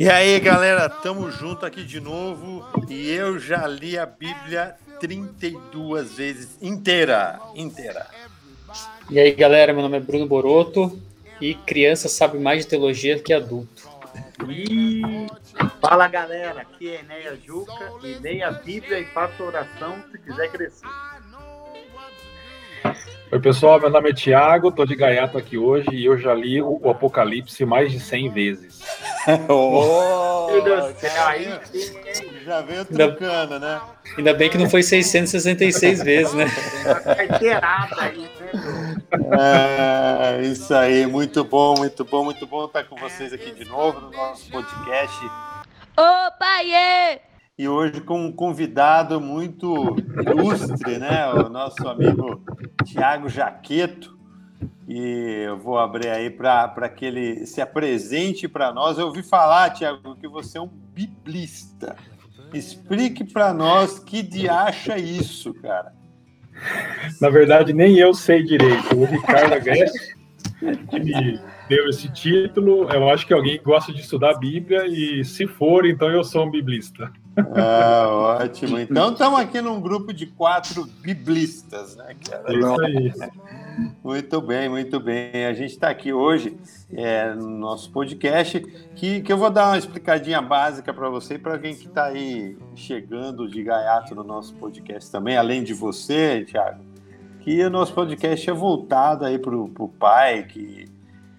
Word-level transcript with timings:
E 0.00 0.08
aí, 0.08 0.40
galera, 0.40 0.88
tamo 0.88 1.30
junto 1.30 1.66
aqui 1.66 1.84
de 1.84 2.00
novo 2.00 2.66
e 2.88 3.10
eu 3.10 3.38
já 3.38 3.66
li 3.66 3.98
a 3.98 4.06
Bíblia 4.06 4.74
32 4.98 6.16
vezes 6.16 6.56
inteira, 6.62 7.38
inteira. 7.54 8.06
E 9.10 9.20
aí, 9.20 9.30
galera, 9.32 9.74
meu 9.74 9.82
nome 9.82 9.98
é 9.98 10.00
Bruno 10.00 10.26
Boroto 10.26 10.98
e 11.38 11.52
criança 11.54 12.08
sabe 12.08 12.38
mais 12.38 12.64
de 12.64 12.70
teologia 12.70 13.18
que 13.18 13.30
adulto. 13.30 13.90
E 14.48 15.02
fala, 15.82 16.08
galera, 16.08 16.62
aqui 16.62 16.88
é 16.88 17.00
Enéia 17.00 17.38
Juca 17.46 17.92
e 18.02 18.14
leia 18.14 18.48
a 18.48 18.52
Bíblia 18.52 19.00
e 19.00 19.04
faça 19.04 19.42
oração 19.42 20.02
se 20.10 20.16
quiser 20.16 20.50
crescer. 20.50 20.88
Oi, 23.30 23.38
pessoal, 23.38 23.78
meu 23.78 23.90
nome 23.90 24.08
é 24.08 24.14
Tiago, 24.14 24.72
tô 24.72 24.86
de 24.86 24.96
gaiato 24.96 25.36
aqui 25.36 25.58
hoje 25.58 25.90
e 25.92 26.06
eu 26.06 26.16
já 26.16 26.32
li 26.32 26.62
o 26.62 26.88
Apocalipse 26.88 27.66
mais 27.66 27.92
de 27.92 28.00
100 28.00 28.30
vezes. 28.30 28.80
Oh, 29.48 30.46
Meu 30.50 30.64
Deus 30.64 30.94
do 30.94 31.00
céu, 31.00 31.26
aí 31.26 31.60
já 32.44 32.60
veio 32.62 32.84
trucando, 32.84 33.54
ainda, 33.54 33.58
né? 33.58 33.80
Ainda 34.16 34.34
bem 34.34 34.50
que 34.50 34.58
não 34.58 34.68
foi 34.68 34.82
666 34.82 36.02
vezes, 36.02 36.34
né? 36.34 36.46
Aí, 37.98 38.18
né? 38.18 38.30
É, 39.38 40.42
isso 40.42 40.74
aí, 40.74 41.06
muito 41.06 41.44
bom, 41.44 41.74
muito 41.78 42.04
bom, 42.04 42.24
muito 42.24 42.46
bom 42.46 42.64
estar 42.64 42.84
com 42.84 42.96
vocês 42.96 43.32
aqui 43.32 43.52
de 43.52 43.64
novo 43.64 44.00
no 44.00 44.10
nosso 44.10 44.50
podcast. 44.50 45.16
Ô, 45.96 46.38
pai! 46.38 47.20
E 47.58 47.68
hoje 47.68 48.00
com 48.00 48.24
um 48.24 48.32
convidado 48.32 49.20
muito 49.20 49.96
ilustre, 50.26 50.98
né? 50.98 51.26
O 51.28 51.48
nosso 51.50 51.86
amigo 51.86 52.42
Tiago 52.84 53.28
Jaqueto. 53.28 54.18
E 54.92 55.44
eu 55.46 55.56
vou 55.56 55.78
abrir 55.78 56.08
aí 56.08 56.28
para 56.28 56.88
que 56.88 57.04
ele 57.04 57.46
se 57.46 57.60
apresente 57.60 58.48
para 58.48 58.72
nós. 58.72 58.98
Eu 58.98 59.06
ouvi 59.06 59.22
falar, 59.22 59.70
Tiago, 59.70 60.16
que 60.16 60.26
você 60.26 60.58
é 60.58 60.60
um 60.60 60.66
biblista. 60.66 61.94
Explique 62.52 63.22
para 63.22 63.54
nós 63.54 64.00
que 64.00 64.20
de 64.20 64.48
acha 64.48 64.98
isso, 64.98 65.54
cara. 65.54 65.92
Na 67.20 67.30
verdade, 67.30 67.72
nem 67.72 67.98
eu 67.98 68.12
sei 68.12 68.42
direito. 68.42 68.96
O 68.96 69.04
Ricardo 69.04 69.54
Agreste, 69.54 70.16
que 70.90 70.98
me 70.98 71.38
deu 71.68 71.88
esse 71.88 72.12
título, 72.12 72.90
eu 72.92 73.08
acho 73.10 73.24
que 73.28 73.32
alguém 73.32 73.62
gosta 73.62 73.92
de 73.92 74.00
estudar 74.00 74.32
a 74.32 74.38
Bíblia 74.38 74.88
e, 74.88 75.24
se 75.24 75.46
for, 75.46 75.86
então 75.86 76.10
eu 76.10 76.24
sou 76.24 76.46
um 76.46 76.50
biblista. 76.50 77.12
Ah, 77.54 78.06
ótimo. 78.42 78.78
Então 78.78 79.12
estamos 79.12 79.40
aqui 79.40 79.60
num 79.60 79.80
grupo 79.80 80.12
de 80.12 80.26
quatro 80.26 80.84
biblistas, 81.00 81.96
né? 81.96 82.14
É 82.46 82.54
isso 82.54 82.80
aí. 82.80 83.12
Muito 84.02 84.40
bem, 84.40 84.68
muito 84.68 85.00
bem. 85.00 85.46
A 85.46 85.52
gente 85.52 85.70
está 85.70 85.90
aqui 85.90 86.12
hoje 86.12 86.56
é, 86.92 87.32
no 87.34 87.48
nosso 87.50 87.90
podcast, 87.90 88.60
que, 88.94 89.20
que 89.20 89.32
eu 89.32 89.38
vou 89.38 89.50
dar 89.50 89.68
uma 89.68 89.78
explicadinha 89.78 90.40
básica 90.42 90.92
para 90.92 91.08
você 91.08 91.34
e 91.34 91.38
para 91.38 91.52
alguém 91.52 91.74
que 91.74 91.86
está 91.86 92.06
aí 92.06 92.56
chegando 92.74 93.48
de 93.48 93.62
gaiato 93.62 94.14
no 94.14 94.24
nosso 94.24 94.54
podcast 94.54 95.10
também, 95.10 95.36
além 95.36 95.62
de 95.62 95.72
você, 95.72 96.44
Thiago, 96.44 96.82
que 97.40 97.62
o 97.62 97.70
nosso 97.70 97.94
podcast 97.94 98.50
é 98.50 98.52
voltado 98.52 99.24
aí 99.24 99.38
para 99.38 99.56
o 99.56 99.88
pai, 99.98 100.44
que 100.44 100.86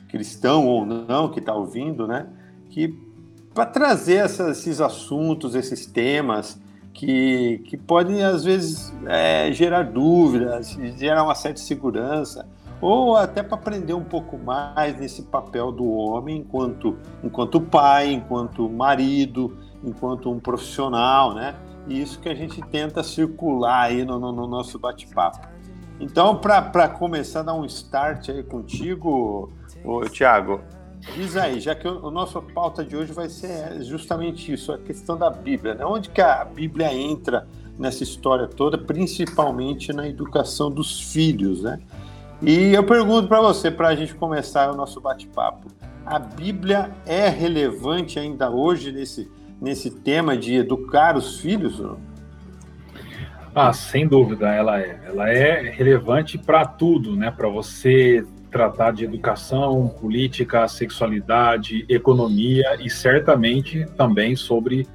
cristão 0.07 0.67
ou 0.67 0.85
não, 0.85 1.29
que 1.29 1.39
está 1.39 1.53
ouvindo, 1.53 2.07
né? 2.07 2.27
Que 2.69 2.93
para 3.53 3.65
trazer 3.65 4.25
esses 4.25 4.79
assuntos, 4.79 5.55
esses 5.55 5.85
temas 5.85 6.59
que, 6.93 7.59
que 7.65 7.77
podem, 7.77 8.23
às 8.23 8.43
vezes, 8.43 8.93
é, 9.05 9.51
gerar 9.51 9.83
dúvidas, 9.83 10.77
gerar 10.97 11.23
uma 11.23 11.35
certa 11.35 11.59
segurança, 11.59 12.47
ou 12.79 13.15
até 13.15 13.43
para 13.43 13.55
aprender 13.55 13.93
um 13.93 14.03
pouco 14.03 14.37
mais 14.37 14.99
nesse 14.99 15.23
papel 15.23 15.71
do 15.71 15.87
homem 15.87 16.37
enquanto, 16.37 16.97
enquanto 17.23 17.61
pai, 17.61 18.11
enquanto 18.11 18.67
marido, 18.69 19.55
enquanto 19.83 20.31
um 20.31 20.39
profissional, 20.39 21.33
né? 21.33 21.55
E 21.87 22.01
isso 22.01 22.19
que 22.19 22.29
a 22.29 22.35
gente 22.35 22.61
tenta 22.67 23.03
circular 23.03 23.83
aí 23.83 24.03
no, 24.03 24.19
no, 24.19 24.31
no 24.31 24.47
nosso 24.47 24.79
bate-papo. 24.79 25.47
Então, 25.99 26.35
para 26.37 26.87
começar 26.89 27.41
a 27.41 27.43
dar 27.43 27.53
um 27.53 27.65
start 27.65 28.29
aí 28.29 28.43
contigo, 28.43 29.51
Tiago, 30.11 30.61
Diz 31.15 31.35
aí, 31.35 31.59
já 31.59 31.73
que 31.73 31.87
o, 31.87 32.11
nosso 32.11 32.41
pauta 32.41 32.85
de 32.85 32.95
hoje 32.95 33.11
vai 33.11 33.27
ser 33.27 33.81
justamente 33.83 34.53
isso, 34.53 34.71
a 34.71 34.77
questão 34.77 35.17
da 35.17 35.29
Bíblia, 35.29 35.73
né? 35.73 35.83
Onde 35.83 36.09
que 36.09 36.21
a 36.21 36.45
Bíblia 36.45 36.93
entra 36.93 37.47
nessa 37.77 38.03
história 38.03 38.47
toda, 38.47 38.77
principalmente 38.77 39.91
na 39.91 40.07
educação 40.07 40.69
dos 40.69 41.11
filhos, 41.11 41.63
né? 41.63 41.79
E 42.41 42.73
eu 42.73 42.83
pergunto 42.83 43.27
para 43.27 43.41
você, 43.41 43.71
para 43.71 43.89
a 43.89 43.95
gente 43.95 44.13
começar 44.13 44.71
o 44.71 44.75
nosso 44.75 45.01
bate-papo, 45.01 45.67
a 46.05 46.19
Bíblia 46.19 46.91
é 47.05 47.29
relevante 47.29 48.19
ainda 48.19 48.49
hoje 48.49 48.91
nesse, 48.91 49.29
nesse 49.59 49.89
tema 49.89 50.37
de 50.37 50.55
educar 50.55 51.17
os 51.17 51.39
filhos? 51.39 51.81
Ah, 53.53 53.73
sem 53.73 54.07
dúvida, 54.07 54.49
ela 54.49 54.79
é. 54.79 54.99
Ela 55.05 55.29
é 55.29 55.69
relevante 55.69 56.37
para 56.37 56.65
tudo, 56.65 57.15
né? 57.15 57.31
Para 57.31 57.49
você 57.49 58.25
tratar 58.51 58.91
de 58.91 59.05
educação, 59.05 59.87
política, 59.87 60.67
sexualidade, 60.67 61.85
economia 61.87 62.77
e 62.79 62.89
certamente 62.89 63.85
também 63.95 64.35
sobre 64.35 64.85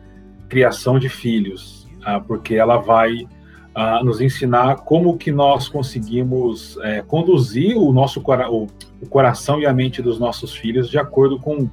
criação 0.48 0.98
de 0.98 1.08
filhos, 1.08 1.88
ah, 2.04 2.20
porque 2.20 2.54
ela 2.54 2.76
vai 2.76 3.26
ah, 3.74 4.02
nos 4.04 4.20
ensinar 4.20 4.76
como 4.76 5.16
que 5.16 5.32
nós 5.32 5.68
conseguimos 5.68 6.78
é, 6.82 7.02
conduzir 7.02 7.76
o 7.76 7.92
nosso 7.92 8.20
o 8.20 9.06
coração 9.08 9.60
e 9.60 9.66
a 9.66 9.72
mente 9.72 10.00
dos 10.00 10.18
nossos 10.18 10.54
filhos 10.54 10.88
de 10.88 10.98
acordo 10.98 11.38
com 11.38 11.68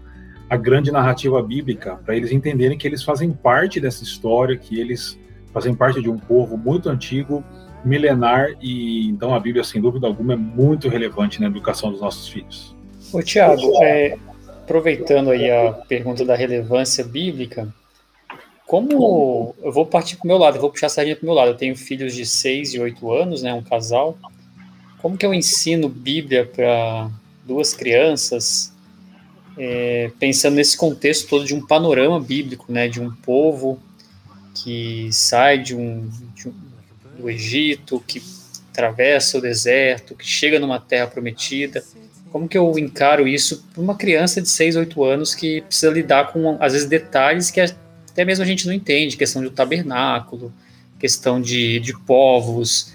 a 0.50 0.58
grande 0.58 0.92
narrativa 0.92 1.42
bíblica, 1.42 1.96
para 1.96 2.16
eles 2.16 2.32
entenderem 2.32 2.78
que 2.78 2.88
eles 2.88 3.04
fazem 3.04 3.32
parte 3.32 3.80
dessa 3.80 4.04
história, 4.04 4.58
que 4.58 4.80
eles 4.80 5.20
fazem 5.52 5.74
parte 5.74 6.02
de 6.02 6.10
um 6.10 6.18
povo 6.18 6.58
muito 6.58 6.90
antigo, 6.90 7.44
milenar 7.84 8.56
e 8.62 9.08
então 9.10 9.34
a 9.34 9.40
Bíblia, 9.40 9.64
sem 9.64 9.82
dúvida 9.82 10.08
alguma, 10.08 10.34
é 10.34 10.38
muito 10.38 10.88
relevante 10.88 11.42
na 11.42 11.48
educação 11.48 11.92
dos 11.92 12.02
nossos 12.02 12.28
filhos. 12.28 12.76
Ô 13.12 13.22
Tiago, 13.22 13.84
é, 13.84 14.18
aproveitando 14.48 15.30
aí 15.30 15.50
a 15.52 15.74
pergunta 15.74 16.24
da 16.26 16.36
relevância 16.36 17.04
bíblica, 17.04 17.68
como 18.66 19.54
eu 19.62 19.72
vou 19.72 19.86
partir 19.86 20.16
para 20.16 20.26
o 20.26 20.28
meu 20.28 20.38
lado, 20.38 20.58
eu 20.58 20.62
vou 20.62 20.72
puxar 20.72 20.88
a 20.88 20.90
sardinha 20.90 21.16
para 21.16 21.24
o 21.24 21.28
meu 21.28 21.36
lado. 21.36 21.52
Eu 21.52 21.58
tenho 21.58 21.76
filhos 21.76 22.16
de 22.16 22.26
6 22.26 22.74
e 22.74 22.80
8 22.80 23.12
anos, 23.12 23.44
né, 23.44 23.54
um 23.54 23.62
casal. 23.62 24.18
Como 25.02 25.18
que 25.18 25.26
eu 25.26 25.34
ensino 25.34 25.90
Bíblia 25.90 26.46
para 26.46 27.12
duas 27.46 27.74
crianças, 27.74 28.74
é, 29.58 30.12
pensando 30.18 30.56
nesse 30.56 30.78
contexto 30.78 31.28
todo 31.28 31.46
de 31.46 31.54
um 31.54 31.66
panorama 31.66 32.20
bíblico, 32.20 32.72
né, 32.72 32.88
de 32.88 33.02
um 33.02 33.12
povo 33.12 33.80
que 34.56 35.10
sai 35.12 35.58
de 35.58 35.76
um, 35.76 36.10
de 36.34 36.48
um 36.48 36.54
do 37.24 37.30
Egito, 37.30 38.04
que 38.06 38.22
atravessa 38.72 39.38
o 39.38 39.42
deserto, 39.42 40.16
que 40.16 40.26
chega 40.26 40.60
numa 40.60 40.80
terra 40.80 41.08
prometida. 41.08 41.84
Como 42.32 42.48
que 42.48 42.58
eu 42.58 42.78
encaro 42.78 43.28
isso 43.28 43.64
para 43.74 43.82
uma 43.82 43.96
criança 43.96 44.42
de 44.42 44.50
6, 44.50 44.76
8 44.76 45.04
anos 45.04 45.36
que 45.36 45.62
precisa 45.62 45.92
lidar 45.92 46.32
com, 46.32 46.58
às 46.60 46.74
vezes, 46.74 46.88
detalhes 46.88 47.52
que 47.52 47.62
até 47.62 48.26
mesmo 48.26 48.44
a 48.44 48.48
gente 48.48 48.68
não 48.68 48.74
entende, 48.74 49.18
questão 49.18 49.42
do 49.42 49.50
tabernáculo, 49.50 50.54
questão 51.00 51.42
de, 51.42 51.80
de 51.80 51.98
povos, 52.02 52.94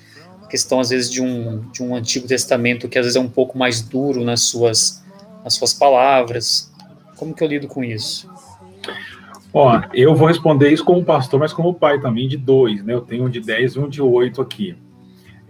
questão, 0.48 0.80
às 0.80 0.90
vezes, 0.90 1.10
de 1.10 1.22
um, 1.22 1.60
de 1.70 1.82
um 1.82 1.94
Antigo 1.94 2.26
Testamento 2.26 2.88
que, 2.88 2.98
às 2.98 3.04
vezes, 3.04 3.16
é 3.16 3.20
um 3.20 3.28
pouco 3.28 3.56
mais 3.56 3.80
duro 3.80 4.24
nas 4.24 4.42
suas, 4.42 5.02
nas 5.44 5.54
suas 5.54 5.72
palavras. 5.72 6.70
Como 7.16 7.34
que 7.34 7.42
eu 7.42 7.48
lido 7.48 7.68
com 7.68 7.82
isso? 7.82 8.28
Ó, 9.52 9.80
eu 9.94 10.14
vou 10.14 10.28
responder 10.28 10.70
isso 10.70 10.84
como 10.84 11.04
pastor, 11.04 11.40
mas 11.40 11.52
como 11.52 11.74
pai 11.74 12.00
também 12.00 12.28
de 12.28 12.36
dois, 12.36 12.84
né? 12.84 12.94
Eu 12.94 13.00
tenho 13.00 13.24
um 13.24 13.30
de 13.30 13.40
10 13.40 13.74
e 13.74 13.78
um 13.78 13.88
de 13.88 14.02
8 14.02 14.42
aqui. 14.42 14.76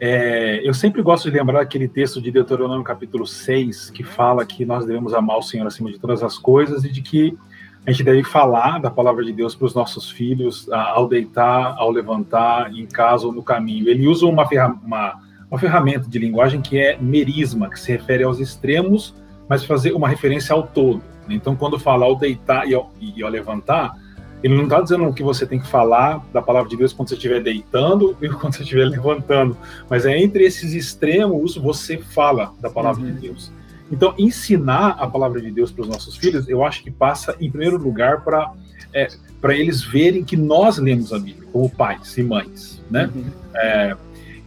É, 0.00 0.61
eu 0.62 0.72
sempre 0.72 1.02
gosto 1.02 1.28
de 1.28 1.37
lembrar 1.37 1.61
aquele 1.61 1.88
texto 1.88 2.22
de 2.22 2.31
Deuteronômio 2.31 2.84
capítulo 2.84 3.26
6, 3.26 3.90
que 3.90 4.05
fala 4.05 4.46
que 4.46 4.64
nós 4.64 4.87
devemos 4.87 5.12
amar 5.12 5.38
o 5.38 5.43
Senhor 5.43 5.67
acima 5.67 5.90
de 5.90 5.99
todas 5.99 6.22
as 6.22 6.38
coisas 6.38 6.84
e 6.84 6.93
de 6.93 7.02
que 7.02 7.37
a 7.84 7.90
gente 7.90 8.05
deve 8.05 8.22
falar 8.22 8.78
da 8.78 8.90
palavra 8.90 9.25
de 9.25 9.32
Deus 9.32 9.56
para 9.56 9.67
os 9.67 9.75
nossos 9.75 10.11
filhos 10.11 10.70
ao 10.70 11.08
deitar, 11.08 11.75
ao 11.78 11.90
levantar, 11.90 12.72
em 12.72 12.87
casa 12.87 13.26
ou 13.26 13.32
no 13.32 13.43
caminho. 13.43 13.88
Ele 13.88 14.06
usa 14.06 14.26
uma, 14.26 14.46
uma, 14.84 15.20
uma 15.50 15.58
ferramenta 15.58 16.08
de 16.08 16.19
linguagem 16.19 16.61
que 16.61 16.78
é 16.78 16.96
merisma, 17.00 17.69
que 17.69 17.81
se 17.81 17.90
refere 17.90 18.22
aos 18.22 18.38
extremos, 18.38 19.14
mas 19.49 19.64
fazer 19.64 19.93
uma 19.94 20.06
referência 20.06 20.55
ao 20.55 20.62
todo. 20.64 21.02
Então, 21.34 21.56
quando 21.56 21.78
fala 21.78 22.04
ao 22.04 22.16
deitar 22.16 22.69
e 22.69 22.75
ao, 22.75 22.92
e 23.00 23.22
ao 23.22 23.30
levantar, 23.30 23.94
ele 24.42 24.56
não 24.56 24.64
está 24.64 24.80
dizendo 24.80 25.12
que 25.12 25.22
você 25.22 25.46
tem 25.46 25.58
que 25.58 25.66
falar 25.66 26.25
da 26.32 26.40
palavra 26.40 26.69
de 26.69 26.76
Deus 26.76 26.92
quando 26.92 27.08
você 27.08 27.14
estiver 27.14 27.42
deitando 27.42 28.16
e 28.22 28.28
quando 28.28 28.54
você 28.54 28.62
estiver 28.62 28.84
levantando, 28.84 29.56
mas 29.90 30.06
é 30.06 30.16
entre 30.19 30.44
esses 30.44 30.75
extremos 30.75 31.56
você 31.56 31.98
fala 31.98 32.52
da 32.60 32.70
palavra 32.70 33.02
uhum. 33.02 33.14
de 33.14 33.20
Deus. 33.20 33.52
Então, 33.90 34.14
ensinar 34.19 34.96
a 34.98 35.06
palavra 35.06 35.40
de 35.40 35.50
Deus 35.50 35.72
para 35.72 35.82
os 35.82 35.88
nossos 35.88 36.16
filhos, 36.16 36.48
eu 36.48 36.64
acho 36.64 36.82
que 36.82 36.90
passa, 36.90 37.34
em 37.40 37.50
primeiro 37.50 37.78
lugar, 37.78 38.22
para 38.22 38.52
é, 38.92 39.08
para 39.40 39.54
eles 39.54 39.82
verem 39.82 40.24
que 40.24 40.36
nós 40.36 40.78
lemos 40.78 41.12
a 41.12 41.19
Bíblia, 41.19 41.48
como 41.52 41.70
pais 41.70 42.16
e 42.16 42.22
mães, 42.22 42.82
né? 42.90 43.10
Uhum. 43.14 43.24
É, 43.54 43.96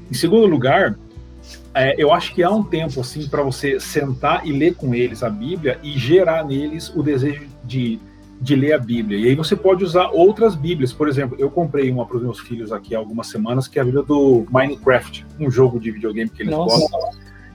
em 0.10 0.14
segundo 0.14 0.46
lugar, 0.46 0.98
é, 1.74 1.96
eu 1.98 2.12
acho 2.12 2.34
que 2.34 2.44
há 2.44 2.50
um 2.50 2.64
tempo 2.64 3.00
assim 3.00 3.28
para 3.28 3.42
você 3.44 3.80
sentar 3.80 4.46
e 4.46 4.52
ler 4.52 4.76
com 4.76 4.94
eles 4.94 5.24
a 5.24 5.30
Bíblia 5.30 5.80
e 5.82 5.98
gerar 5.98 6.46
neles 6.46 6.94
o 6.96 7.02
desejo 7.02 7.48
de 7.64 8.00
de 8.42 8.56
ler 8.56 8.74
a 8.74 8.80
Bíblia. 8.80 9.20
E 9.20 9.28
aí 9.28 9.36
você 9.36 9.56
pode 9.56 9.84
usar 9.84 10.10
outras 10.10 10.56
Bíblias. 10.56 10.92
Por 10.92 11.08
exemplo, 11.08 11.38
eu 11.40 11.50
comprei 11.50 11.92
uma 11.92 12.08
para 12.08 12.18
os 12.18 12.24
meus 12.24 12.40
filhos 12.40 12.72
aqui 12.72 12.96
há 12.96 12.98
algumas 12.98 13.28
semanas, 13.28 13.68
que 13.68 13.78
é 13.78 13.84
a 13.84 13.86
Bíblia 13.86 14.04
do 14.04 14.48
Minecraft, 14.50 15.28
um 15.40 15.52
jogo 15.52 15.80
de 15.80 15.92
videogame 15.92 16.28
que 16.28 16.42
eles 16.42 16.52
Nossa. 16.52 16.80
gostam. 16.80 17.00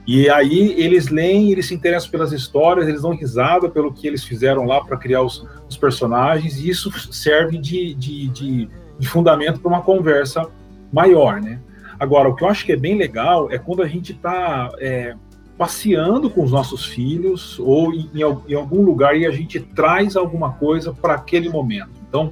E 0.07 0.29
aí 0.29 0.73
eles 0.81 1.09
leem, 1.09 1.51
eles 1.51 1.65
se 1.65 1.75
interessam 1.75 2.09
pelas 2.09 2.31
histórias, 2.31 2.87
eles 2.87 3.01
dão 3.01 3.11
risada 3.13 3.69
pelo 3.69 3.91
que 3.91 4.07
eles 4.07 4.23
fizeram 4.23 4.63
lá 4.63 4.81
para 4.81 4.95
criar 4.95 5.21
os, 5.21 5.45
os, 5.67 5.75
personagens, 5.75 6.57
e 6.57 6.69
isso 6.69 6.89
serve 7.13 7.57
de, 7.57 7.93
de, 7.93 8.27
de, 8.29 8.69
de 8.97 9.07
fundamento 9.09 9.59
para 9.59 9.67
uma 9.67 9.81
conversa 9.81 10.47
maior, 10.93 11.41
né? 11.41 11.59
Agora, 11.99 12.29
o 12.29 12.35
que 12.35 12.43
eu 12.43 12.49
acho 12.49 12.65
que 12.65 12.71
é 12.71 12.77
bem 12.77 12.97
legal 12.97 13.51
é 13.51 13.57
quando 13.57 13.81
a 13.81 13.87
gente 13.87 14.11
está 14.11 14.71
é, 14.79 15.15
passeando 15.57 16.29
com 16.29 16.43
os 16.43 16.51
nossos 16.51 16.85
filhos 16.85 17.57
ou 17.59 17.93
em, 17.93 18.09
em, 18.13 18.53
algum 18.55 18.83
lugar 18.83 19.17
e 19.17 19.25
a 19.25 19.31
gente 19.31 19.59
traz 19.59 20.15
alguma 20.15 20.53
coisa 20.53 20.93
para 20.93 21.15
aquele 21.15 21.49
momento. 21.49 21.89
Então, 22.07 22.31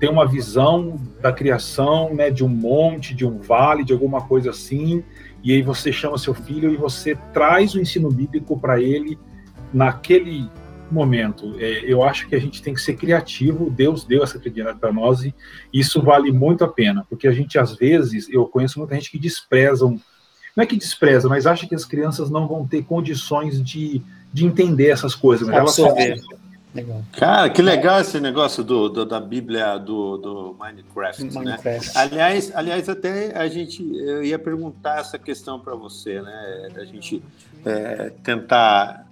tem 0.00 0.10
uma 0.10 0.26
visão 0.26 1.00
da 1.22 1.32
criação, 1.32 2.12
né, 2.12 2.28
de 2.30 2.44
um 2.44 2.48
monte, 2.48 3.14
de 3.14 3.24
um 3.24 3.38
vale, 3.38 3.84
de 3.84 3.92
alguma 3.92 4.20
coisa 4.22 4.50
assim, 4.50 5.04
e 5.42 5.52
aí 5.52 5.62
você 5.62 5.92
chama 5.92 6.18
seu 6.18 6.34
filho 6.34 6.72
e 6.72 6.76
você 6.76 7.16
traz 7.32 7.74
o 7.74 7.80
ensino 7.80 8.10
bíblico 8.10 8.58
para 8.58 8.80
ele 8.80 9.18
naquele 9.72 10.48
momento. 10.94 11.54
É, 11.58 11.84
eu 11.84 12.02
acho 12.02 12.28
que 12.28 12.34
a 12.34 12.40
gente 12.40 12.62
tem 12.62 12.72
que 12.72 12.80
ser 12.80 12.94
criativo. 12.94 13.70
Deus 13.70 14.04
deu 14.04 14.22
essa 14.22 14.38
criatividade 14.38 14.78
para 14.78 14.92
nós 14.92 15.24
e 15.24 15.34
isso 15.72 16.00
vale 16.00 16.30
muito 16.32 16.64
a 16.64 16.68
pena, 16.68 17.04
porque 17.08 17.28
a 17.28 17.32
gente 17.32 17.58
às 17.58 17.74
vezes, 17.74 18.28
eu 18.30 18.46
conheço 18.46 18.78
muita 18.78 18.94
gente 18.94 19.10
que 19.10 19.18
despreza 19.18 19.86
não 20.56 20.62
é 20.62 20.66
que 20.66 20.76
despreza, 20.76 21.28
mas 21.28 21.46
acha 21.46 21.66
que 21.66 21.74
as 21.74 21.84
crianças 21.84 22.30
não 22.30 22.46
vão 22.46 22.66
ter 22.66 22.84
condições 22.84 23.62
de, 23.62 24.00
de 24.32 24.46
entender 24.46 24.88
essas 24.88 25.14
coisas. 25.14 25.48
Mas 25.48 25.58
Absorver. 25.58 26.16
Legal. 26.74 27.02
Cara, 27.12 27.50
que 27.50 27.62
legal 27.62 28.00
esse 28.00 28.18
negócio 28.18 28.64
do, 28.64 28.88
do 28.88 29.04
da 29.04 29.20
Bíblia 29.20 29.78
do, 29.78 30.16
do 30.16 30.56
Minecraft, 30.58 31.22
né? 31.22 31.30
Minecraft, 31.32 31.86
né? 31.86 31.92
Aliás, 31.94 32.52
aliás, 32.52 32.88
até 32.88 33.36
a 33.36 33.46
gente 33.46 33.80
eu 33.96 34.24
ia 34.24 34.38
perguntar 34.40 34.98
essa 34.98 35.16
questão 35.16 35.60
para 35.60 35.76
você, 35.76 36.20
né? 36.20 36.68
A 36.74 36.84
gente 36.84 37.22
é, 37.64 38.10
tentar 38.24 39.03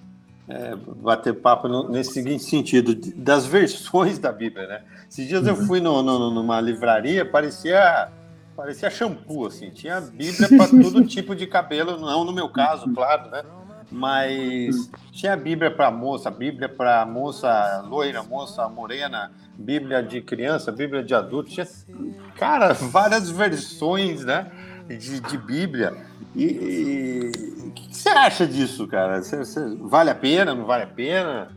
é, 0.49 0.75
bater 0.77 1.35
papo 1.35 1.69
no, 1.69 1.89
nesse 1.89 2.13
seguinte 2.13 2.43
sentido 2.43 2.95
das 3.17 3.47
versões 3.47 4.19
da 4.19 4.33
Bíblia, 4.33 4.67
né? 4.67 4.83
Esses 5.09 5.27
dias 5.27 5.47
eu 5.47 5.55
uhum. 5.55 5.67
fui 5.67 5.81
no, 5.81 6.03
no, 6.03 6.31
numa 6.31 6.61
livraria, 6.61 7.25
parecia 7.25 8.11
Parecia 8.57 8.91
shampoo, 8.91 9.47
assim. 9.47 9.71
Tinha 9.71 10.01
Bíblia 10.01 10.49
para 10.49 10.69
todo 10.83 11.05
tipo 11.05 11.35
de 11.35 11.47
cabelo, 11.47 11.99
não 11.99 12.25
no 12.25 12.33
meu 12.33 12.49
caso, 12.49 12.93
claro, 12.93 13.31
né? 13.31 13.43
Mas 13.91 14.91
tinha 15.11 15.37
Bíblia 15.37 15.71
para 15.71 15.91
moça, 15.91 16.31
Bíblia 16.31 16.69
para 16.69 17.05
moça 17.05 17.83
loira, 17.87 18.23
moça 18.23 18.67
morena, 18.69 19.31
Bíblia 19.55 20.03
de 20.03 20.21
criança, 20.23 20.73
Bíblia 20.73 21.03
de 21.03 21.15
adulto. 21.15 21.51
Tinha, 21.51 21.67
cara, 22.37 22.73
várias 22.73 23.31
versões, 23.31 24.25
né? 24.25 24.51
De, 24.89 25.21
de 25.21 25.39
Bíblia. 25.39 25.95
E 26.35 27.31
o 27.67 27.71
que 27.71 27.95
você 27.95 28.09
acha 28.09 28.47
disso, 28.47 28.87
cara? 28.87 29.23
Você, 29.23 29.39
você, 29.39 29.77
vale 29.81 30.11
a 30.11 30.15
pena? 30.15 30.55
Não 30.55 30.65
vale 30.65 30.85
a 30.85 30.87
pena? 30.87 31.49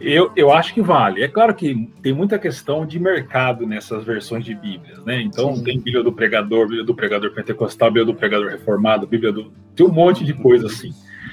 Eu, 0.00 0.32
eu 0.36 0.52
acho 0.52 0.74
que 0.74 0.82
vale. 0.82 1.22
É 1.22 1.28
claro 1.28 1.54
que 1.54 1.90
tem 2.02 2.12
muita 2.12 2.38
questão 2.38 2.84
de 2.84 2.98
mercado 2.98 3.66
nessas 3.66 4.04
versões 4.04 4.44
de 4.44 4.54
Bíblias, 4.54 5.04
né? 5.04 5.22
Então 5.22 5.54
Sim. 5.54 5.64
tem 5.64 5.80
Bíblia 5.80 6.02
do 6.02 6.12
pregador, 6.12 6.66
Bíblia 6.66 6.84
do 6.84 6.94
pregador 6.94 7.32
pentecostal, 7.32 7.90
Bíblia 7.90 8.06
do 8.06 8.14
pregador 8.14 8.50
reformado, 8.50 9.06
Bíblia 9.06 9.32
do. 9.32 9.52
Tem 9.74 9.86
um 9.86 9.92
monte 9.92 10.24
de 10.24 10.34
coisa 10.34 10.66
assim. 10.66 10.92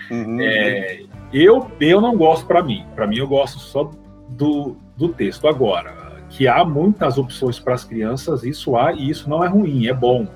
Uhum. 0.09 0.39
É, 0.39 1.03
eu, 1.33 1.71
eu 1.79 1.99
não 1.99 2.15
gosto 2.15 2.45
para 2.45 2.61
mim. 2.61 2.85
Para 2.95 3.07
mim, 3.07 3.17
eu 3.17 3.27
gosto 3.27 3.59
só 3.59 3.91
do, 4.29 4.77
do 4.95 5.09
texto. 5.09 5.47
Agora, 5.47 6.23
que 6.29 6.47
há 6.47 6.63
muitas 6.63 7.17
opções 7.17 7.59
para 7.59 7.73
as 7.73 7.83
crianças, 7.83 8.43
isso 8.43 8.77
há, 8.77 8.93
e 8.93 9.09
isso 9.09 9.29
não 9.29 9.43
é 9.43 9.47
ruim, 9.47 9.87
é 9.87 9.93
bom. 9.93 10.27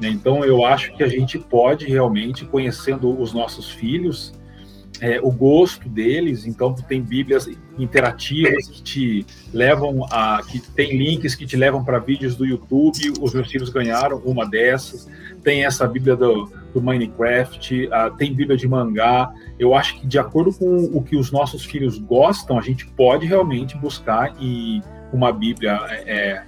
Né? 0.00 0.08
Então, 0.08 0.44
eu 0.44 0.64
acho 0.64 0.94
que 0.96 1.02
a 1.02 1.08
gente 1.08 1.38
pode 1.38 1.86
realmente, 1.86 2.44
conhecendo 2.44 3.20
os 3.20 3.32
nossos 3.32 3.70
filhos, 3.70 4.32
é, 5.00 5.20
o 5.22 5.30
gosto 5.30 5.88
deles, 5.88 6.44
então 6.44 6.74
tem 6.74 7.00
bíblias 7.00 7.48
interativas 7.78 8.66
que 8.66 8.82
te 8.82 9.26
levam 9.52 10.04
a 10.10 10.42
que 10.46 10.60
tem 10.72 10.96
links 10.96 11.34
que 11.34 11.46
te 11.46 11.56
levam 11.56 11.84
para 11.84 11.98
vídeos 11.98 12.34
do 12.34 12.44
YouTube. 12.44 13.12
Os 13.20 13.32
meus 13.32 13.48
filhos 13.48 13.68
ganharam 13.68 14.18
uma 14.24 14.44
dessas. 14.44 15.08
Tem 15.42 15.64
essa 15.64 15.86
bíblia 15.86 16.16
do, 16.16 16.50
do 16.74 16.82
Minecraft, 16.82 17.86
uh, 17.86 18.16
tem 18.16 18.34
bíblia 18.34 18.56
de 18.56 18.66
mangá. 18.66 19.32
Eu 19.58 19.74
acho 19.74 20.00
que 20.00 20.06
de 20.06 20.18
acordo 20.18 20.52
com 20.52 20.90
o 20.92 21.02
que 21.02 21.16
os 21.16 21.30
nossos 21.30 21.64
filhos 21.64 21.98
gostam, 21.98 22.58
a 22.58 22.62
gente 22.62 22.86
pode 22.86 23.24
realmente 23.24 23.76
buscar 23.76 24.34
e 24.40 24.82
uma 25.12 25.32
bíblia 25.32 25.78
é, 25.88 26.02
é 26.06 26.44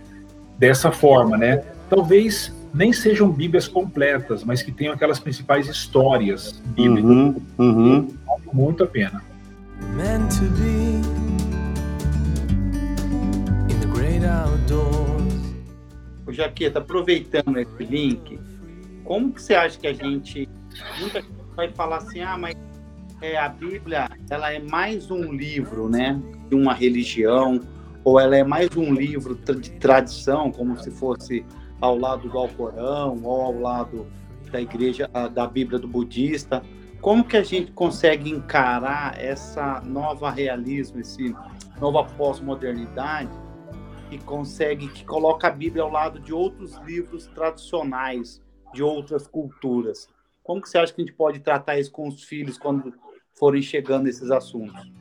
dessa 0.58 0.90
forma, 0.90 1.38
né? 1.38 1.62
Talvez 1.88 2.52
nem 2.72 2.92
sejam 2.92 3.30
Bíblias 3.30 3.66
completas, 3.66 4.44
mas 4.44 4.62
que 4.62 4.70
tenham 4.70 4.94
aquelas 4.94 5.18
principais 5.18 5.68
histórias 5.68 6.60
bíblicas. 6.66 7.10
Uhum, 7.10 7.42
uhum. 7.58 8.08
Vale 8.26 8.42
muito 8.52 8.84
a 8.84 8.86
pena. 8.86 9.22
Meant 9.96 10.30
to 10.38 10.44
be 10.56 11.00
in 13.72 13.80
the 13.80 13.86
great 13.86 14.24
outdoors. 14.24 15.20
Jaqueta, 16.28 16.78
aproveitando 16.78 17.58
esse 17.58 17.82
link, 17.84 18.38
como 19.04 19.32
que 19.32 19.42
você 19.42 19.54
acha 19.54 19.78
que 19.78 19.86
a 19.86 19.92
gente 19.92 20.48
muita 21.00 21.20
gente 21.20 21.32
vai 21.56 21.68
falar 21.72 21.96
assim, 21.96 22.20
ah, 22.20 22.38
mas 22.38 22.54
é, 23.20 23.36
a 23.36 23.48
Bíblia 23.48 24.08
ela 24.30 24.52
é 24.52 24.58
mais 24.58 25.10
um 25.10 25.32
livro, 25.32 25.88
né, 25.88 26.20
de 26.48 26.54
uma 26.54 26.72
religião, 26.72 27.60
ou 28.04 28.18
ela 28.18 28.36
é 28.36 28.44
mais 28.44 28.74
um 28.76 28.94
livro 28.94 29.34
de 29.34 29.70
tradição, 29.72 30.50
como 30.50 30.78
se 30.78 30.90
fosse 30.90 31.44
ao 31.80 31.96
lado 31.96 32.28
do 32.28 32.38
Alcorão 32.38 33.20
ou 33.22 33.42
ao 33.42 33.58
lado 33.58 34.06
da 34.50 34.60
igreja, 34.60 35.08
da 35.32 35.46
Bíblia 35.46 35.78
do 35.78 35.88
budista. 35.88 36.62
Como 37.00 37.24
que 37.24 37.36
a 37.36 37.42
gente 37.42 37.72
consegue 37.72 38.30
encarar 38.30 39.18
essa 39.18 39.80
nova 39.80 40.30
realismo, 40.30 41.00
esse 41.00 41.34
nova 41.80 42.04
pós-modernidade 42.04 43.30
e 44.10 44.18
consegue 44.18 44.88
que 44.88 45.04
coloca 45.04 45.48
a 45.48 45.50
Bíblia 45.50 45.82
ao 45.82 45.90
lado 45.90 46.20
de 46.20 46.32
outros 46.32 46.76
livros 46.84 47.26
tradicionais 47.28 48.42
de 48.74 48.82
outras 48.82 49.26
culturas? 49.26 50.08
Como 50.42 50.60
que 50.60 50.68
você 50.68 50.78
acha 50.78 50.92
que 50.92 51.00
a 51.00 51.04
gente 51.04 51.16
pode 51.16 51.40
tratar 51.40 51.78
isso 51.78 51.90
com 51.92 52.06
os 52.08 52.24
filhos 52.24 52.58
quando 52.58 52.92
forem 53.34 53.62
chegando 53.62 54.08
esses 54.08 54.30
assuntos? 54.30 54.99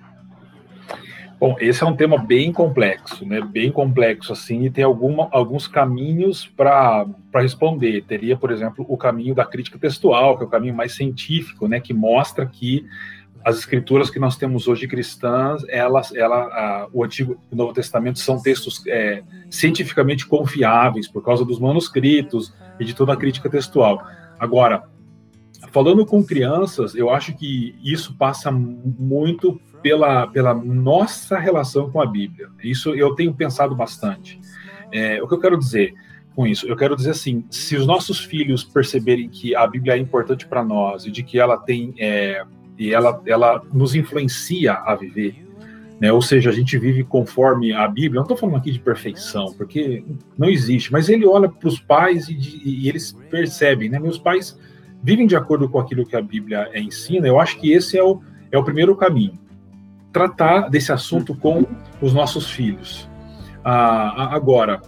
Bom, 1.39 1.55
esse 1.61 1.81
é 1.81 1.87
um 1.87 1.95
tema 1.95 2.17
bem 2.17 2.51
complexo, 2.51 3.25
né? 3.25 3.39
Bem 3.39 3.71
complexo, 3.71 4.33
assim, 4.33 4.65
e 4.65 4.69
tem 4.69 4.83
alguma, 4.83 5.29
alguns 5.31 5.67
caminhos 5.67 6.45
para 6.45 7.07
responder. 7.33 8.03
Teria, 8.03 8.35
por 8.35 8.51
exemplo, 8.51 8.85
o 8.89 8.97
caminho 8.97 9.33
da 9.33 9.45
crítica 9.45 9.79
textual, 9.79 10.37
que 10.37 10.43
é 10.43 10.45
o 10.45 10.49
caminho 10.49 10.75
mais 10.75 10.95
científico, 10.95 11.65
né? 11.65 11.79
Que 11.79 11.93
mostra 11.93 12.45
que 12.45 12.85
as 13.45 13.57
escrituras 13.57 14.09
que 14.09 14.19
nós 14.19 14.35
temos 14.35 14.67
hoje 14.67 14.85
cristãs, 14.85 15.63
elas, 15.69 16.13
ela, 16.13 16.35
a, 16.35 16.87
o 16.91 17.05
Antigo 17.05 17.37
e 17.49 17.53
o 17.53 17.57
Novo 17.57 17.71
Testamento 17.71 18.19
são 18.19 18.41
textos 18.41 18.85
é, 18.85 19.23
cientificamente 19.49 20.27
confiáveis 20.27 21.07
por 21.07 21.23
causa 21.23 21.45
dos 21.45 21.57
manuscritos 21.57 22.53
e 22.77 22.83
de 22.83 22.93
toda 22.93 23.13
a 23.13 23.17
crítica 23.17 23.49
textual. 23.49 24.05
Agora, 24.37 24.83
falando 25.71 26.05
com 26.05 26.21
crianças, 26.21 26.95
eu 26.95 27.09
acho 27.09 27.33
que 27.33 27.75
isso 27.81 28.13
passa 28.17 28.51
muito 28.51 29.59
pela, 29.81 30.27
pela 30.27 30.53
nossa 30.53 31.37
relação 31.37 31.89
com 31.89 32.01
a 32.01 32.05
Bíblia. 32.05 32.49
Isso 32.63 32.93
eu 32.93 33.15
tenho 33.15 33.33
pensado 33.33 33.75
bastante. 33.75 34.39
É, 34.91 35.21
o 35.21 35.27
que 35.27 35.33
eu 35.33 35.39
quero 35.39 35.57
dizer 35.57 35.93
com 36.35 36.45
isso? 36.45 36.67
Eu 36.67 36.75
quero 36.75 36.95
dizer 36.95 37.11
assim: 37.11 37.43
se 37.49 37.75
os 37.75 37.85
nossos 37.85 38.19
filhos 38.19 38.63
perceberem 38.63 39.29
que 39.29 39.55
a 39.55 39.65
Bíblia 39.67 39.93
é 39.93 39.97
importante 39.97 40.45
para 40.47 40.63
nós 40.63 41.05
e 41.05 41.11
de 41.11 41.23
que 41.23 41.39
ela 41.39 41.57
tem 41.57 41.93
é, 41.97 42.43
e 42.77 42.93
ela, 42.93 43.21
ela 43.25 43.61
nos 43.73 43.93
influencia 43.93 44.73
a 44.73 44.95
viver, 44.95 45.45
né? 45.99 46.13
ou 46.13 46.21
seja, 46.21 46.49
a 46.49 46.53
gente 46.53 46.77
vive 46.77 47.03
conforme 47.03 47.73
a 47.73 47.87
Bíblia. 47.87 48.15
Não 48.15 48.21
estou 48.21 48.37
falando 48.37 48.55
aqui 48.55 48.71
de 48.71 48.79
perfeição, 48.79 49.53
porque 49.53 50.03
não 50.37 50.49
existe, 50.49 50.91
mas 50.91 51.09
ele 51.09 51.25
olha 51.25 51.49
para 51.49 51.67
os 51.67 51.79
pais 51.79 52.29
e, 52.29 52.33
de, 52.33 52.61
e, 52.63 52.87
eles 52.87 53.11
percebem, 53.29 53.89
né? 53.89 53.99
Meus 53.99 54.17
pais 54.17 54.57
vivem 55.03 55.27
de 55.27 55.35
acordo 55.35 55.67
com 55.69 55.79
aquilo 55.79 56.05
que 56.05 56.15
a 56.15 56.21
Bíblia 56.21 56.69
ensina. 56.73 57.27
Eu 57.27 57.39
acho 57.39 57.59
que 57.59 57.71
esse 57.71 57.97
é 57.97 58.03
o, 58.03 58.21
é 58.49 58.57
o 58.57 58.63
primeiro 58.63 58.95
caminho 58.95 59.37
tratar 60.11 60.69
desse 60.69 60.91
assunto 60.91 61.35
com 61.35 61.65
os 62.01 62.13
nossos 62.13 62.49
filhos. 62.49 63.07
Ah, 63.63 64.33
agora, 64.33 64.81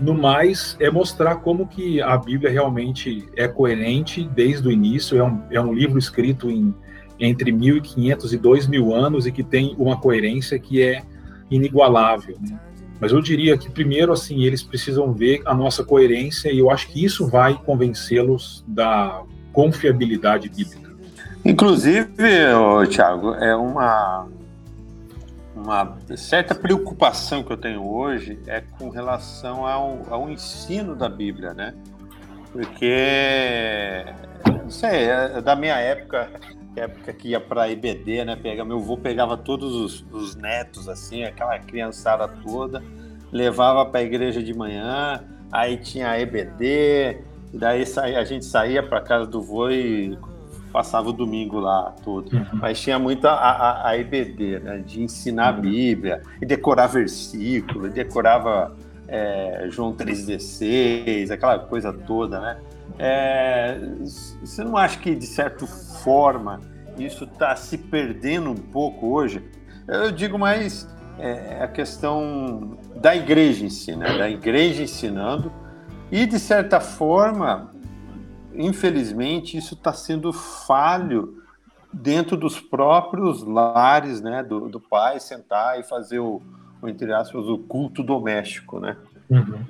no 0.00 0.14
mais, 0.14 0.76
é 0.80 0.90
mostrar 0.90 1.36
como 1.36 1.66
que 1.66 2.00
a 2.00 2.16
Bíblia 2.16 2.50
realmente 2.50 3.28
é 3.36 3.46
coerente 3.46 4.28
desde 4.34 4.68
o 4.68 4.70
início. 4.70 5.18
É 5.18 5.24
um, 5.24 5.42
é 5.50 5.60
um 5.60 5.72
livro 5.72 5.98
escrito 5.98 6.50
em, 6.50 6.74
entre 7.18 7.52
1.500 7.52 8.32
e 8.32 8.38
2.000 8.38 8.94
anos 8.94 9.26
e 9.26 9.32
que 9.32 9.42
tem 9.42 9.74
uma 9.78 9.96
coerência 9.96 10.58
que 10.58 10.82
é 10.82 11.02
inigualável. 11.50 12.36
Né? 12.40 12.58
Mas 13.00 13.12
eu 13.12 13.20
diria 13.20 13.56
que 13.56 13.70
primeiro, 13.70 14.12
assim, 14.12 14.44
eles 14.44 14.62
precisam 14.62 15.12
ver 15.12 15.42
a 15.44 15.54
nossa 15.54 15.84
coerência 15.84 16.50
e 16.50 16.58
eu 16.58 16.70
acho 16.70 16.88
que 16.88 17.04
isso 17.04 17.28
vai 17.28 17.54
convencê-los 17.54 18.64
da 18.66 19.22
confiabilidade 19.52 20.48
bíblica. 20.48 20.92
Inclusive, 21.44 22.08
Tiago, 22.88 23.34
é 23.34 23.54
uma 23.54 24.26
uma 25.54 25.96
certa 26.16 26.54
preocupação 26.54 27.42
que 27.42 27.52
eu 27.52 27.56
tenho 27.56 27.86
hoje 27.86 28.40
é 28.46 28.60
com 28.60 28.88
relação 28.90 29.66
ao, 29.66 30.00
ao 30.10 30.28
ensino 30.28 30.96
da 30.96 31.08
Bíblia, 31.08 31.54
né? 31.54 31.74
Porque, 32.52 34.04
não 34.46 34.70
sei, 34.70 35.04
é 35.08 35.40
da 35.40 35.56
minha 35.56 35.76
época, 35.76 36.30
época 36.76 37.12
que 37.12 37.28
ia 37.28 37.40
para 37.40 37.70
EBD, 37.70 38.24
né? 38.24 38.36
Pega, 38.36 38.64
meu 38.64 38.78
avô 38.78 38.96
pegava 38.96 39.36
todos 39.36 39.74
os, 39.74 40.06
os 40.12 40.34
netos, 40.36 40.88
assim, 40.88 41.24
aquela 41.24 41.58
criançada 41.58 42.28
toda, 42.28 42.82
levava 43.32 43.84
para 43.86 44.00
a 44.00 44.02
igreja 44.02 44.42
de 44.42 44.54
manhã, 44.54 45.24
aí 45.50 45.76
tinha 45.76 46.10
a 46.10 46.20
EBD, 46.20 47.22
daí 47.52 47.84
a 48.16 48.24
gente 48.24 48.44
saía 48.44 48.82
para 48.82 49.00
casa 49.00 49.26
do 49.26 49.40
vô 49.40 49.70
e 49.70 50.18
passava 50.74 51.10
o 51.10 51.12
domingo 51.12 51.60
lá 51.60 51.94
todo. 52.02 52.36
Uhum. 52.36 52.46
Mas 52.54 52.80
tinha 52.80 52.98
muito 52.98 53.28
a, 53.28 53.34
a, 53.34 53.88
a 53.90 53.96
EBD, 53.96 54.58
né? 54.58 54.82
De 54.84 55.00
ensinar 55.00 55.50
a 55.50 55.54
uhum. 55.54 55.60
Bíblia, 55.60 56.20
e 56.42 56.44
decorar 56.44 56.88
versículo, 56.88 57.86
e 57.86 57.90
decorava 57.90 58.76
é, 59.06 59.68
João 59.70 59.94
3,16, 59.94 61.30
aquela 61.30 61.60
coisa 61.60 61.92
toda, 61.92 62.40
né? 62.40 62.58
É, 62.98 63.78
você 64.40 64.64
não 64.64 64.76
acha 64.76 64.98
que, 64.98 65.14
de 65.14 65.26
certa 65.26 65.64
forma, 65.64 66.60
isso 66.98 67.22
está 67.22 67.54
se 67.54 67.78
perdendo 67.78 68.50
um 68.50 68.56
pouco 68.56 69.06
hoje? 69.12 69.44
Eu 69.86 70.10
digo 70.10 70.36
mais 70.36 70.88
é, 71.20 71.62
a 71.62 71.68
questão 71.68 72.76
da 72.96 73.14
igreja 73.14 73.64
em 73.64 73.70
si, 73.70 73.94
né? 73.94 74.18
Da 74.18 74.28
igreja 74.28 74.82
ensinando, 74.82 75.52
e, 76.10 76.26
de 76.26 76.40
certa 76.40 76.80
forma, 76.80 77.73
infelizmente, 78.56 79.56
isso 79.56 79.74
está 79.74 79.92
sendo 79.92 80.32
falho 80.32 81.42
dentro 81.92 82.36
dos 82.36 82.60
próprios 82.60 83.42
lares, 83.42 84.20
né, 84.20 84.42
do, 84.42 84.68
do 84.68 84.80
pai 84.80 85.20
sentar 85.20 85.78
e 85.78 85.84
fazer 85.84 86.18
o, 86.18 86.42
o, 86.82 86.88
entre 86.88 87.12
aspas, 87.12 87.46
o 87.46 87.58
culto 87.58 88.02
doméstico, 88.02 88.80
né? 88.80 88.96
Uhum. 89.30 89.64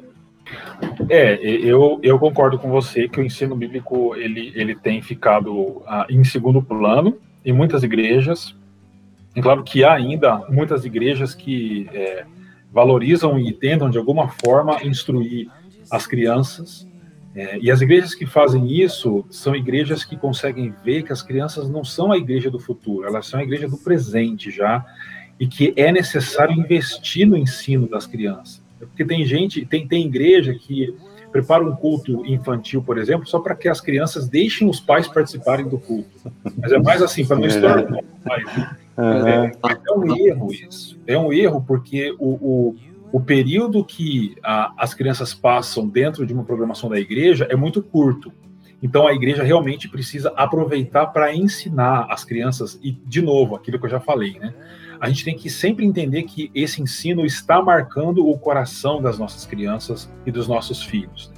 É, 1.08 1.34
eu, 1.42 1.98
eu 2.02 2.18
concordo 2.18 2.58
com 2.58 2.70
você 2.70 3.08
que 3.08 3.20
o 3.20 3.24
ensino 3.24 3.56
bíblico 3.56 4.14
ele, 4.14 4.52
ele 4.54 4.74
tem 4.74 5.00
ficado 5.00 5.52
uh, 5.52 6.04
em 6.08 6.22
segundo 6.22 6.62
plano 6.62 7.18
em 7.44 7.52
muitas 7.52 7.82
igrejas. 7.82 8.54
É 9.34 9.40
claro 9.40 9.62
que 9.62 9.84
há 9.84 9.92
ainda 9.92 10.44
muitas 10.48 10.84
igrejas 10.84 11.34
que 11.34 11.88
é, 11.92 12.24
valorizam 12.72 13.38
e 13.38 13.52
tentam 13.52 13.90
de 13.90 13.98
alguma 13.98 14.28
forma 14.28 14.82
instruir 14.82 15.48
as 15.90 16.06
crianças 16.06 16.86
é, 17.34 17.58
e 17.58 17.70
as 17.70 17.80
igrejas 17.80 18.14
que 18.14 18.24
fazem 18.24 18.70
isso 18.72 19.24
são 19.28 19.56
igrejas 19.56 20.04
que 20.04 20.16
conseguem 20.16 20.72
ver 20.84 21.02
que 21.02 21.12
as 21.12 21.20
crianças 21.20 21.68
não 21.68 21.82
são 21.84 22.12
a 22.12 22.16
igreja 22.16 22.48
do 22.48 22.60
futuro, 22.60 23.06
elas 23.06 23.26
são 23.26 23.40
a 23.40 23.42
igreja 23.42 23.68
do 23.68 23.76
presente 23.76 24.50
já, 24.50 24.84
e 25.38 25.46
que 25.46 25.74
é 25.76 25.90
necessário 25.90 26.54
investir 26.54 27.26
no 27.26 27.36
ensino 27.36 27.88
das 27.88 28.06
crianças. 28.06 28.62
Porque 28.78 29.04
tem 29.04 29.24
gente, 29.24 29.66
tem, 29.66 29.88
tem 29.88 30.06
igreja 30.06 30.54
que 30.54 30.94
prepara 31.32 31.64
um 31.64 31.74
culto 31.74 32.24
infantil, 32.24 32.80
por 32.80 32.98
exemplo, 32.98 33.26
só 33.26 33.40
para 33.40 33.56
que 33.56 33.68
as 33.68 33.80
crianças 33.80 34.28
deixem 34.28 34.68
os 34.68 34.78
pais 34.78 35.08
participarem 35.08 35.66
do 35.66 35.78
culto. 35.78 36.30
Mas 36.56 36.70
é 36.70 36.78
mais 36.78 37.02
assim, 37.02 37.26
para 37.26 37.36
não 37.36 37.46
estourar 37.46 37.84
pais. 38.24 38.44
Uhum. 38.96 39.26
É, 39.26 39.46
é, 39.46 39.92
um 39.92 40.16
erro 40.16 40.52
isso. 40.52 40.96
É 41.04 41.18
um 41.18 41.32
erro 41.32 41.64
porque 41.66 42.14
o, 42.20 42.28
o 42.28 42.76
o 43.14 43.20
período 43.20 43.84
que 43.84 44.34
a, 44.42 44.74
as 44.76 44.92
crianças 44.92 45.32
passam 45.32 45.86
dentro 45.86 46.26
de 46.26 46.34
uma 46.34 46.42
programação 46.42 46.90
da 46.90 46.98
igreja 46.98 47.46
é 47.48 47.54
muito 47.54 47.80
curto. 47.80 48.32
Então 48.82 49.06
a 49.06 49.14
igreja 49.14 49.44
realmente 49.44 49.88
precisa 49.88 50.32
aproveitar 50.34 51.06
para 51.06 51.32
ensinar 51.32 52.08
as 52.10 52.24
crianças 52.24 52.76
e 52.82 52.90
de 52.90 53.22
novo 53.22 53.54
aquilo 53.54 53.78
que 53.78 53.86
eu 53.86 53.90
já 53.90 54.00
falei, 54.00 54.36
né? 54.40 54.52
A 54.98 55.08
gente 55.08 55.24
tem 55.24 55.36
que 55.36 55.48
sempre 55.48 55.86
entender 55.86 56.24
que 56.24 56.50
esse 56.52 56.82
ensino 56.82 57.24
está 57.24 57.62
marcando 57.62 58.28
o 58.28 58.36
coração 58.36 59.00
das 59.00 59.16
nossas 59.16 59.46
crianças 59.46 60.12
e 60.26 60.32
dos 60.32 60.48
nossos 60.48 60.82
filhos. 60.82 61.32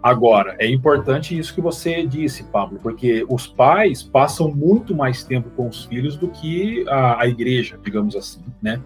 Agora, 0.00 0.54
é 0.60 0.70
importante 0.70 1.36
isso 1.36 1.52
que 1.52 1.60
você 1.60 2.06
disse, 2.06 2.44
Pablo, 2.44 2.78
porque 2.80 3.26
os 3.28 3.44
pais 3.44 4.04
passam 4.04 4.54
muito 4.54 4.94
mais 4.94 5.24
tempo 5.24 5.50
com 5.50 5.66
os 5.66 5.84
filhos 5.86 6.16
do 6.16 6.28
que 6.28 6.88
a, 6.88 7.22
a 7.22 7.26
igreja, 7.26 7.76
digamos 7.82 8.14
assim, 8.14 8.44
né? 8.62 8.80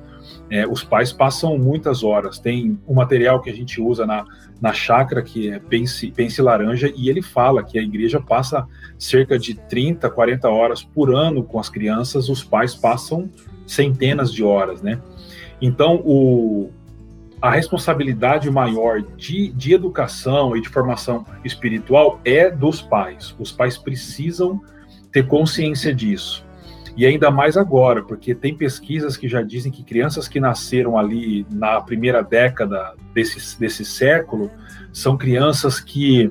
É, 0.50 0.66
os 0.66 0.84
pais 0.84 1.12
passam 1.12 1.56
muitas 1.58 2.02
horas. 2.02 2.38
Tem 2.38 2.78
um 2.86 2.94
material 2.94 3.40
que 3.40 3.50
a 3.50 3.54
gente 3.54 3.80
usa 3.80 4.06
na, 4.06 4.24
na 4.60 4.72
chácara, 4.72 5.22
que 5.22 5.50
é 5.50 5.58
Pense, 5.58 6.10
Pense 6.10 6.40
Laranja, 6.40 6.92
e 6.94 7.08
ele 7.08 7.22
fala 7.22 7.62
que 7.62 7.78
a 7.78 7.82
igreja 7.82 8.20
passa 8.20 8.66
cerca 8.98 9.38
de 9.38 9.54
30, 9.54 10.08
40 10.10 10.48
horas 10.48 10.82
por 10.82 11.14
ano 11.14 11.42
com 11.42 11.58
as 11.58 11.68
crianças, 11.68 12.28
os 12.28 12.44
pais 12.44 12.74
passam 12.74 13.30
centenas 13.66 14.32
de 14.32 14.44
horas, 14.44 14.82
né? 14.82 15.00
Então, 15.60 16.02
o, 16.04 16.70
a 17.40 17.50
responsabilidade 17.50 18.48
maior 18.50 19.02
de, 19.02 19.52
de 19.52 19.74
educação 19.74 20.56
e 20.56 20.60
de 20.60 20.68
formação 20.68 21.26
espiritual 21.44 22.20
é 22.24 22.48
dos 22.48 22.80
pais. 22.80 23.34
Os 23.38 23.50
pais 23.50 23.76
precisam 23.76 24.60
ter 25.10 25.26
consciência 25.26 25.94
disso. 25.94 26.44
E 26.96 27.06
ainda 27.06 27.30
mais 27.30 27.56
agora, 27.56 28.02
porque 28.02 28.34
tem 28.34 28.54
pesquisas 28.54 29.16
que 29.16 29.28
já 29.28 29.42
dizem 29.42 29.72
que 29.72 29.82
crianças 29.82 30.28
que 30.28 30.38
nasceram 30.38 30.98
ali 30.98 31.46
na 31.50 31.80
primeira 31.80 32.22
década 32.22 32.94
desse, 33.14 33.58
desse 33.58 33.84
século 33.84 34.50
são 34.92 35.16
crianças 35.16 35.80
que, 35.80 36.30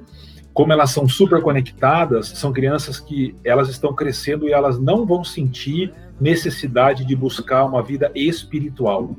como 0.54 0.72
elas 0.72 0.92
são 0.92 1.10
super 1.10 1.42
conectadas, 1.42 2.28
são 2.28 2.54
crianças 2.54 3.00
que 3.00 3.36
elas 3.44 3.70
estão 3.70 3.94
crescendo 3.94 4.48
e 4.48 4.52
elas 4.52 4.80
não 4.80 5.06
vão 5.06 5.24
sentir 5.24 5.92
necessidade 6.20 7.04
de 7.06 7.16
buscar 7.16 7.66
uma 7.66 7.82
vida 7.82 8.12
espiritual. 8.14 9.16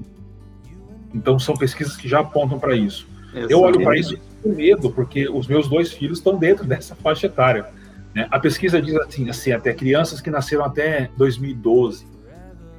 Então 1.13 1.39
são 1.39 1.57
pesquisas 1.57 1.97
que 1.97 2.09
já 2.09 2.21
apontam 2.21 2.59
para 2.59 2.77
isso. 2.77 3.07
Eu 3.49 3.61
olho 3.61 3.83
para 3.83 3.99
isso 3.99 4.17
com 4.43 4.51
medo, 4.51 4.91
porque 4.91 5.29
os 5.29 5.47
meus 5.47 5.69
dois 5.69 5.93
filhos 5.93 6.19
estão 6.19 6.37
dentro 6.37 6.65
dessa 6.67 6.95
faixa 6.95 7.27
etária. 7.27 7.67
Né? 8.15 8.27
A 8.31 8.39
pesquisa 8.39 8.81
diz 8.81 8.95
assim, 8.97 9.29
assim, 9.29 9.53
até 9.53 9.73
crianças 9.73 10.21
que 10.21 10.31
nasceram 10.31 10.65
até 10.65 11.11
2012, 11.17 12.07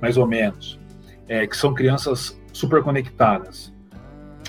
mais 0.02 0.18
ou 0.18 0.28
menos, 0.28 0.80
é, 1.28 1.48
que 1.48 1.58
são 1.58 1.74
crianças 1.74 2.40
super 2.52 2.84
conectadas. 2.84 3.74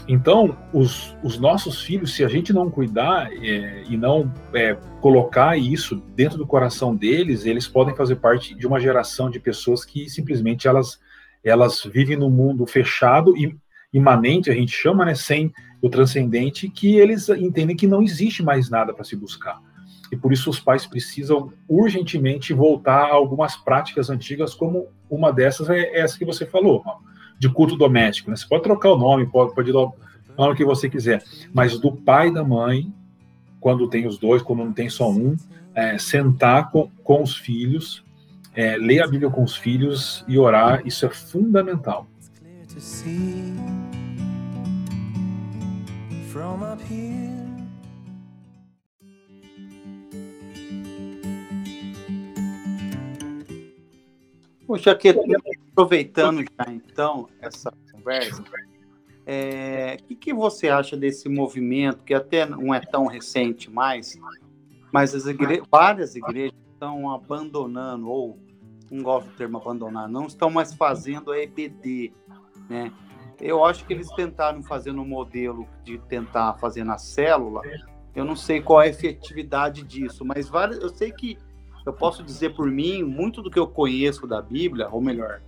Então, 0.06 0.58
os, 0.72 1.16
os 1.22 1.38
nossos 1.38 1.80
filhos, 1.80 2.14
se 2.14 2.22
a 2.22 2.28
gente 2.28 2.52
não 2.52 2.70
cuidar 2.70 3.32
é, 3.32 3.84
e 3.88 3.96
não 3.96 4.30
é, 4.52 4.76
colocar 5.00 5.56
isso 5.56 5.96
dentro 6.14 6.36
do 6.36 6.46
coração 6.46 6.94
deles, 6.94 7.46
eles 7.46 7.66
podem 7.66 7.96
fazer 7.96 8.16
parte 8.16 8.54
de 8.54 8.66
uma 8.66 8.78
geração 8.78 9.30
de 9.30 9.40
pessoas 9.40 9.82
que 9.82 10.10
simplesmente 10.10 10.68
elas, 10.68 11.00
elas 11.42 11.82
vivem 11.82 12.18
no 12.18 12.28
mundo 12.28 12.66
fechado 12.66 13.34
e 13.34 13.56
imanente, 13.94 14.50
a 14.50 14.54
gente 14.54 14.72
chama, 14.72 15.06
né, 15.06 15.14
sem 15.14 15.50
o 15.80 15.88
transcendente, 15.88 16.68
que 16.68 16.96
eles 16.96 17.28
entendem 17.30 17.76
que 17.76 17.86
não 17.86 18.02
existe 18.02 18.42
mais 18.42 18.68
nada 18.68 18.92
para 18.92 19.04
se 19.04 19.16
buscar 19.16 19.58
e 20.14 20.16
por 20.16 20.32
isso 20.32 20.48
os 20.48 20.60
pais 20.60 20.86
precisam 20.86 21.52
urgentemente 21.68 22.54
voltar 22.54 23.06
a 23.06 23.12
algumas 23.12 23.56
práticas 23.56 24.08
antigas, 24.08 24.54
como 24.54 24.86
uma 25.10 25.32
dessas 25.32 25.68
é 25.68 25.98
essa 25.98 26.16
que 26.16 26.24
você 26.24 26.46
falou, 26.46 26.84
de 27.36 27.48
culto 27.48 27.76
doméstico. 27.76 28.30
Né? 28.30 28.36
Você 28.36 28.46
pode 28.46 28.62
trocar 28.62 28.92
o 28.92 28.96
nome, 28.96 29.26
pode, 29.26 29.52
pode 29.52 29.72
dar 29.72 29.80
o 29.80 29.94
nome 30.38 30.54
que 30.54 30.64
você 30.64 30.88
quiser, 30.88 31.24
mas 31.52 31.80
do 31.80 31.90
pai 31.90 32.28
e 32.28 32.32
da 32.32 32.44
mãe, 32.44 32.94
quando 33.60 33.88
tem 33.88 34.06
os 34.06 34.16
dois, 34.16 34.40
quando 34.40 34.64
não 34.64 34.72
tem 34.72 34.88
só 34.88 35.10
um, 35.10 35.36
é, 35.74 35.98
sentar 35.98 36.70
com, 36.70 36.88
com 37.02 37.20
os 37.20 37.36
filhos, 37.36 38.04
é, 38.54 38.76
ler 38.76 39.02
a 39.02 39.08
Bíblia 39.08 39.30
com 39.30 39.42
os 39.42 39.56
filhos 39.56 40.24
e 40.28 40.38
orar, 40.38 40.80
isso 40.86 41.04
é 41.04 41.10
fundamental. 41.10 42.06
From 46.32 46.64
up 46.64 46.82
here 46.82 47.33
Poxa, 54.74 54.92
que 54.96 55.08
aproveitando 55.70 56.42
já 56.42 56.72
então 56.72 57.28
essa 57.40 57.72
conversa, 57.92 58.42
é, 59.24 59.96
o 60.00 60.04
que, 60.04 60.16
que, 60.16 60.34
você 60.34 60.68
acha 60.68 60.96
desse 60.96 61.28
movimento, 61.28 62.02
que 62.02 62.12
até 62.12 62.44
não 62.44 62.74
é 62.74 62.80
tão 62.80 63.06
recente 63.06 63.70
mais, 63.70 64.18
mas 64.92 65.14
as 65.14 65.26
igre 65.26 65.62
várias 65.70 66.16
igrejas 66.16 66.58
estão 66.72 67.08
abandonando, 67.08 68.08
ou 68.08 68.36
não 68.90 69.00
gosto 69.04 69.28
do 69.28 69.36
termo 69.36 69.58
abandonar, 69.58 70.08
não 70.08 70.26
estão 70.26 70.50
mais 70.50 70.74
fazendo 70.74 71.30
a 71.30 71.40
EBD, 71.40 72.12
né? 72.68 72.92
Eu 73.40 73.64
acho 73.64 73.86
que 73.86 73.92
eles 73.92 74.08
tentaram 74.16 74.60
fazer 74.60 74.90
no 74.90 75.04
modelo 75.04 75.68
de 75.84 75.98
tentar 75.98 76.54
fazer 76.54 76.82
na 76.82 76.98
célula, 76.98 77.62
eu 78.12 78.24
não 78.24 78.34
sei 78.34 78.60
qual 78.60 78.82
é 78.82 78.86
a 78.86 78.90
efetividade 78.90 79.84
disso, 79.84 80.24
mas 80.24 80.48
várias, 80.48 80.80
eu 80.80 80.88
sei 80.88 81.12
que 81.12 81.38
eu 81.84 81.92
posso 81.92 82.22
dizer 82.22 82.54
por 82.54 82.70
mim, 82.70 83.02
muito 83.02 83.42
do 83.42 83.50
que 83.50 83.58
eu 83.58 83.66
conheço 83.66 84.26
da 84.26 84.40
Bíblia, 84.40 84.88
ou 84.90 85.00
melhor, 85.00 85.40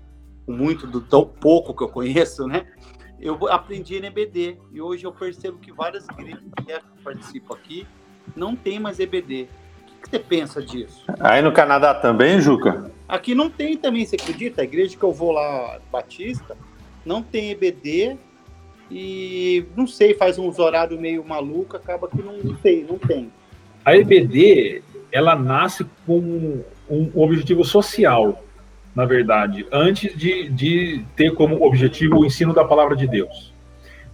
muito 0.46 0.86
do 0.86 1.00
tão 1.00 1.24
pouco 1.24 1.74
que 1.74 1.82
eu 1.82 1.88
conheço, 1.88 2.46
né? 2.46 2.66
Eu 3.18 3.48
aprendi 3.48 3.96
em 3.96 4.04
EBD 4.04 4.58
e 4.72 4.80
hoje 4.80 5.04
eu 5.04 5.12
percebo 5.12 5.58
que 5.58 5.72
várias 5.72 6.04
igrejas 6.06 6.42
que 6.54 7.02
participo 7.02 7.54
aqui 7.54 7.86
não 8.36 8.54
tem 8.54 8.78
mais 8.78 9.00
EBD. 9.00 9.48
O 9.98 10.02
que 10.02 10.10
você 10.10 10.18
pensa 10.18 10.62
disso? 10.62 11.02
Aí 11.18 11.40
no 11.40 11.52
Canadá 11.52 11.94
também, 11.94 12.40
Juca? 12.40 12.90
Aqui 13.08 13.34
não 13.34 13.48
tem 13.48 13.76
também, 13.76 14.04
você 14.04 14.16
acredita? 14.16 14.60
A 14.60 14.64
igreja 14.64 14.96
que 14.96 15.02
eu 15.02 15.12
vou 15.12 15.32
lá, 15.32 15.80
Batista, 15.90 16.56
não 17.04 17.22
tem 17.22 17.50
EBD 17.50 18.18
e 18.90 19.64
não 19.74 19.86
sei, 19.86 20.14
faz 20.14 20.38
uns 20.38 20.58
horários 20.58 21.00
meio 21.00 21.24
maluco, 21.24 21.76
acaba 21.76 22.08
que 22.08 22.22
não, 22.22 22.36
não 22.36 22.58
sei, 22.58 22.84
não 22.84 22.98
tem. 22.98 23.32
A 23.84 23.96
EBD, 23.96 24.82
ela 25.16 25.34
nasce 25.34 25.86
com 26.04 26.62
um 26.90 27.10
objetivo 27.14 27.64
social, 27.64 28.44
na 28.94 29.06
verdade, 29.06 29.66
antes 29.72 30.14
de, 30.14 30.50
de 30.50 31.04
ter 31.16 31.32
como 31.34 31.64
objetivo 31.64 32.18
o 32.18 32.26
ensino 32.26 32.52
da 32.52 32.66
palavra 32.66 32.94
de 32.94 33.06
Deus. 33.06 33.54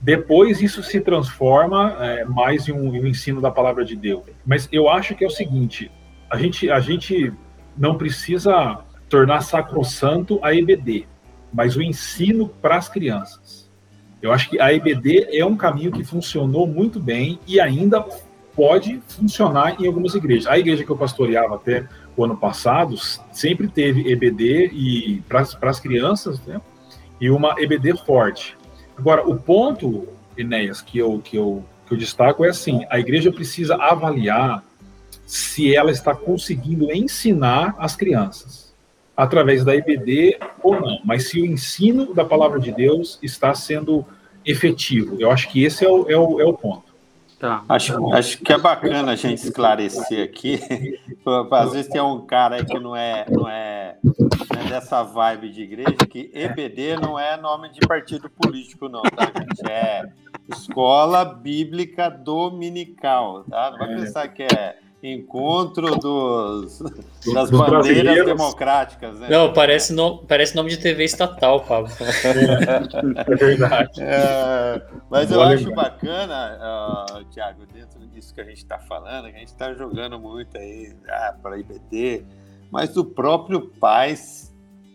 Depois 0.01 0.63
isso 0.63 0.81
se 0.81 1.01
transforma 1.01 1.97
é, 1.99 2.25
mais 2.25 2.69
em 2.69 2.73
um, 2.73 2.95
em 2.95 3.03
um, 3.03 3.07
ensino 3.09 3.41
da 3.41 3.51
palavra 3.51 3.85
de 3.85 3.97
Deus. 3.97 4.25
Mas 4.47 4.69
eu 4.71 4.89
acho 4.89 5.17
que 5.17 5.25
é 5.25 5.27
o 5.27 5.31
seguinte: 5.31 5.91
a 6.31 6.37
gente, 6.37 6.71
a 6.71 6.79
gente 6.79 7.33
não 7.77 7.99
precisa 7.99 8.79
tornar 9.09 9.41
sacrossanto 9.41 10.39
a 10.41 10.55
EBD, 10.55 11.07
mas 11.53 11.77
o 11.77 11.83
ensino 11.83 12.49
para 12.49 12.77
as 12.77 12.89
crianças. 12.89 13.69
Eu 14.21 14.33
acho 14.33 14.49
que 14.51 14.61
a 14.61 14.73
EBD 14.73 15.37
é 15.37 15.45
um 15.45 15.57
caminho 15.57 15.91
que 15.91 16.05
funcionou 16.05 16.65
muito 16.65 17.01
bem 17.01 17.41
e 17.45 17.59
ainda 17.59 18.05
pode 18.55 19.01
funcionar 19.07 19.81
em 19.81 19.87
algumas 19.87 20.15
igrejas. 20.15 20.47
A 20.47 20.59
igreja 20.59 20.85
que 20.85 20.91
eu 20.91 20.97
pastoreava 20.97 21.57
até 21.57 21.87
o 22.17 22.25
ano 22.25 22.37
passado 22.37 22.97
sempre 23.33 23.69
teve 23.69 24.11
EBD 24.11 24.71
e 24.73 25.23
para 25.29 25.71
as 25.71 25.81
crianças, 25.81 26.41
né? 26.47 26.61
E 27.21 27.31
uma 27.31 27.55
EBD 27.59 27.97
forte. 28.05 28.57
Agora, 28.97 29.27
o 29.29 29.37
ponto, 29.37 30.07
Enéas, 30.37 30.81
que 30.81 30.99
eu, 30.99 31.21
que, 31.25 31.37
eu, 31.37 31.65
que 31.87 31.95
eu 31.95 31.99
destaco 31.99 32.45
é 32.45 32.51
assim: 32.51 32.85
a 32.91 32.99
igreja 32.99 33.33
precisa 33.33 33.77
avaliar 33.77 34.63
se 35.25 35.75
ela 35.75 35.91
está 35.91 36.15
conseguindo 36.15 36.93
ensinar 36.93 37.75
as 37.79 37.97
crianças 37.97 38.73
através 39.17 39.65
da 39.65 39.75
EBD 39.75 40.39
ou 40.63 40.81
não, 40.81 41.01
mas 41.05 41.29
se 41.29 41.41
o 41.41 41.47
ensino 41.47 42.15
da 42.15 42.25
palavra 42.25 42.59
de 42.59 42.73
Deus 42.73 43.19
está 43.23 43.55
sendo 43.55 44.05
efetivo. 44.45 45.17
Eu 45.21 45.31
acho 45.31 45.49
que 45.51 45.63
esse 45.65 45.85
é 45.85 45.89
o, 45.89 46.11
é 46.11 46.17
o, 46.17 46.41
é 46.41 46.45
o 46.45 46.53
ponto. 46.53 46.92
Tá. 47.43 47.65
Acho, 47.69 48.15
acho 48.15 48.39
que 48.39 48.53
é 48.53 48.57
bacana 48.57 49.11
a 49.11 49.17
gente 49.17 49.43
esclarecer 49.43 50.25
aqui. 50.25 50.61
Às 51.51 51.73
vezes 51.73 51.91
tem 51.91 52.01
um 52.01 52.25
cara 52.25 52.55
aí 52.55 52.65
que 52.65 52.79
não 52.79 52.95
é, 52.95 53.27
não 53.29 53.49
é, 53.49 53.97
não 54.01 54.61
é 54.61 54.69
dessa 54.69 55.03
vibe 55.03 55.51
de 55.51 55.63
igreja, 55.63 56.07
que 56.09 56.31
EBD 56.33 57.01
não 57.01 57.19
é 57.19 57.37
nome 57.37 57.69
de 57.71 57.81
partido 57.81 58.31
político, 58.31 58.89
não, 58.89 59.03
tá, 59.03 59.25
gente? 59.25 59.69
É 59.69 60.09
Escola 60.49 61.25
Bíblica 61.25 62.09
Dominical, 62.09 63.43
tá? 63.51 63.73
Não 63.73 63.79
vai 63.79 63.89
pensar 63.89 64.29
que 64.29 64.45
é 64.45 64.77
encontro 65.03 65.97
dos, 65.97 66.79
das 67.35 67.51
dos 67.51 67.59
bandeiras 67.59 68.25
democráticas. 68.25 69.19
Né? 69.19 69.29
Não, 69.29 69.53
parece, 69.53 69.93
no, 69.93 70.19
parece 70.19 70.55
nome 70.55 70.71
de 70.71 70.77
TV 70.77 71.05
estatal, 71.05 71.61
Pablo. 71.65 71.91
É, 72.01 73.33
é 73.33 73.35
verdade. 73.35 74.01
É, 74.01 74.83
mas 75.11 75.31
eu 75.33 75.43
acho 75.43 75.75
bacana, 75.75 77.09
uh, 77.11 77.25
Tiago, 77.31 77.67
dentro 77.73 77.99
disso 78.07 78.33
que 78.33 78.41
a 78.41 78.45
gente 78.45 78.59
está 78.59 78.79
falando, 78.79 79.25
que 79.25 79.37
a 79.37 79.39
gente 79.41 79.49
está 79.49 79.75
jogando 79.75 80.21
muito 80.21 80.57
aí 80.57 80.95
ah, 81.09 81.35
para 81.43 81.59
IBT, 81.59 82.25
mas 82.71 82.97
o 82.97 83.05
próprio 83.05 83.61
pai 83.81 84.15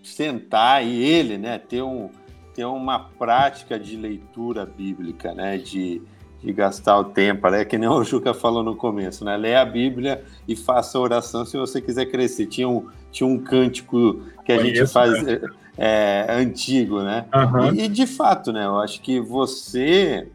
sentar 0.02 0.86
e 0.86 1.04
ele 1.04 1.38
né, 1.38 1.60
ter, 1.60 1.82
um, 1.82 2.10
ter 2.54 2.64
uma 2.64 3.10
prática 3.10 3.78
de 3.78 3.98
leitura 3.98 4.66
bíblica, 4.66 5.34
né, 5.34 5.58
de 5.58 6.02
de 6.44 6.54
gastar 6.54 7.00
o 7.00 7.06
tempo, 7.06 7.48
é 7.48 7.66
que 7.66 7.78
nem 7.78 7.90
o 7.90 8.04
Juca 8.04 8.34
falou 8.34 8.64
no 8.64 8.76
começo, 8.76 9.26
né? 9.26 9.36
Leia 9.36 9.62
a 9.62 9.66
Bíblia 9.66 10.24
e 10.48 10.56
faça 10.56 11.00
oração 11.00 11.46
se 11.46 11.58
você 11.58 11.82
quiser 11.82 12.06
crescer. 12.06 12.46
Tinha 12.46 12.70
um, 12.70 12.88
tinha 13.12 13.28
um 13.28 13.40
cântico 13.40 14.22
que 14.46 14.52
a 14.52 14.64
gente 14.64 14.86
faz 14.88 15.24
né? 15.24 15.42
é, 15.78 16.28
antigo, 16.30 17.02
né? 17.02 17.26
Uhum. 17.34 17.74
E, 17.74 17.86
e, 17.86 17.88
de 17.88 18.06
fato, 18.06 18.54
né? 18.54 18.66
Eu 18.66 18.80
acho 18.80 19.02
que 19.02 19.20
você, 19.20 20.28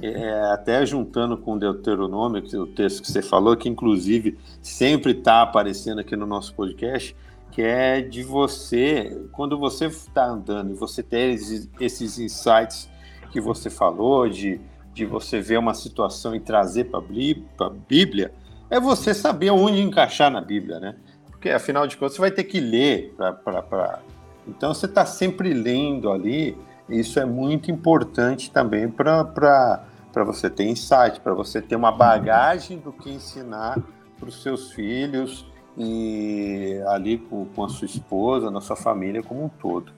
é, 0.00 0.52
até 0.52 0.84
juntando 0.84 1.38
com 1.38 1.54
o 1.54 1.58
Deuteronômio, 1.58 2.42
o 2.60 2.66
texto 2.66 3.02
que 3.02 3.10
você 3.10 3.22
falou, 3.22 3.56
que 3.56 3.68
inclusive 3.68 4.38
sempre 4.60 5.12
está 5.12 5.42
aparecendo 5.42 6.00
aqui 6.00 6.14
no 6.16 6.26
nosso 6.26 6.54
podcast, 6.54 7.16
que 7.50 7.62
é 7.62 8.02
de 8.02 8.22
você, 8.22 9.26
quando 9.32 9.58
você 9.58 9.86
está 9.86 10.26
andando 10.26 10.72
e 10.72 10.74
você 10.74 11.02
tem 11.02 11.32
esses, 11.32 11.70
esses 11.80 12.18
insights 12.18 12.90
que 13.32 13.40
você 13.40 13.70
falou, 13.70 14.28
de 14.28 14.60
de 14.96 15.04
você 15.04 15.42
ver 15.42 15.58
uma 15.58 15.74
situação 15.74 16.34
e 16.34 16.40
trazer 16.40 16.84
para 16.84 17.66
a 17.66 17.70
Bíblia 17.70 18.32
é 18.70 18.80
você 18.80 19.12
saber 19.12 19.50
onde 19.50 19.78
encaixar 19.78 20.30
na 20.30 20.40
Bíblia, 20.40 20.80
né? 20.80 20.96
Porque 21.30 21.50
afinal 21.50 21.86
de 21.86 21.98
contas 21.98 22.14
você 22.14 22.20
vai 22.22 22.30
ter 22.30 22.44
que 22.44 22.58
ler 22.58 23.14
para. 23.44 24.00
Então 24.48 24.72
você 24.72 24.86
está 24.86 25.04
sempre 25.04 25.52
lendo 25.52 26.10
ali, 26.10 26.56
isso 26.88 27.20
é 27.20 27.26
muito 27.26 27.70
importante 27.70 28.50
também 28.50 28.88
para 28.88 29.84
você 30.24 30.48
ter 30.48 30.64
insight, 30.64 31.20
para 31.22 31.34
você 31.34 31.60
ter 31.60 31.76
uma 31.76 31.92
bagagem 31.92 32.78
do 32.78 32.90
que 32.90 33.10
ensinar 33.10 33.78
para 34.18 34.30
os 34.30 34.42
seus 34.42 34.72
filhos 34.72 35.46
e 35.76 36.80
ali 36.86 37.18
com, 37.18 37.44
com 37.44 37.64
a 37.64 37.68
sua 37.68 37.84
esposa, 37.84 38.50
na 38.50 38.62
sua 38.62 38.76
família 38.76 39.22
como 39.22 39.44
um 39.44 39.48
todo. 39.48 39.92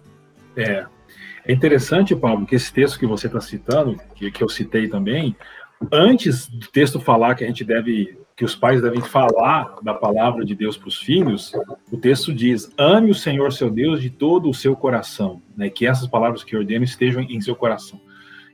É, 0.56 0.86
é 1.44 1.52
interessante, 1.52 2.14
Paulo, 2.14 2.46
que 2.46 2.54
esse 2.54 2.72
texto 2.72 2.98
que 2.98 3.06
você 3.06 3.26
está 3.26 3.40
citando, 3.40 3.96
que, 4.14 4.30
que 4.30 4.42
eu 4.42 4.48
citei 4.48 4.88
também, 4.88 5.34
antes 5.90 6.48
do 6.48 6.66
texto 6.68 7.00
falar 7.00 7.34
que 7.34 7.44
a 7.44 7.46
gente 7.46 7.64
deve, 7.64 8.18
que 8.36 8.44
os 8.44 8.54
pais 8.54 8.82
devem 8.82 9.00
falar 9.00 9.76
da 9.82 9.94
palavra 9.94 10.44
de 10.44 10.54
Deus 10.54 10.76
para 10.76 10.88
os 10.88 10.98
filhos, 10.98 11.52
o 11.90 11.96
texto 11.96 12.32
diz: 12.32 12.70
ame 12.76 13.10
o 13.10 13.14
Senhor 13.14 13.52
seu 13.52 13.70
Deus 13.70 14.00
de 14.00 14.10
todo 14.10 14.48
o 14.48 14.54
seu 14.54 14.76
coração, 14.76 15.40
né? 15.56 15.70
Que 15.70 15.86
essas 15.86 16.06
palavras 16.06 16.44
que 16.44 16.56
ordeno 16.56 16.84
estejam 16.84 17.22
em 17.22 17.40
seu 17.40 17.56
coração. 17.56 18.00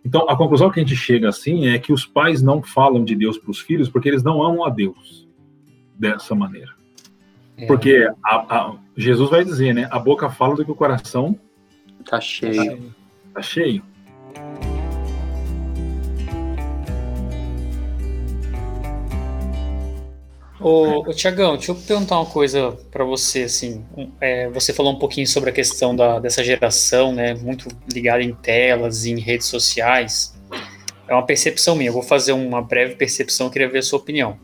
Então, 0.04 0.28
a 0.28 0.36
conclusão 0.36 0.70
que 0.70 0.78
a 0.78 0.82
gente 0.82 0.96
chega 0.96 1.28
assim 1.30 1.66
é 1.68 1.78
que 1.78 1.92
os 1.92 2.04
pais 2.04 2.42
não 2.42 2.62
falam 2.62 3.02
de 3.02 3.16
Deus 3.16 3.38
para 3.38 3.50
os 3.50 3.60
filhos 3.60 3.88
porque 3.88 4.08
eles 4.08 4.22
não 4.22 4.42
amam 4.42 4.64
a 4.64 4.68
Deus 4.68 5.26
dessa 5.98 6.34
maneira. 6.34 6.72
É. 7.56 7.66
Porque 7.66 8.06
a, 8.22 8.36
a, 8.36 8.76
Jesus 8.96 9.30
vai 9.30 9.44
dizer, 9.44 9.74
né? 9.74 9.88
A 9.90 9.98
boca 9.98 10.28
fala 10.28 10.54
do 10.54 10.64
que 10.64 10.70
o 10.70 10.74
coração 10.76 11.38
Tá 12.08 12.20
cheio. 12.20 12.94
Tá 13.32 13.42
cheio. 13.42 13.82
Ô, 20.60 21.00
ô 21.00 21.12
Tiagão, 21.12 21.56
deixa 21.56 21.72
eu 21.72 21.74
perguntar 21.74 22.18
uma 22.18 22.24
coisa 22.24 22.72
para 22.90 23.04
você, 23.04 23.42
assim, 23.42 23.84
é, 24.18 24.48
você 24.48 24.72
falou 24.72 24.94
um 24.94 24.98
pouquinho 24.98 25.26
sobre 25.26 25.50
a 25.50 25.52
questão 25.52 25.94
da, 25.94 26.18
dessa 26.18 26.42
geração, 26.42 27.12
né, 27.12 27.34
muito 27.34 27.68
ligada 27.92 28.22
em 28.22 28.32
telas, 28.32 29.04
em 29.04 29.18
redes 29.18 29.46
sociais, 29.46 30.34
é 31.06 31.12
uma 31.12 31.26
percepção 31.26 31.76
minha, 31.76 31.90
eu 31.90 31.92
vou 31.92 32.02
fazer 32.02 32.32
uma 32.32 32.62
breve 32.62 32.94
percepção, 32.94 33.50
queria 33.50 33.68
ver 33.68 33.80
a 33.80 33.82
sua 33.82 33.98
opinião. 33.98 34.38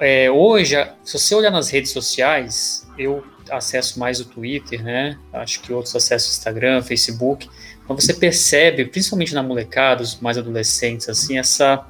É, 0.00 0.30
hoje, 0.30 0.76
se 1.04 1.18
você 1.18 1.34
olhar 1.34 1.50
nas 1.50 1.68
redes 1.68 1.90
sociais, 1.90 2.88
eu 2.96 3.22
acesso 3.50 3.98
mais 3.98 4.20
o 4.20 4.24
Twitter, 4.24 4.82
né? 4.82 5.18
Acho 5.32 5.60
que 5.60 5.72
outros 5.72 5.94
acessam 5.94 6.28
o 6.28 6.32
Instagram, 6.32 6.82
Facebook. 6.82 7.48
Então 7.84 7.98
você 7.98 8.12
percebe, 8.12 8.84
principalmente 8.84 9.34
na 9.34 9.42
molecada, 9.42 10.02
os 10.02 10.20
mais 10.20 10.36
adolescentes, 10.36 11.08
assim, 11.08 11.38
essa 11.38 11.86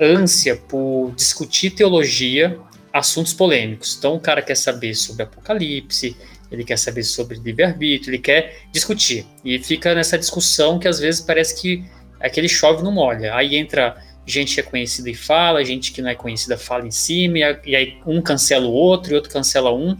ânsia 0.00 0.56
por 0.56 1.12
discutir 1.14 1.70
teologia, 1.70 2.58
assuntos 2.92 3.32
polêmicos. 3.32 3.96
Então 3.96 4.16
o 4.16 4.20
cara 4.20 4.42
quer 4.42 4.56
saber 4.56 4.94
sobre 4.94 5.22
Apocalipse, 5.22 6.16
ele 6.50 6.64
quer 6.64 6.78
saber 6.78 7.02
sobre 7.02 7.38
livre-arbítrio, 7.38 8.10
ele 8.10 8.22
quer 8.22 8.62
discutir. 8.72 9.26
E 9.44 9.58
fica 9.58 9.94
nessa 9.94 10.18
discussão 10.18 10.78
que 10.78 10.88
às 10.88 10.98
vezes 10.98 11.20
parece 11.20 11.60
que 11.60 11.84
aquele 12.20 12.48
chove 12.48 12.82
não 12.82 12.92
molha. 12.92 13.34
Aí 13.34 13.56
entra 13.56 13.96
gente 14.26 14.54
que 14.54 14.60
é 14.60 14.62
conhecida 14.62 15.08
e 15.08 15.14
fala, 15.14 15.64
gente 15.64 15.92
que 15.92 16.02
não 16.02 16.10
é 16.10 16.14
conhecida 16.14 16.58
fala 16.58 16.86
em 16.86 16.90
cima, 16.90 17.38
e 17.64 17.76
aí 17.76 17.98
um 18.04 18.20
cancela 18.20 18.66
o 18.66 18.72
outro, 18.72 19.12
e 19.12 19.14
outro 19.14 19.30
cancela 19.30 19.72
um 19.72 19.96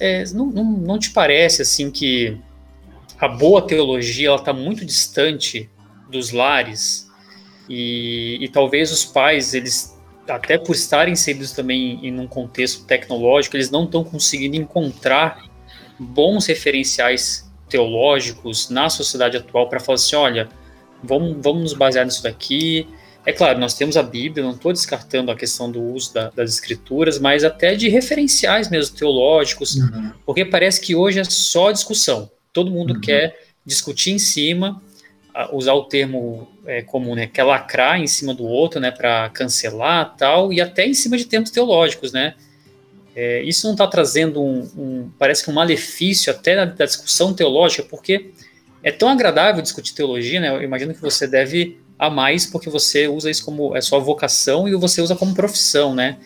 é, 0.00 0.24
não, 0.32 0.46
não, 0.46 0.64
não 0.64 0.98
te 0.98 1.10
parece 1.10 1.62
assim 1.62 1.90
que 1.90 2.36
a 3.18 3.28
boa 3.28 3.62
teologia 3.62 4.28
ela 4.28 4.36
está 4.36 4.52
muito 4.52 4.84
distante 4.84 5.70
dos 6.08 6.32
lares? 6.32 7.10
E, 7.68 8.38
e, 8.40 8.48
talvez 8.48 8.90
os 8.90 9.04
pais 9.04 9.54
eles 9.54 9.96
até 10.28 10.58
por 10.58 10.74
estarem 10.74 11.12
inseridos 11.12 11.52
também 11.52 11.98
em 12.02 12.18
um 12.18 12.26
contexto 12.26 12.84
tecnológico 12.84 13.56
eles 13.56 13.70
não 13.70 13.84
estão 13.84 14.02
conseguindo 14.02 14.56
encontrar 14.56 15.44
bons 15.98 16.46
referenciais 16.46 17.50
teológicos 17.68 18.68
na 18.68 18.90
sociedade 18.90 19.36
atual 19.36 19.68
para 19.68 19.80
falar 19.80 19.94
assim 19.94 20.16
olha 20.16 20.48
vamos, 21.02 21.36
vamos 21.40 21.62
nos 21.62 21.74
basear 21.74 22.04
nisso 22.04 22.22
daqui 22.22 22.86
é 23.24 23.32
claro, 23.32 23.58
nós 23.58 23.74
temos 23.74 23.96
a 23.96 24.02
Bíblia, 24.02 24.44
não 24.44 24.52
estou 24.52 24.72
descartando 24.72 25.30
a 25.30 25.36
questão 25.36 25.70
do 25.70 25.80
uso 25.80 26.12
da, 26.12 26.30
das 26.30 26.50
escrituras, 26.50 27.18
mas 27.18 27.44
até 27.44 27.74
de 27.74 27.88
referenciais 27.88 28.68
mesmo 28.68 28.96
teológicos, 28.96 29.76
uhum. 29.76 30.12
porque 30.26 30.44
parece 30.44 30.80
que 30.80 30.94
hoje 30.94 31.20
é 31.20 31.24
só 31.24 31.70
discussão. 31.70 32.30
Todo 32.52 32.70
mundo 32.70 32.94
uhum. 32.94 33.00
quer 33.00 33.38
discutir 33.64 34.10
em 34.10 34.18
cima, 34.18 34.82
usar 35.52 35.72
o 35.74 35.84
termo 35.84 36.48
é, 36.66 36.82
comum, 36.82 37.14
né? 37.14 37.26
Quer 37.26 37.44
lacrar 37.44 38.00
em 38.00 38.06
cima 38.06 38.34
do 38.34 38.44
outro, 38.44 38.80
né? 38.80 38.90
Para 38.90 39.30
cancelar 39.30 40.14
tal, 40.16 40.52
e 40.52 40.60
até 40.60 40.86
em 40.86 40.94
cima 40.94 41.16
de 41.16 41.24
termos 41.24 41.50
teológicos, 41.50 42.12
né? 42.12 42.34
É, 43.14 43.42
isso 43.42 43.66
não 43.66 43.74
está 43.74 43.86
trazendo 43.86 44.42
um, 44.42 44.62
um, 44.76 45.10
parece 45.18 45.44
que 45.44 45.50
um 45.50 45.54
malefício 45.54 46.32
até 46.32 46.56
da, 46.56 46.64
da, 46.64 46.84
discussão 46.86 47.34
teológica, 47.34 47.82
porque 47.88 48.30
é 48.82 48.90
tão 48.90 49.08
agradável 49.08 49.62
discutir 49.62 49.94
teologia, 49.94 50.40
né? 50.40 50.48
Eu 50.48 50.62
imagino 50.62 50.94
que 50.94 51.00
você 51.00 51.26
deve 51.26 51.78
amar 52.02 52.34
isso 52.34 52.50
porque 52.50 52.68
você 52.68 53.06
usa 53.06 53.30
isso 53.30 53.44
como 53.44 53.76
é 53.76 53.80
sua 53.80 54.00
vocação 54.00 54.68
e 54.68 54.74
você 54.74 55.00
usa 55.00 55.14
como 55.14 55.34
profissão, 55.34 55.94
né? 55.94 56.18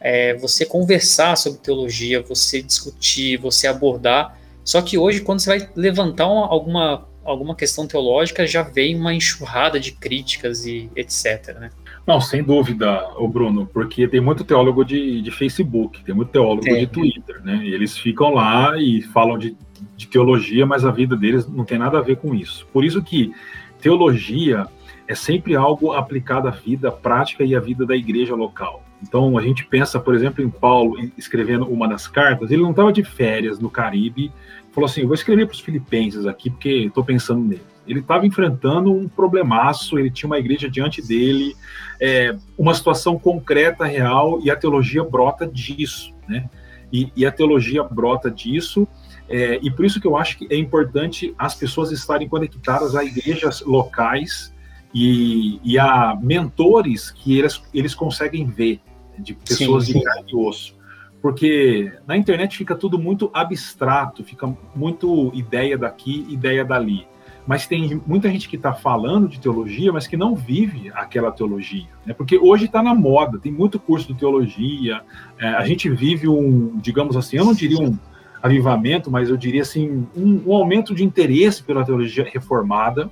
É, 0.00 0.34
você 0.34 0.64
conversar 0.64 1.36
sobre 1.36 1.58
teologia, 1.58 2.22
você 2.22 2.62
discutir, 2.62 3.36
você 3.38 3.66
abordar. 3.66 4.38
Só 4.62 4.80
que 4.80 4.96
hoje, 4.96 5.20
quando 5.20 5.40
você 5.40 5.58
vai 5.58 5.68
levantar 5.74 6.28
uma, 6.28 6.46
alguma, 6.46 7.08
alguma 7.24 7.54
questão 7.56 7.86
teológica, 7.86 8.46
já 8.46 8.62
vem 8.62 8.96
uma 8.96 9.12
enxurrada 9.12 9.80
de 9.80 9.92
críticas 9.92 10.66
e 10.66 10.88
etc. 10.94 11.56
Né? 11.58 11.70
Não, 12.06 12.20
sem 12.20 12.42
dúvida, 12.42 13.08
o 13.16 13.26
Bruno, 13.26 13.66
porque 13.72 14.06
tem 14.06 14.20
muito 14.20 14.44
teólogo 14.44 14.84
de, 14.84 15.20
de 15.20 15.30
Facebook, 15.30 16.04
tem 16.04 16.14
muito 16.14 16.28
teólogo 16.28 16.68
é. 16.68 16.80
de 16.80 16.86
Twitter, 16.86 17.42
né? 17.42 17.60
E 17.64 17.74
eles 17.74 17.96
ficam 17.96 18.34
lá 18.34 18.76
e 18.78 19.02
falam 19.02 19.36
de, 19.36 19.56
de 19.96 20.06
teologia, 20.06 20.64
mas 20.64 20.84
a 20.84 20.92
vida 20.92 21.16
deles 21.16 21.48
não 21.48 21.64
tem 21.64 21.78
nada 21.78 21.98
a 21.98 22.02
ver 22.02 22.18
com 22.18 22.34
isso. 22.34 22.66
Por 22.72 22.84
isso 22.84 23.02
que 23.02 23.32
teologia 23.80 24.66
é 25.06 25.14
sempre 25.14 25.54
algo 25.54 25.92
aplicado 25.92 26.48
à 26.48 26.50
vida 26.50 26.90
prática 26.90 27.44
e 27.44 27.54
à 27.54 27.60
vida 27.60 27.84
da 27.84 27.96
igreja 27.96 28.34
local. 28.34 28.82
Então, 29.02 29.36
a 29.36 29.42
gente 29.42 29.64
pensa, 29.66 30.00
por 30.00 30.14
exemplo, 30.14 30.42
em 30.42 30.48
Paulo 30.48 30.96
escrevendo 31.16 31.66
uma 31.66 31.86
das 31.86 32.06
cartas, 32.06 32.50
ele 32.50 32.62
não 32.62 32.70
estava 32.70 32.92
de 32.92 33.04
férias 33.04 33.58
no 33.58 33.68
Caribe, 33.68 34.32
falou 34.72 34.86
assim: 34.86 35.04
vou 35.04 35.14
escrever 35.14 35.46
para 35.46 35.54
os 35.54 35.60
filipenses 35.60 36.26
aqui, 36.26 36.48
porque 36.48 36.70
estou 36.86 37.04
pensando 37.04 37.44
neles 37.44 37.74
ele 37.86 38.00
estava 38.00 38.26
enfrentando 38.26 38.92
um 38.92 39.08
problemaço, 39.08 39.98
ele 39.98 40.10
tinha 40.10 40.26
uma 40.26 40.38
igreja 40.38 40.68
diante 40.68 41.02
dele, 41.02 41.54
é, 42.00 42.36
uma 42.56 42.74
situação 42.74 43.18
concreta, 43.18 43.84
real, 43.84 44.40
e 44.42 44.50
a 44.50 44.56
teologia 44.56 45.04
brota 45.04 45.46
disso, 45.46 46.14
né? 46.26 46.48
E, 46.92 47.12
e 47.16 47.26
a 47.26 47.32
teologia 47.32 47.82
brota 47.82 48.30
disso, 48.30 48.86
é, 49.28 49.58
e 49.62 49.70
por 49.70 49.84
isso 49.84 50.00
que 50.00 50.06
eu 50.06 50.16
acho 50.16 50.38
que 50.38 50.46
é 50.50 50.56
importante 50.56 51.34
as 51.38 51.54
pessoas 51.54 51.90
estarem 51.90 52.28
conectadas 52.28 52.94
a 52.94 53.04
igrejas 53.04 53.62
locais 53.62 54.53
e, 54.94 55.60
e 55.64 55.78
a 55.78 56.16
mentores 56.20 57.10
que 57.10 57.38
eles, 57.38 57.62
eles 57.74 57.94
conseguem 57.94 58.46
ver, 58.46 58.80
de 59.18 59.34
pessoas 59.34 59.86
sim, 59.86 59.94
sim. 59.94 59.98
de 59.98 60.04
carne 60.04 60.30
e 60.32 60.36
osso. 60.36 60.76
Porque 61.20 61.92
na 62.06 62.16
internet 62.16 62.56
fica 62.56 62.74
tudo 62.74 62.98
muito 62.98 63.30
abstrato, 63.32 64.22
fica 64.22 64.54
muito 64.74 65.32
ideia 65.34 65.76
daqui, 65.76 66.26
ideia 66.28 66.64
dali 66.64 67.06
mas 67.46 67.66
tem 67.66 68.00
muita 68.06 68.30
gente 68.30 68.48
que 68.48 68.56
está 68.56 68.72
falando 68.72 69.28
de 69.28 69.38
teologia, 69.38 69.92
mas 69.92 70.06
que 70.06 70.16
não 70.16 70.34
vive 70.34 70.90
aquela 70.94 71.30
teologia, 71.30 71.86
né? 72.06 72.14
Porque 72.14 72.38
hoje 72.38 72.64
está 72.64 72.82
na 72.82 72.94
moda, 72.94 73.38
tem 73.38 73.52
muito 73.52 73.78
curso 73.78 74.08
de 74.08 74.18
teologia, 74.18 75.02
é, 75.38 75.48
a 75.48 75.64
gente 75.66 75.88
vive 75.90 76.26
um, 76.26 76.78
digamos 76.78 77.16
assim, 77.16 77.36
eu 77.36 77.44
não 77.44 77.52
diria 77.52 77.78
um 77.78 77.98
avivamento, 78.42 79.10
mas 79.10 79.28
eu 79.28 79.36
diria 79.36 79.62
assim, 79.62 80.06
um, 80.16 80.42
um 80.46 80.54
aumento 80.54 80.94
de 80.94 81.04
interesse 81.04 81.62
pela 81.62 81.84
teologia 81.84 82.24
reformada. 82.24 83.10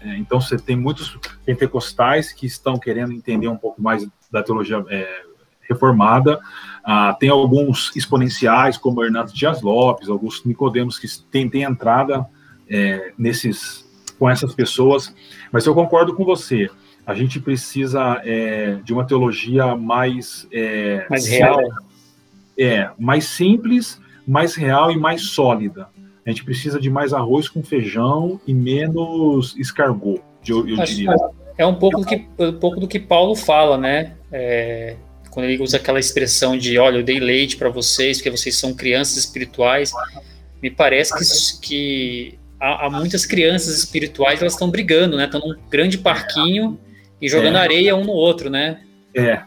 É, 0.00 0.16
então 0.16 0.40
você 0.40 0.56
tem 0.56 0.76
muitos 0.76 1.18
pentecostais 1.44 2.32
que 2.32 2.46
estão 2.46 2.78
querendo 2.78 3.12
entender 3.12 3.48
um 3.48 3.56
pouco 3.56 3.80
mais 3.82 4.06
da 4.30 4.42
teologia 4.42 4.84
é, 4.88 5.22
reformada. 5.68 6.38
Ah, 6.82 7.14
tem 7.18 7.28
alguns 7.28 7.94
exponenciais, 7.94 8.76
como 8.78 9.04
Hernando 9.04 9.32
Dias 9.32 9.60
Lopes, 9.60 10.08
alguns 10.08 10.44
Nicodemos 10.44 10.98
que 10.98 11.06
têm, 11.30 11.48
têm 11.48 11.62
entrada 11.62 12.26
é, 12.68 13.12
nesses 13.18 13.86
com 14.18 14.28
essas 14.28 14.52
pessoas, 14.52 15.14
mas 15.52 15.64
eu 15.64 15.74
concordo 15.74 16.12
com 16.14 16.24
você. 16.24 16.68
A 17.06 17.14
gente 17.14 17.38
precisa 17.38 18.20
é, 18.24 18.80
de 18.82 18.92
uma 18.92 19.06
teologia 19.06 19.76
mais 19.76 20.46
é, 20.52 21.06
mais 21.08 21.26
real, 21.26 21.60
é 22.58 22.90
mais 22.98 23.26
simples, 23.26 24.00
mais 24.26 24.56
real 24.56 24.90
e 24.90 24.98
mais 24.98 25.22
sólida. 25.22 25.88
A 26.28 26.30
gente 26.30 26.44
precisa 26.44 26.78
de 26.78 26.90
mais 26.90 27.14
arroz 27.14 27.48
com 27.48 27.62
feijão 27.62 28.38
e 28.46 28.52
menos 28.52 29.56
escargot, 29.56 30.20
eu, 30.46 30.68
eu 30.68 30.76
diria. 30.84 31.14
É 31.56 31.64
um 31.64 31.74
pouco 31.74 32.02
do 32.02 32.06
que 32.06 32.28
um 32.38 32.52
pouco 32.52 32.78
do 32.78 32.86
que 32.86 32.98
Paulo 32.98 33.34
fala, 33.34 33.78
né? 33.78 34.12
É, 34.30 34.96
quando 35.30 35.46
ele 35.46 35.62
usa 35.62 35.78
aquela 35.78 35.98
expressão 35.98 36.54
de, 36.54 36.76
olha, 36.78 36.98
eu 36.98 37.02
dei 37.02 37.18
leite 37.18 37.56
para 37.56 37.70
vocês 37.70 38.18
porque 38.18 38.30
vocês 38.30 38.54
são 38.56 38.74
crianças 38.74 39.16
espirituais. 39.16 39.90
Me 40.62 40.70
parece 40.70 41.58
que, 41.60 41.66
que 41.66 42.38
há, 42.60 42.84
há 42.84 42.90
muitas 42.90 43.24
crianças 43.24 43.78
espirituais, 43.78 44.42
elas 44.42 44.52
estão 44.52 44.70
brigando, 44.70 45.16
né? 45.16 45.24
Estão 45.24 45.40
num 45.40 45.56
grande 45.70 45.96
parquinho 45.96 46.78
e 47.22 47.26
jogando 47.26 47.56
é. 47.56 47.60
areia 47.60 47.96
um 47.96 48.04
no 48.04 48.12
outro, 48.12 48.50
né? 48.50 48.82
É. 49.16 49.40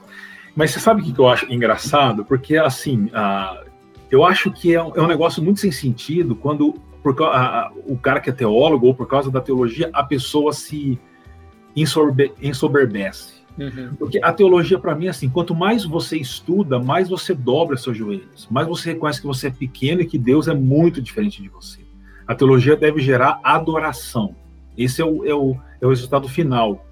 Mas 0.55 0.71
você 0.71 0.79
sabe 0.79 1.03
o 1.03 1.13
que 1.13 1.19
eu 1.19 1.29
acho 1.29 1.45
engraçado? 1.45 2.25
Porque, 2.25 2.57
assim, 2.57 3.05
uh, 3.05 3.70
eu 4.11 4.25
acho 4.25 4.51
que 4.51 4.75
é 4.75 4.83
um, 4.83 4.91
é 4.95 5.01
um, 5.01 5.07
negócio 5.07 5.41
muito 5.41 5.61
sem 5.61 5.71
sentido 5.71 6.35
quando 6.35 6.73
por, 7.01 7.15
o 7.87 7.97
cara 7.97 8.19
que 8.19 8.29
é 8.29 8.33
teólogo 8.33 8.85
ou 8.85 8.93
por 8.93 9.07
causa 9.07 9.31
da 9.31 9.41
teologia, 9.41 9.89
a 9.93 10.03
pessoa 10.03 10.51
se 10.53 10.99
ensorbe, 11.75 12.33
ensoberbece. 12.41 13.41
Uhum. 13.57 13.95
Porque 13.97 14.19
a 14.21 14.31
teologia, 14.31 14.77
para 14.77 14.95
mim, 14.95 15.07
é 15.07 15.09
assim: 15.09 15.29
quanto 15.29 15.55
mais 15.55 15.85
você 15.85 16.17
estuda, 16.17 16.77
mais 16.77 17.09
você 17.09 17.33
dobra 17.33 17.77
seus 17.77 17.97
joelhos, 17.97 18.47
mais 18.51 18.67
você 18.67 18.93
reconhece 18.93 19.21
que 19.21 19.27
você 19.27 19.47
é 19.47 19.51
pequeno 19.51 20.01
e 20.01 20.05
que 20.05 20.17
Deus 20.17 20.47
é 20.47 20.53
muito 20.53 21.01
diferente 21.01 21.41
de 21.41 21.49
você. 21.49 21.81
A 22.27 22.35
teologia 22.35 22.75
deve 22.75 23.01
gerar 23.01 23.39
adoração. 23.43 24.35
Esse 24.77 25.01
é 25.01 25.05
o, 25.05 25.25
é 25.25 25.33
o, 25.33 25.57
é 25.81 25.85
o 25.85 25.89
resultado 25.89 26.27
final 26.29 26.85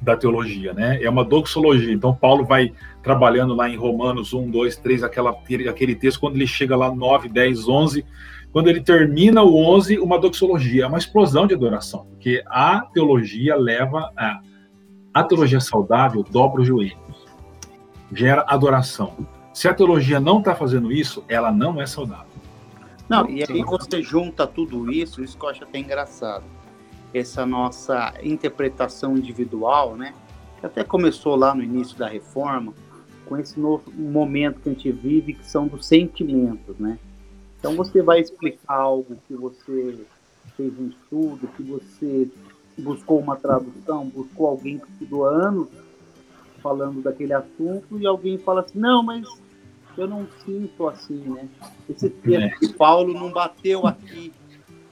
da 0.00 0.16
teologia, 0.16 0.72
né? 0.72 1.02
É 1.02 1.10
uma 1.10 1.24
doxologia. 1.24 1.92
Então, 1.92 2.14
Paulo 2.14 2.44
vai 2.44 2.72
trabalhando 3.02 3.54
lá 3.54 3.68
em 3.68 3.76
Romanos 3.76 4.32
1, 4.32 4.50
2, 4.50 4.76
3, 4.76 5.02
aquela, 5.02 5.30
aquele 5.68 5.94
texto, 5.94 6.20
quando 6.20 6.36
ele 6.36 6.46
chega 6.46 6.76
lá 6.76 6.94
9, 6.94 7.28
10, 7.28 7.68
11, 7.68 8.04
quando 8.52 8.68
ele 8.68 8.80
termina 8.80 9.42
o 9.42 9.56
11, 9.56 9.98
uma 9.98 10.18
doxologia, 10.18 10.84
é 10.84 10.86
uma 10.86 10.98
explosão 10.98 11.46
de 11.46 11.54
adoração, 11.54 12.06
porque 12.10 12.42
a 12.46 12.80
teologia 12.92 13.56
leva 13.56 14.10
a. 14.16 14.40
A 15.12 15.24
teologia 15.24 15.58
saudável 15.58 16.22
dobra 16.22 16.62
os 16.62 16.68
joelhos, 16.68 17.26
gera 18.12 18.44
adoração. 18.46 19.26
Se 19.52 19.66
a 19.66 19.74
teologia 19.74 20.20
não 20.20 20.38
está 20.38 20.54
fazendo 20.54 20.92
isso, 20.92 21.24
ela 21.28 21.50
não 21.50 21.82
é 21.82 21.86
saudável. 21.86 22.30
Não, 23.08 23.28
e 23.28 23.42
aí 23.42 23.64
você 23.64 24.00
junta 24.02 24.46
tudo 24.46 24.88
isso, 24.92 25.20
isso 25.20 25.36
que 25.36 25.44
eu 25.44 25.48
acho 25.48 25.64
até 25.64 25.80
engraçado. 25.80 26.44
Essa 27.12 27.44
nossa 27.44 28.14
interpretação 28.22 29.16
individual, 29.16 29.96
né? 29.96 30.14
Que 30.60 30.66
até 30.66 30.84
começou 30.84 31.36
lá 31.36 31.54
no 31.54 31.62
início 31.62 31.96
da 31.98 32.08
reforma, 32.08 32.72
com 33.26 33.36
esse 33.36 33.58
novo 33.58 33.90
momento 33.92 34.60
que 34.60 34.68
a 34.68 34.72
gente 34.72 34.92
vive, 34.92 35.34
que 35.34 35.46
são 35.46 35.66
dos 35.66 35.86
sentimentos, 35.86 36.76
né? 36.78 36.98
Então 37.58 37.74
você 37.76 38.02
vai 38.02 38.20
explicar 38.20 38.74
algo 38.74 39.16
que 39.28 39.34
você 39.34 39.98
fez 40.56 40.78
um 40.78 40.88
estudo, 40.88 41.48
que 41.56 41.62
você 41.62 42.28
buscou 42.78 43.18
uma 43.18 43.36
tradução, 43.36 44.06
buscou 44.06 44.48
alguém 44.48 44.78
que 44.78 44.90
estudou 44.92 45.26
anos 45.26 45.68
falando 46.62 47.02
daquele 47.02 47.32
assunto 47.32 47.98
e 47.98 48.06
alguém 48.06 48.38
fala 48.38 48.60
assim, 48.60 48.78
não, 48.78 49.02
mas 49.02 49.26
eu 49.96 50.06
não 50.06 50.26
sinto 50.44 50.88
assim, 50.88 51.18
né? 51.18 51.48
Esse 51.88 52.08
texto 52.08 52.64
é. 52.64 52.66
de 52.66 52.74
Paulo 52.74 53.12
não 53.12 53.30
bateu 53.30 53.86
aqui 53.86 54.32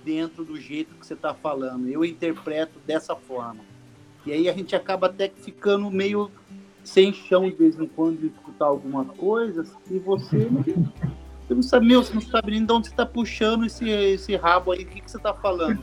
dentro 0.09 0.43
do 0.43 0.59
jeito 0.59 0.95
que 0.95 1.07
você 1.07 1.13
está 1.13 1.35
falando. 1.35 1.87
Eu 1.87 2.03
interpreto 2.03 2.81
dessa 2.87 3.15
forma. 3.15 3.61
E 4.25 4.33
aí 4.33 4.49
a 4.49 4.55
gente 4.55 4.75
acaba 4.75 5.07
até 5.07 5.29
ficando 5.29 5.91
meio 5.91 6.31
sem 6.83 7.13
chão 7.13 7.43
de 7.43 7.55
vez 7.55 7.79
em 7.79 7.87
quando 7.87 8.21
de 8.21 8.29
escutar 8.29 8.65
alguma 8.65 9.05
coisa 9.05 9.67
e 9.91 9.99
você, 9.99 10.49
você 11.47 11.55
não 11.55 11.63
sabe, 11.63 11.87
meu, 11.87 12.03
você 12.03 12.15
não 12.15 12.23
sabe 12.23 12.53
nem 12.53 12.65
de 12.65 12.73
onde 12.73 12.87
você 12.87 12.95
está 12.95 13.05
puxando 13.05 13.67
esse, 13.67 13.87
esse 13.87 14.35
rabo 14.35 14.73
aí, 14.73 14.85
o 14.85 14.87
que, 14.87 15.03
que 15.03 15.11
você 15.11 15.19
está 15.19 15.35
falando. 15.35 15.83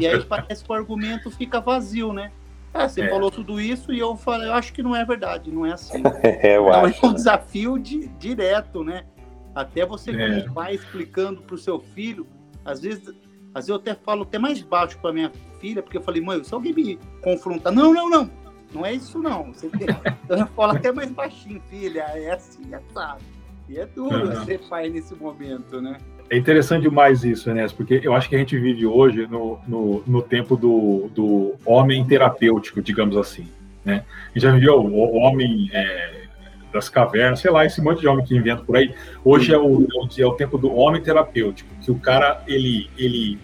E 0.00 0.04
aí 0.04 0.20
parece 0.24 0.64
que 0.64 0.72
o 0.72 0.74
argumento 0.74 1.30
fica 1.30 1.60
vazio, 1.60 2.12
né? 2.12 2.32
É, 2.74 2.88
você 2.88 3.02
é. 3.02 3.08
falou 3.08 3.30
tudo 3.30 3.60
isso 3.60 3.92
e 3.92 4.00
eu 4.00 4.16
falei, 4.16 4.48
eu 4.48 4.54
acho 4.54 4.72
que 4.72 4.82
não 4.82 4.96
é 4.96 5.04
verdade, 5.04 5.52
não 5.52 5.64
é 5.64 5.72
assim. 5.72 6.02
é, 6.24 6.56
eu 6.56 6.66
então, 6.68 6.84
acho. 6.86 7.06
é 7.06 7.08
um 7.08 7.14
desafio 7.14 7.78
de, 7.78 8.08
direto, 8.18 8.82
né? 8.82 9.04
Até 9.54 9.86
você 9.86 10.10
é. 10.10 10.48
vai 10.48 10.74
explicando 10.74 11.42
para 11.42 11.54
o 11.54 11.58
seu 11.58 11.78
filho, 11.78 12.26
às 12.64 12.80
vezes, 12.80 13.14
às 13.54 13.66
vezes 13.66 13.68
eu 13.68 13.76
até 13.76 13.94
falo 13.94 14.22
até 14.22 14.38
mais 14.38 14.62
baixo 14.62 14.98
para 14.98 15.12
minha 15.12 15.32
filha, 15.60 15.82
porque 15.82 15.98
eu 15.98 16.02
falei, 16.02 16.22
mãe, 16.22 16.42
se 16.42 16.54
alguém 16.54 16.72
me 16.72 16.98
confrontar, 17.20 17.72
não, 17.72 17.92
não, 17.92 18.08
não, 18.08 18.30
não 18.72 18.86
é 18.86 18.94
isso 18.94 19.18
não. 19.18 19.52
Você 19.52 19.68
tem... 19.68 19.86
eu 20.28 20.46
falo 20.48 20.72
até 20.72 20.92
mais 20.92 21.10
baixinho, 21.10 21.60
filha, 21.68 22.02
é 22.14 22.32
assim, 22.32 22.72
é 22.72 22.80
sabe. 22.92 23.22
E 23.68 23.78
é 23.78 23.86
duro 23.86 24.28
uhum. 24.28 24.44
ser 24.44 24.60
pai 24.68 24.88
nesse 24.88 25.14
momento, 25.14 25.80
né? 25.80 25.96
É 26.28 26.36
interessante 26.36 26.82
demais 26.82 27.24
isso, 27.24 27.50
Enes, 27.50 27.72
porque 27.72 28.00
eu 28.02 28.14
acho 28.14 28.28
que 28.28 28.36
a 28.36 28.38
gente 28.38 28.56
vive 28.58 28.86
hoje 28.86 29.26
no, 29.26 29.58
no, 29.66 30.02
no 30.06 30.22
tempo 30.22 30.56
do, 30.56 31.10
do 31.12 31.54
homem 31.64 32.04
terapêutico, 32.04 32.80
digamos 32.80 33.16
assim. 33.16 33.48
Né? 33.84 34.04
A 34.26 34.32
gente 34.32 34.42
já 34.42 34.52
viveu 34.52 34.80
o, 34.80 34.92
o 34.92 35.16
homem 35.16 35.68
é, 35.72 36.19
das 36.72 36.88
cavernas, 36.88 37.40
sei 37.40 37.50
lá, 37.50 37.64
esse 37.64 37.80
monte 37.80 38.00
de 38.00 38.08
homem 38.08 38.24
que 38.24 38.36
inventa 38.36 38.62
por 38.62 38.76
aí. 38.76 38.94
Hoje 39.24 39.52
é 39.52 39.58
o, 39.58 39.86
é 40.18 40.26
o 40.26 40.32
tempo 40.32 40.56
do 40.56 40.72
homem 40.74 41.02
terapêutico, 41.02 41.70
que 41.82 41.90
o 41.90 41.98
cara 41.98 42.42
ele, 42.46 42.88
ele, 42.96 43.38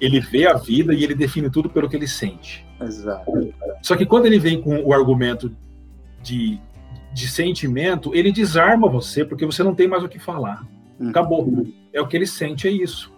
ele 0.00 0.20
vê 0.20 0.46
a 0.46 0.54
vida 0.54 0.94
e 0.94 1.02
ele 1.02 1.14
define 1.14 1.50
tudo 1.50 1.68
pelo 1.68 1.88
que 1.88 1.96
ele 1.96 2.08
sente. 2.08 2.66
Exato. 2.80 3.52
Só 3.82 3.96
que 3.96 4.06
quando 4.06 4.26
ele 4.26 4.38
vem 4.38 4.60
com 4.60 4.80
o 4.80 4.92
argumento 4.92 5.50
de 6.22 6.60
de 7.12 7.26
sentimento, 7.28 8.14
ele 8.14 8.30
desarma 8.30 8.88
você, 8.88 9.24
porque 9.24 9.44
você 9.44 9.62
não 9.62 9.74
tem 9.74 9.88
mais 9.88 10.04
o 10.04 10.08
que 10.08 10.18
falar. 10.18 10.64
Hum. 11.00 11.10
Acabou. 11.10 11.66
É 11.92 12.00
o 12.00 12.06
que 12.06 12.16
ele 12.16 12.26
sente, 12.26 12.68
é 12.68 12.70
isso. 12.70 13.12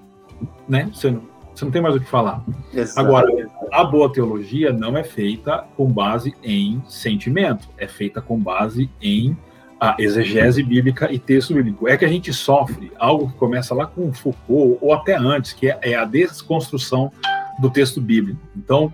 Né? 0.68 0.90
Você 0.92 1.10
não, 1.10 1.22
você 1.54 1.64
não 1.64 1.72
tem 1.72 1.82
mais 1.82 1.94
o 1.94 2.00
que 2.00 2.08
falar. 2.08 2.42
Exato. 2.72 2.98
Agora, 2.98 3.28
a 3.72 3.84
boa 3.84 4.10
teologia 4.10 4.72
não 4.72 4.96
é 4.96 5.04
feita 5.04 5.64
com 5.76 5.92
base 5.92 6.34
em 6.42 6.82
sentimento, 6.88 7.68
é 7.76 7.86
feita 7.86 8.22
com 8.22 8.38
base 8.38 8.90
em 9.02 9.36
a 9.80 9.96
exegese 9.98 10.62
bíblica 10.62 11.10
e 11.10 11.18
texto 11.18 11.54
bíblico. 11.54 11.88
É 11.88 11.96
que 11.96 12.04
a 12.04 12.08
gente 12.08 12.32
sofre 12.32 12.92
algo 12.98 13.30
que 13.30 13.38
começa 13.38 13.74
lá 13.74 13.86
com 13.86 14.12
Foucault, 14.12 14.78
ou 14.82 14.92
até 14.92 15.16
antes, 15.16 15.54
que 15.54 15.68
é, 15.68 15.78
é 15.80 15.94
a 15.94 16.04
desconstrução 16.04 17.10
do 17.58 17.70
texto 17.70 18.00
bíblico. 18.00 18.40
Então, 18.54 18.92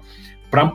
para 0.49 0.73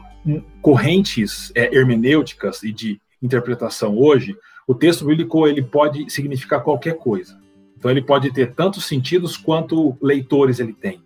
correntes 0.61 1.51
é, 1.55 1.73
hermenêuticas 1.73 2.61
e 2.61 2.73
de 2.73 2.99
interpretação 3.23 3.97
hoje, 3.97 4.35
o 4.67 4.75
texto 4.75 5.05
bíblico 5.05 5.47
ele 5.47 5.63
pode 5.63 6.09
significar 6.11 6.61
qualquer 6.61 6.97
coisa. 6.97 7.39
Então, 7.77 7.89
ele 7.89 8.01
pode 8.01 8.31
ter 8.33 8.53
tantos 8.53 8.85
sentidos 8.85 9.37
quanto 9.37 9.97
leitores 10.01 10.59
ele 10.59 10.73
tem. 10.73 11.01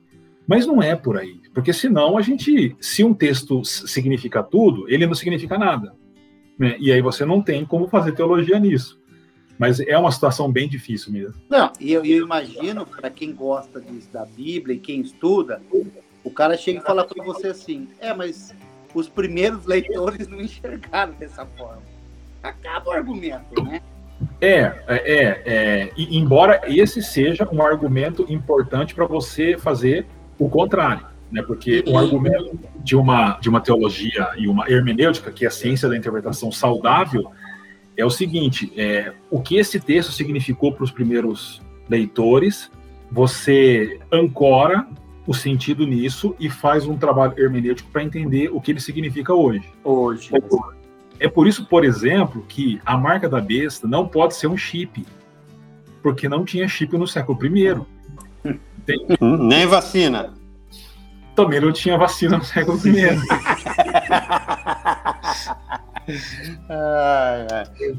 Mas 0.47 0.65
não 0.65 0.81
é 0.81 0.95
por 0.95 1.17
aí, 1.17 1.41
porque 1.53 1.73
senão 1.73 2.17
a 2.17 2.21
gente, 2.21 2.75
se 2.79 3.03
um 3.03 3.13
texto 3.13 3.63
significa 3.63 4.43
tudo, 4.43 4.85
ele 4.87 5.05
não 5.05 5.15
significa 5.15 5.57
nada. 5.57 5.93
Né? 6.57 6.75
E 6.79 6.91
aí 6.91 7.01
você 7.01 7.25
não 7.25 7.41
tem 7.41 7.65
como 7.65 7.87
fazer 7.87 8.13
teologia 8.13 8.59
nisso. 8.59 8.99
Mas 9.57 9.79
é 9.79 9.97
uma 9.97 10.11
situação 10.11 10.51
bem 10.51 10.67
difícil 10.67 11.13
mesmo. 11.13 11.35
Não, 11.49 11.71
e 11.79 11.93
eu, 11.93 12.03
eu 12.05 12.23
imagino, 12.23 12.85
para 12.85 13.09
quem 13.09 13.33
gosta 13.33 13.79
disso, 13.79 14.09
da 14.11 14.25
Bíblia 14.25 14.75
e 14.75 14.79
quem 14.79 14.99
estuda, 14.99 15.61
o 16.23 16.29
cara 16.29 16.57
chega 16.57 16.79
e 16.79 16.83
fala 16.83 17.05
para 17.05 17.23
você 17.23 17.47
assim: 17.47 17.87
é, 17.99 18.13
mas 18.13 18.53
os 18.93 19.07
primeiros 19.07 19.65
leitores 19.65 20.27
não 20.27 20.41
enxergaram 20.41 21.13
dessa 21.13 21.45
forma. 21.45 21.83
Acaba 22.43 22.89
o 22.89 22.91
argumento, 22.91 23.63
né? 23.63 23.81
É, 24.41 24.59
é, 24.59 24.75
é, 24.87 25.43
é 25.45 25.93
embora 25.97 26.61
esse 26.67 27.01
seja 27.01 27.47
um 27.51 27.61
argumento 27.61 28.25
importante 28.29 28.93
para 28.93 29.05
você 29.05 29.57
fazer 29.57 30.05
o 30.37 30.49
contrário 30.49 31.14
né? 31.31 31.41
Porque 31.41 31.83
o 31.87 31.97
argumento 31.97 32.59
de 32.83 32.95
uma 32.95 33.37
de 33.39 33.49
uma 33.49 33.61
teologia 33.61 34.29
e 34.37 34.47
uma 34.47 34.69
hermenêutica, 34.69 35.31
que 35.31 35.45
é 35.45 35.47
a 35.47 35.51
ciência 35.51 35.89
da 35.89 35.97
interpretação 35.97 36.51
saudável, 36.51 37.31
é 37.97 38.05
o 38.05 38.09
seguinte: 38.09 38.71
é, 38.77 39.13
o 39.29 39.41
que 39.41 39.57
esse 39.57 39.79
texto 39.79 40.11
significou 40.11 40.71
para 40.71 40.83
os 40.83 40.91
primeiros 40.91 41.61
leitores, 41.89 42.71
você 43.11 43.99
ancora 44.11 44.87
o 45.27 45.33
sentido 45.33 45.87
nisso 45.87 46.35
e 46.39 46.49
faz 46.49 46.85
um 46.85 46.97
trabalho 46.97 47.33
hermenêutico 47.37 47.89
para 47.91 48.03
entender 48.03 48.49
o 48.51 48.61
que 48.61 48.71
ele 48.71 48.79
significa 48.79 49.33
hoje. 49.33 49.63
Hoje. 49.83 50.29
É 51.19 51.27
por 51.27 51.47
isso, 51.47 51.65
por 51.65 51.85
exemplo, 51.85 52.45
que 52.47 52.79
a 52.85 52.97
marca 52.97 53.27
da 53.27 53.39
besta 53.39 53.87
não 53.87 54.07
pode 54.07 54.35
ser 54.35 54.47
um 54.47 54.57
chip, 54.57 55.05
porque 56.03 56.27
não 56.29 56.43
tinha 56.43 56.67
chip 56.67 56.95
no 56.97 57.07
século 57.07 57.39
I. 57.45 57.81
Nem 59.19 59.65
vacina 59.65 60.33
também 61.35 61.59
não 61.59 61.71
tinha 61.71 61.97
vacina 61.97 62.37
no 62.37 62.43
século 62.43 62.79
I. 62.87 63.19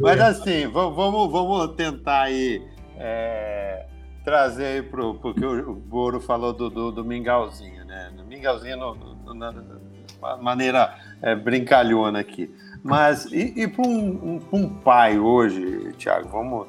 Mas 0.00 0.20
assim, 0.20 0.66
vamos, 0.68 1.30
vamos 1.30 1.74
tentar 1.74 2.22
aí 2.22 2.62
é, 2.96 3.86
trazer 4.24 4.64
aí 4.66 4.82
pro, 4.82 5.14
porque 5.14 5.44
o, 5.44 5.74
Boro 5.74 6.20
falou 6.20 6.52
do, 6.52 6.70
do, 6.70 6.90
do 6.92 7.04
mingauzinho, 7.04 7.84
né? 7.84 8.10
No 8.16 8.24
mingauzinho 8.24 8.76
no, 8.76 8.94
no, 8.94 9.34
na 9.34 9.52
maneira 10.40 10.94
é, 11.20 11.34
brincalhona 11.34 12.20
aqui. 12.20 12.52
Mas 12.82 13.26
e, 13.26 13.52
e 13.56 13.68
para 13.68 13.86
um, 13.86 14.40
um, 14.52 14.58
um, 14.58 14.68
pai 14.68 15.18
hoje, 15.18 15.92
Tiago, 15.98 16.28
vamos 16.28 16.66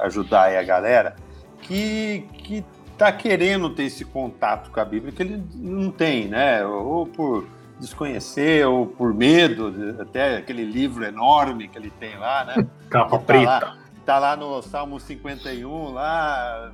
ajudar 0.00 0.44
aí 0.44 0.56
a 0.56 0.62
galera 0.62 1.16
que, 1.62 2.26
que 2.32 2.64
está 2.96 3.12
querendo 3.12 3.68
ter 3.68 3.84
esse 3.84 4.04
contato 4.04 4.70
com 4.70 4.80
a 4.80 4.84
Bíblia 4.84 5.12
que 5.12 5.22
ele 5.22 5.44
não 5.54 5.90
tem, 5.90 6.28
né? 6.28 6.64
Ou 6.64 7.06
por 7.06 7.46
desconhecer, 7.78 8.66
ou 8.66 8.86
por 8.86 9.12
medo, 9.12 10.00
até 10.00 10.38
aquele 10.38 10.64
livro 10.64 11.04
enorme 11.04 11.68
que 11.68 11.76
ele 11.76 11.90
tem 11.90 12.16
lá, 12.18 12.44
né? 12.44 12.66
Capa 12.88 13.18
tá 13.18 13.24
preta. 13.24 13.50
Lá, 13.50 13.78
tá 14.04 14.18
lá 14.18 14.36
no 14.36 14.62
Salmo 14.62 14.98
51, 14.98 15.92
lá. 15.92 16.72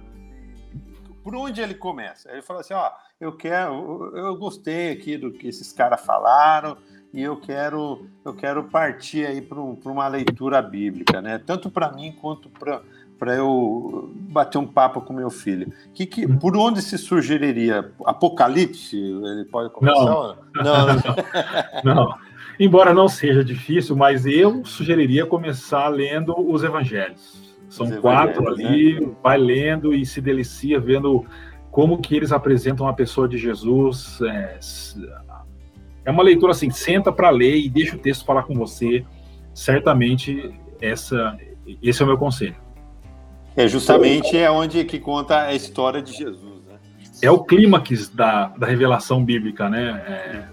Por 1.25 1.35
onde 1.35 1.61
ele 1.61 1.75
começa? 1.75 2.31
Ele 2.31 2.43
fala 2.43 2.61
assim: 2.61 2.75
ó, 2.75 2.91
eu 3.21 3.37
quero, 3.37 4.17
eu 4.17 4.37
gostei 4.37 4.93
aqui 4.93 5.17
do 5.17 5.33
que 5.33 5.49
esses 5.49 5.73
caras 5.73 6.05
falaram 6.05 6.77
e 7.13 7.21
eu 7.21 7.37
quero, 7.37 8.07
eu 8.25 8.33
quero 8.33 8.65
partir 8.65 9.27
aí 9.27 9.43
para 9.43 9.61
um, 9.61 9.79
uma 9.85 10.07
leitura 10.07 10.63
bíblica, 10.63 11.21
né? 11.21 11.39
Tanto 11.39 11.69
para 11.69 11.93
mim 11.93 12.13
quanto 12.13 12.49
para 12.49 12.81
para 13.23 13.37
eu 13.37 14.13
bater 14.17 14.59
um 14.59 14.67
papo 14.67 15.01
com 15.01 15.13
meu 15.13 15.31
filho. 15.31 15.73
Que, 15.95 16.05
que, 16.05 16.27
uhum. 16.27 16.39
por 16.39 16.57
onde 16.57 16.83
se 16.83 16.99
sugeriria? 16.99 17.93
Apocalipse? 18.05 18.97
Ele 18.97 19.45
pode 19.45 19.71
começar? 19.71 20.05
Não. 20.05 20.37
Não, 20.57 20.87
não. 20.87 21.85
não. 21.95 22.19
Embora 22.59 22.93
não 22.93 23.07
seja 23.07 23.45
difícil, 23.45 23.95
mas 23.95 24.27
eu 24.27 24.65
sugeriria 24.65 25.25
começar 25.25 25.87
lendo 25.87 26.35
os 26.37 26.65
evangelhos. 26.65 27.57
São 27.69 27.87
os 27.87 27.97
quatro 27.99 28.49
ali, 28.49 29.01
né? 29.01 29.13
vai 29.23 29.39
lendo 29.39 29.95
e 29.95 30.05
se 30.05 30.21
delicia 30.21 30.81
vendo 30.81 31.25
como 31.71 32.03
que 32.03 32.17
eles 32.17 32.33
apresentam 32.33 32.89
a 32.89 32.93
pessoa 32.93 33.29
de 33.29 33.39
Jesus. 33.39 34.19
É, 34.21 34.59
é 36.07 36.11
uma 36.11 36.25
leitura 36.25 36.51
assim, 36.51 36.71
senta 36.71 37.13
para 37.13 37.31
ler 37.31 37.57
e 37.57 37.69
deixa 37.69 37.95
o 37.95 38.01
texto 38.01 38.25
falar 38.25 38.43
com 38.43 38.55
você. 38.57 39.05
Certamente 39.55 40.53
essa, 40.81 41.39
esse 41.81 42.03
é 42.03 42.05
o 42.05 42.09
meu 42.09 42.19
conselho. 42.19 42.61
É 43.57 43.69
justamente 43.69 44.37
é 44.37 44.51
onde 44.51 44.85
que 44.85 44.99
conta 44.99 45.43
a 45.43 45.55
história 45.55 46.01
de 46.01 46.13
Jesus, 46.13 46.65
né? 46.67 46.79
É 47.21 47.31
o 47.31 47.45
clímax 47.45 48.09
da, 48.09 48.49
da 48.49 48.67
revelação 48.67 49.25
bíblica, 49.25 49.69
né? 49.69 50.03
É, 50.07 50.45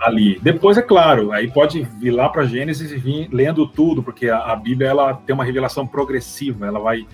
ali. 0.00 0.38
Depois, 0.42 0.76
é 0.76 0.82
claro, 0.82 1.32
aí 1.32 1.50
pode 1.50 1.82
vir 1.98 2.10
lá 2.10 2.28
para 2.28 2.44
Gênesis 2.44 2.92
e 2.92 2.96
vir 2.96 3.28
lendo 3.32 3.66
tudo, 3.66 4.02
porque 4.02 4.28
a, 4.28 4.38
a, 4.38 4.56
Bíblia 4.56 4.88
ela 4.88 5.14
tem 5.14 5.34
uma 5.34 5.44
revelação 5.44 5.86
progressiva, 5.86 6.66
ela 6.66 6.78
vai, 6.78 7.06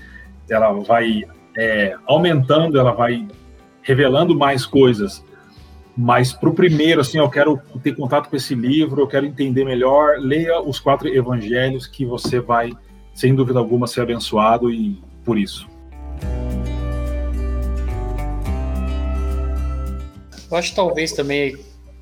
ela 0.49 0.73
vai 0.73 1.25
é, 1.57 1.97
aumentando, 2.07 2.79
ela 2.79 2.93
vai 2.93 3.27
revelando 3.83 4.37
mais 4.37 4.67
coisas. 4.67 5.25
Mas 5.97 6.33
para 6.33 6.49
o 6.49 6.55
primeiro, 6.55 7.01
assim, 7.01 7.19
eu 7.19 7.29
quero 7.29 7.61
ter 7.83 7.95
contato 7.95 8.29
com 8.29 8.37
esse 8.37 8.55
livro, 8.55 9.03
eu 9.03 9.07
quero 9.07 9.27
entender 9.27 9.65
melhor, 9.65 10.19
leia 10.19 10.61
os 10.61 10.81
quatro 10.81 11.09
evangelhos 11.09 11.87
que 11.87 12.05
você 12.05 12.41
vai, 12.41 12.73
sem 13.15 13.35
dúvida 13.35 13.59
alguma, 13.59 13.87
ser 13.87 14.01
abençoado 14.01 14.71
e 14.71 15.01
por 15.25 15.39
isso. 15.39 15.69
Eu 20.51 20.57
acho 20.57 20.71
que 20.71 20.77
talvez 20.77 21.13
também 21.13 21.57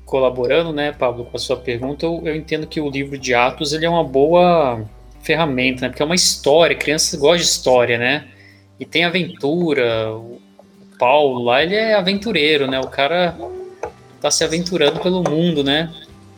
colaborando, 0.09 0.73
né, 0.73 0.91
Pablo, 0.91 1.25
com 1.25 1.37
a 1.37 1.39
sua 1.39 1.55
pergunta, 1.55 2.03
eu, 2.03 2.19
eu, 2.25 2.35
entendo 2.35 2.65
que 2.65 2.81
o 2.81 2.89
livro 2.89 3.15
de 3.15 3.35
Atos 3.35 3.73
ele 3.73 3.85
é 3.85 3.89
uma 3.89 4.03
boa 4.03 4.83
ferramenta, 5.21 5.81
né, 5.81 5.89
porque 5.89 6.01
é 6.01 6.05
uma 6.05 6.15
história, 6.15 6.75
crianças 6.75 7.19
gostam 7.19 7.37
de 7.37 7.43
história, 7.43 7.97
né, 7.99 8.27
e 8.79 8.85
tem 8.85 9.05
aventura, 9.05 10.11
o 10.11 10.41
Paulo 10.97 11.43
lá, 11.43 11.61
ele 11.61 11.75
é 11.75 11.93
aventureiro, 11.93 12.65
né, 12.65 12.79
o 12.79 12.87
cara 12.87 13.37
tá 14.19 14.31
se 14.31 14.43
aventurando 14.43 14.99
pelo 14.99 15.21
mundo, 15.21 15.63
né. 15.63 15.93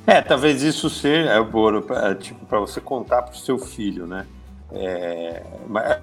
É, 0.05 0.21
talvez 0.21 0.61
isso 0.63 0.89
seja, 0.89 1.29
é, 1.29 1.41
Boro, 1.41 1.87
tipo, 2.19 2.45
para 2.45 2.59
você 2.59 2.81
contar 2.81 3.21
para 3.21 3.35
o 3.35 3.37
seu 3.37 3.57
filho, 3.57 4.05
né, 4.05 4.27
é, 4.73 5.43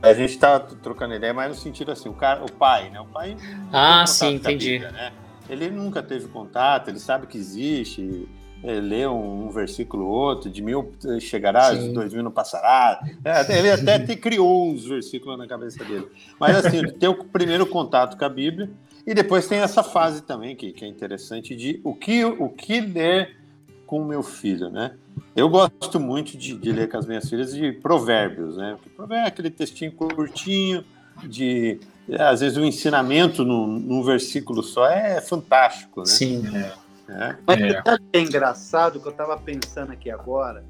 a 0.02 0.12
gente 0.12 0.30
está 0.30 0.60
trocando 0.60 1.14
ideia, 1.14 1.32
mas 1.32 1.48
no 1.48 1.54
sentido 1.54 1.90
assim, 1.90 2.08
o, 2.08 2.14
cara, 2.14 2.44
o 2.44 2.52
pai, 2.52 2.90
né? 2.90 3.00
O 3.00 3.06
pai. 3.06 3.36
Ah, 3.72 4.06
sim, 4.06 4.34
entendi. 4.34 4.72
Bíblia, 4.72 4.90
né? 4.90 5.12
Ele 5.48 5.70
nunca 5.70 6.02
teve 6.02 6.28
contato, 6.28 6.88
ele 6.88 6.98
sabe 6.98 7.26
que 7.26 7.38
existe, 7.38 8.28
ele 8.62 8.80
lê 8.80 9.06
um, 9.06 9.46
um 9.46 9.50
versículo 9.50 10.06
outro, 10.06 10.50
de 10.50 10.60
mil 10.60 10.92
chegará, 11.20 11.72
sim. 11.72 11.88
de 11.88 11.94
dois 11.94 12.12
mil 12.12 12.22
não 12.22 12.30
passará. 12.30 13.00
É, 13.24 13.58
ele 13.58 13.70
até 13.70 13.98
te 13.98 14.16
criou 14.16 14.70
uns 14.70 14.84
versículos 14.84 15.38
na 15.38 15.46
cabeça 15.46 15.82
dele. 15.84 16.06
Mas 16.38 16.56
assim, 16.56 16.82
tem 16.82 17.08
o 17.08 17.24
primeiro 17.24 17.66
contato 17.66 18.18
com 18.18 18.24
a 18.24 18.28
Bíblia, 18.28 18.70
e 19.06 19.14
depois 19.14 19.46
tem 19.46 19.60
essa 19.60 19.82
fase 19.82 20.22
também, 20.22 20.54
que, 20.54 20.72
que 20.72 20.84
é 20.84 20.88
interessante, 20.88 21.56
de 21.56 21.80
o 21.82 21.94
que, 21.94 22.24
o 22.24 22.50
que 22.50 22.80
ler 22.80 23.38
com 23.86 24.02
o 24.02 24.04
meu 24.04 24.22
filho, 24.22 24.68
né? 24.68 24.94
Eu 25.34 25.48
gosto 25.48 26.00
muito 26.00 26.36
de, 26.36 26.56
de, 26.56 26.72
ler 26.72 26.88
com 26.88 26.98
as 26.98 27.06
minhas 27.06 27.28
filhas 27.28 27.54
de 27.54 27.72
provérbios, 27.72 28.56
né? 28.56 28.74
Porque 28.76 28.90
provérbio 28.90 29.24
é 29.24 29.28
aquele 29.28 29.50
textinho 29.50 29.92
curtinho, 29.92 30.84
de 31.24 31.80
às 32.18 32.40
vezes 32.40 32.56
o 32.56 32.64
ensinamento 32.64 33.44
num, 33.44 33.66
num 33.66 34.02
versículo 34.02 34.62
só 34.62 34.86
é 34.86 35.20
fantástico, 35.20 36.00
né? 36.00 36.06
Sim. 36.06 36.42
É. 36.56 36.88
É. 37.10 37.36
Mas 37.46 37.60
é. 37.60 37.82
é 38.12 38.20
engraçado 38.20 39.00
que 39.00 39.06
eu 39.06 39.12
estava 39.12 39.36
pensando 39.38 39.92
aqui 39.92 40.10
agora, 40.10 40.64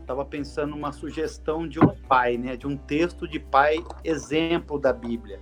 estava 0.00 0.24
pensando 0.24 0.70
numa 0.70 0.92
sugestão 0.92 1.68
de 1.68 1.78
um 1.78 1.88
pai, 2.08 2.38
né? 2.38 2.56
De 2.56 2.66
um 2.66 2.76
texto 2.76 3.28
de 3.28 3.38
pai 3.38 3.84
exemplo 4.02 4.78
da 4.78 4.92
Bíblia. 4.92 5.40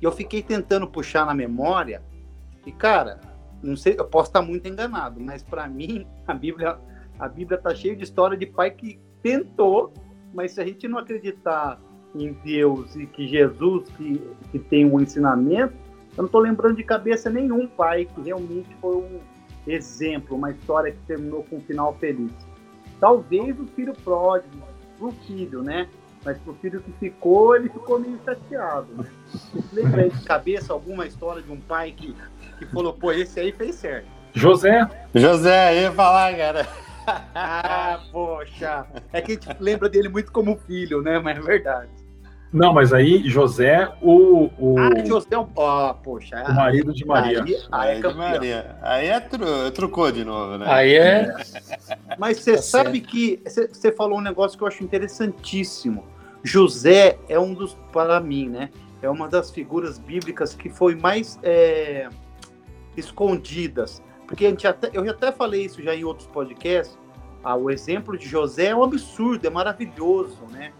E 0.00 0.04
eu 0.04 0.12
fiquei 0.12 0.42
tentando 0.42 0.86
puxar 0.86 1.24
na 1.24 1.34
memória 1.34 2.02
e 2.66 2.72
cara, 2.72 3.20
não 3.62 3.76
sei, 3.76 3.94
eu 3.98 4.04
posso 4.04 4.28
estar 4.28 4.42
muito 4.42 4.68
enganado, 4.68 5.20
mas 5.20 5.42
para 5.42 5.66
mim 5.68 6.06
a 6.26 6.34
Bíblia 6.34 6.78
a 7.24 7.28
Bíblia 7.28 7.56
está 7.56 7.74
cheia 7.74 7.96
de 7.96 8.04
história 8.04 8.36
de 8.36 8.46
pai 8.46 8.70
que 8.70 9.00
tentou 9.22 9.92
mas 10.34 10.52
se 10.52 10.60
a 10.60 10.64
gente 10.64 10.88
não 10.88 10.98
acreditar 10.98 11.80
em 12.14 12.32
Deus 12.44 12.94
e 12.96 13.06
que 13.06 13.26
Jesus 13.26 13.88
que, 13.96 14.20
que 14.50 14.58
tem 14.58 14.84
um 14.84 15.00
ensinamento, 15.00 15.74
eu 16.12 16.18
não 16.18 16.26
estou 16.26 16.40
lembrando 16.40 16.76
de 16.76 16.84
cabeça 16.84 17.30
nenhum 17.30 17.66
pai 17.66 18.06
que 18.06 18.20
realmente 18.20 18.68
foi 18.80 18.96
um 18.96 19.20
exemplo, 19.66 20.36
uma 20.36 20.50
história 20.50 20.92
que 20.92 20.98
terminou 21.06 21.44
com 21.44 21.56
um 21.56 21.60
final 21.60 21.94
feliz. 21.94 22.32
Talvez 23.00 23.58
o 23.58 23.66
filho 23.66 23.94
pródigo, 24.04 24.62
o 25.00 25.10
filho, 25.26 25.62
né? 25.62 25.88
Mas 26.24 26.38
pro 26.38 26.54
filho 26.54 26.80
que 26.80 26.92
ficou, 26.92 27.56
ele 27.56 27.68
ficou 27.68 27.98
meio 27.98 28.18
chateado. 28.24 28.88
Né? 28.94 29.06
Lembra 29.72 30.08
de 30.08 30.24
cabeça 30.24 30.72
alguma 30.72 31.06
história 31.06 31.42
de 31.42 31.50
um 31.50 31.60
pai 31.60 31.92
que, 31.92 32.14
que 32.58 32.66
falou, 32.66 32.92
pô, 32.92 33.10
esse 33.10 33.40
aí 33.40 33.52
fez 33.52 33.74
certo. 33.76 34.06
José. 34.34 34.88
José, 35.14 35.82
ia 35.82 35.92
falar, 35.92 36.36
cara. 36.36 36.68
Ah, 37.06 38.00
poxa. 38.12 38.86
É 39.12 39.20
que 39.20 39.32
a 39.32 39.34
gente 39.34 39.56
lembra 39.60 39.88
dele 39.88 40.08
muito 40.08 40.30
como 40.32 40.56
filho, 40.66 41.02
né? 41.02 41.18
Mas 41.18 41.38
é 41.38 41.40
verdade. 41.40 41.90
Não, 42.52 42.74
mas 42.74 42.92
aí 42.92 43.26
José, 43.30 43.90
o. 44.02 44.50
o... 44.58 44.78
Ah, 44.78 45.04
José, 45.06 45.36
oh, 45.38 45.94
poxa. 45.94 46.44
O 46.46 46.54
marido 46.54 46.92
de 46.92 47.04
Maria. 47.06 47.42
Aí, 47.42 47.56
aí, 47.72 47.98
é 47.98 48.00
de 48.08 48.14
Maria. 48.14 48.76
aí 48.82 49.06
é 49.06 49.20
tru, 49.20 49.70
trucou 49.70 50.12
de 50.12 50.22
novo, 50.22 50.58
né? 50.58 50.66
Aí 50.68 50.94
é. 50.94 51.34
Mas 52.18 52.40
você 52.40 52.56
tá 52.56 52.62
sabe 52.62 52.98
certo. 52.98 53.08
que 53.08 53.42
você 53.72 53.90
falou 53.90 54.18
um 54.18 54.22
negócio 54.22 54.58
que 54.58 54.64
eu 54.64 54.68
acho 54.68 54.84
interessantíssimo. 54.84 56.04
José 56.44 57.18
é 57.26 57.38
um 57.38 57.54
dos, 57.54 57.74
para 57.90 58.20
mim, 58.20 58.50
né? 58.50 58.68
É 59.00 59.08
uma 59.08 59.28
das 59.28 59.50
figuras 59.50 59.98
bíblicas 59.98 60.54
que 60.54 60.68
foi 60.68 60.94
mais 60.94 61.38
é, 61.42 62.08
escondidas. 62.96 64.02
Porque 64.32 64.46
a 64.46 64.48
gente 64.48 64.66
até, 64.66 64.88
eu 64.94 65.10
até 65.10 65.30
falei 65.30 65.66
isso 65.66 65.82
já 65.82 65.94
em 65.94 66.04
outros 66.04 66.26
podcasts. 66.26 66.98
Ah, 67.44 67.54
o 67.54 67.70
exemplo 67.70 68.16
de 68.16 68.26
José 68.26 68.68
é 68.68 68.74
um 68.74 68.82
absurdo, 68.82 69.46
é 69.46 69.50
maravilhoso, 69.50 70.38
né? 70.50 70.72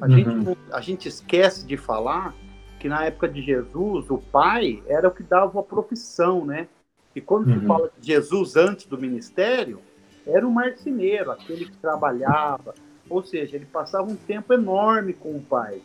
A, 0.00 0.06
uhum. 0.06 0.12
gente, 0.12 0.58
a 0.70 0.80
gente 0.80 1.08
esquece 1.08 1.66
de 1.66 1.76
falar 1.76 2.32
que 2.78 2.88
na 2.88 3.04
época 3.04 3.28
de 3.28 3.42
Jesus, 3.42 4.08
o 4.10 4.18
pai 4.18 4.80
era 4.86 5.08
o 5.08 5.10
que 5.10 5.24
dava 5.24 5.58
a 5.58 5.62
profissão, 5.62 6.44
né? 6.44 6.68
E 7.12 7.20
quando 7.20 7.48
uhum. 7.48 7.58
se 7.58 7.66
fala 7.66 7.90
de 7.98 8.06
Jesus 8.06 8.54
antes 8.54 8.86
do 8.86 8.96
ministério, 8.96 9.80
era 10.24 10.46
o 10.46 10.52
marceneiro, 10.52 11.32
aquele 11.32 11.64
que 11.64 11.76
trabalhava, 11.78 12.76
ou 13.08 13.24
seja, 13.24 13.56
ele 13.56 13.66
passava 13.66 14.08
um 14.08 14.14
tempo 14.14 14.54
enorme 14.54 15.14
com 15.14 15.34
o 15.34 15.42
pai. 15.42 15.82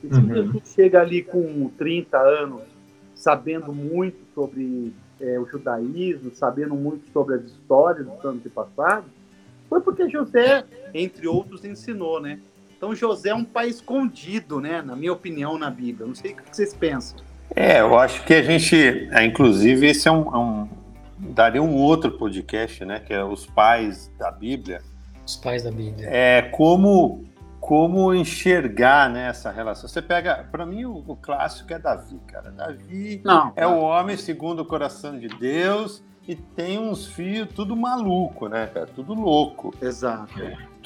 E 0.00 0.06
se 0.06 0.14
uhum. 0.14 0.28
Jesus 0.28 0.74
chega 0.76 1.00
ali 1.00 1.24
com 1.24 1.68
30 1.76 2.16
anos, 2.16 2.62
sabendo 3.16 3.72
muito 3.72 4.18
sobre 4.32 4.94
é, 5.22 5.38
o 5.38 5.46
judaísmo, 5.46 6.30
sabendo 6.34 6.74
muito 6.74 7.10
sobre 7.12 7.36
as 7.36 7.44
histórias 7.44 8.06
dos 8.06 8.24
anos 8.24 8.42
passados, 8.54 9.10
foi 9.68 9.80
porque 9.80 10.08
José, 10.10 10.64
entre 10.92 11.26
outros, 11.26 11.64
ensinou, 11.64 12.20
né? 12.20 12.38
Então 12.76 12.94
José 12.94 13.30
é 13.30 13.34
um 13.34 13.44
pai 13.44 13.68
escondido, 13.68 14.60
né? 14.60 14.82
Na 14.82 14.96
minha 14.96 15.12
opinião, 15.12 15.56
na 15.56 15.70
Bíblia. 15.70 16.06
Não 16.06 16.14
sei 16.14 16.32
o 16.32 16.36
que 16.36 16.42
vocês 16.54 16.74
pensam. 16.74 17.18
É, 17.54 17.80
eu 17.80 17.98
acho 17.98 18.24
que 18.24 18.34
a 18.34 18.42
gente, 18.42 18.76
é, 19.10 19.24
inclusive, 19.24 19.86
esse 19.86 20.08
é 20.08 20.12
um, 20.12 20.34
é 20.34 20.38
um 20.38 20.68
daria 21.18 21.62
um 21.62 21.76
outro 21.76 22.10
podcast, 22.10 22.84
né? 22.84 22.98
Que 22.98 23.14
é 23.14 23.24
os 23.24 23.46
pais 23.46 24.10
da 24.18 24.30
Bíblia 24.30 24.80
os 25.24 25.36
pais 25.36 25.62
da 25.62 25.70
Bíblia. 25.70 26.08
É 26.08 26.42
como 26.42 27.24
como 27.62 28.12
enxergar 28.12 29.08
né, 29.08 29.28
essa 29.28 29.48
relação. 29.52 29.88
Você 29.88 30.02
pega, 30.02 30.48
para 30.50 30.66
mim 30.66 30.84
o, 30.84 31.04
o, 31.06 31.14
clássico 31.14 31.72
é 31.72 31.78
Davi, 31.78 32.18
cara. 32.26 32.50
Davi 32.50 33.22
não, 33.24 33.52
é 33.54 33.62
não. 33.62 33.78
o 33.78 33.82
homem 33.82 34.16
segundo 34.16 34.62
o 34.62 34.64
coração 34.64 35.16
de 35.16 35.28
Deus 35.28 36.02
e 36.26 36.34
tem 36.34 36.76
uns 36.76 37.06
filhos 37.06 37.48
tudo 37.54 37.76
maluco, 37.76 38.48
né, 38.48 38.66
cara? 38.66 38.88
Tudo 38.88 39.14
louco. 39.14 39.72
Exato. 39.80 40.32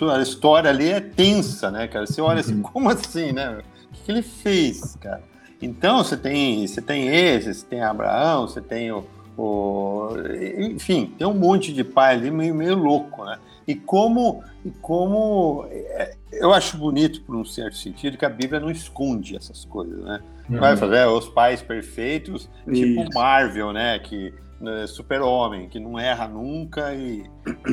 A 0.03 0.21
história 0.21 0.69
ali 0.69 0.91
é 0.91 1.01
tensa, 1.01 1.71
né, 1.71 1.89
cara? 1.89 2.07
Você 2.07 2.21
olha 2.21 2.41
assim, 2.41 2.57
uhum. 2.57 2.63
como 2.63 2.91
assim, 2.91 3.33
né? 3.33 3.59
O 3.59 3.95
que, 3.95 4.03
que 4.03 4.13
ele 4.13 4.23
fez, 4.23 4.97
cara? 4.97 5.23
Então 5.63 6.05
você 6.05 6.15
tem, 6.15 6.67
você 6.67 6.83
tem 6.83 7.09
esse, 7.09 7.55
você 7.55 7.65
tem 7.65 7.83
Abraão, 7.83 8.47
você 8.47 8.61
tem 8.61 8.93
o, 8.93 9.03
o, 9.39 10.11
enfim, 10.59 11.15
tem 11.17 11.27
um 11.27 11.33
monte 11.33 11.73
de 11.73 11.83
pai 11.83 12.17
ali 12.17 12.31
meio, 12.31 12.55
meio 12.55 12.75
louco, 12.75 13.25
né? 13.25 13.39
E 13.67 13.75
como, 13.75 14.45
e 14.63 14.71
como 14.71 15.67
é, 15.71 16.16
eu 16.33 16.53
acho 16.53 16.77
bonito, 16.77 17.23
por 17.23 17.37
um 17.37 17.45
certo 17.45 17.77
sentido, 17.77 18.19
que 18.19 18.25
a 18.25 18.29
Bíblia 18.29 18.61
não 18.61 18.71
esconde 18.71 19.37
essas 19.37 19.65
coisas, 19.65 20.05
né? 20.05 20.21
Uhum. 20.49 20.59
Vai 20.59 20.77
fazer 20.77 20.97
é, 20.97 21.07
os 21.07 21.29
pais 21.29 21.63
perfeitos, 21.63 22.49
tipo 22.65 22.73
Isso. 22.73 23.01
tipo 23.01 23.15
Marvel, 23.15 23.73
né? 23.73 23.99
Que 23.99 24.35
né, 24.61 24.87
super-homem, 24.87 25.69
que 25.69 25.79
não 25.79 25.99
erra 25.99 26.27
nunca 26.27 26.95
e 26.95 27.25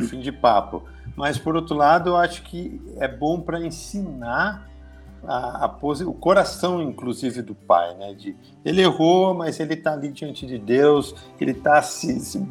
fim 0.08 0.20
de 0.20 0.32
papo. 0.32 0.84
Mas, 1.16 1.38
por 1.38 1.56
outro 1.56 1.76
lado, 1.76 2.12
eu 2.12 2.16
acho 2.16 2.44
que 2.44 2.82
é 2.98 3.08
bom 3.08 3.42
para 3.42 3.64
ensinar 3.66 4.70
a, 5.26 5.66
a 5.66 5.70
pose, 5.70 6.04
o 6.04 6.14
coração, 6.14 6.82
inclusive, 6.82 7.42
do 7.42 7.56
pai, 7.56 7.96
né? 7.96 8.14
De, 8.14 8.36
ele 8.64 8.82
errou, 8.82 9.34
mas 9.34 9.60
ele 9.60 9.74
está 9.74 9.94
ali 9.94 10.12
diante 10.12 10.46
de 10.46 10.58
Deus, 10.58 11.16
ele 11.40 11.52
está 11.52 11.82
se, 11.82 12.20
se, 12.20 12.46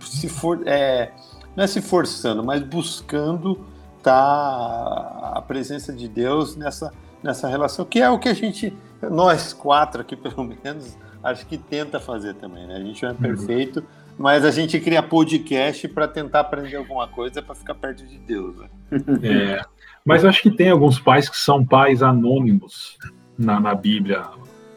se 0.00 0.28
for... 0.28 0.62
É, 0.66 1.12
não 1.54 1.64
é 1.64 1.66
se 1.66 1.82
forçando, 1.82 2.42
mas 2.42 2.62
buscando 2.62 3.66
tá 4.02 5.32
a 5.34 5.42
presença 5.42 5.92
de 5.92 6.08
Deus 6.08 6.56
nessa, 6.56 6.92
nessa 7.22 7.48
relação, 7.48 7.84
que 7.84 8.00
é 8.00 8.10
o 8.10 8.18
que 8.18 8.28
a 8.28 8.34
gente, 8.34 8.76
nós 9.10 9.52
quatro 9.52 10.02
aqui 10.02 10.14
pelo 10.16 10.44
menos, 10.44 10.96
acho 11.22 11.46
que 11.46 11.56
tenta 11.56 12.00
fazer 12.00 12.34
também, 12.34 12.66
né? 12.66 12.76
A 12.76 12.80
gente 12.80 13.02
não 13.02 13.10
é 13.10 13.12
uhum. 13.12 13.18
perfeito, 13.18 13.84
mas 14.18 14.44
a 14.44 14.50
gente 14.50 14.78
cria 14.80 15.02
podcast 15.02 15.88
para 15.88 16.06
tentar 16.06 16.40
aprender 16.40 16.76
alguma 16.76 17.08
coisa 17.08 17.40
para 17.40 17.54
ficar 17.54 17.74
perto 17.74 18.06
de 18.06 18.18
Deus. 18.18 18.56
Né? 18.56 18.68
É, 19.22 19.62
mas 20.04 20.24
acho 20.24 20.42
que 20.42 20.50
tem 20.50 20.70
alguns 20.70 20.98
pais 20.98 21.28
que 21.28 21.38
são 21.38 21.64
pais 21.64 22.02
anônimos 22.02 22.98
na, 23.38 23.58
na 23.60 23.74
Bíblia. 23.74 24.24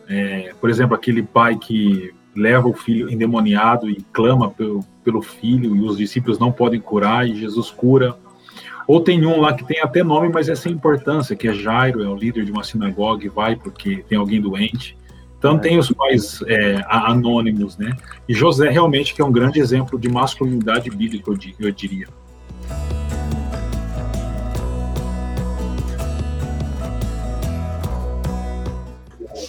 É, 0.07 0.53
por 0.61 0.69
exemplo, 0.69 0.95
aquele 0.95 1.23
pai 1.23 1.57
que 1.57 2.13
leva 2.35 2.67
o 2.67 2.73
filho 2.73 3.09
endemoniado 3.09 3.89
e 3.89 3.95
clama 4.11 4.51
pelo, 4.51 4.81
pelo 5.03 5.21
filho, 5.21 5.75
e 5.75 5.81
os 5.81 5.97
discípulos 5.97 6.38
não 6.38 6.51
podem 6.51 6.79
curar, 6.79 7.27
e 7.27 7.35
Jesus 7.35 7.71
cura. 7.71 8.15
Ou 8.88 9.02
tem 9.02 9.26
um 9.26 9.41
lá 9.41 9.54
que 9.54 9.63
tem 9.63 9.82
até 9.82 10.04
nome, 10.04 10.30
mas 10.30 10.48
é 10.48 10.56
sem 10.56 10.74
importância, 10.74 11.36
que 11.36 11.48
é 11.48 11.54
Jairo, 11.54 12.04
é 12.04 12.08
o 12.08 12.15
líder 12.15 12.45
de 12.45 12.52
uma 12.52 12.63
sinagoga 12.63 13.26
e 13.26 13.30
vai 13.30 13.56
porque 13.56 14.04
tem 14.08 14.17
alguém 14.17 14.39
doente. 14.39 14.95
Então 15.38 15.60
tem 15.60 15.78
os 15.78 15.91
pais 15.91 16.41
é, 16.48 16.84
anônimos, 16.88 17.78
né? 17.78 17.95
E 18.28 18.34
José 18.34 18.69
realmente 18.69 19.13
que 19.13 19.21
é 19.21 19.26
um 19.26 19.32
grande 19.32 19.60
exemplo 19.60 20.00
de 20.00 20.10
masculinidade 20.10 20.89
bíblica, 20.89 21.32
eu 21.60 21.71
diria. 21.71 22.08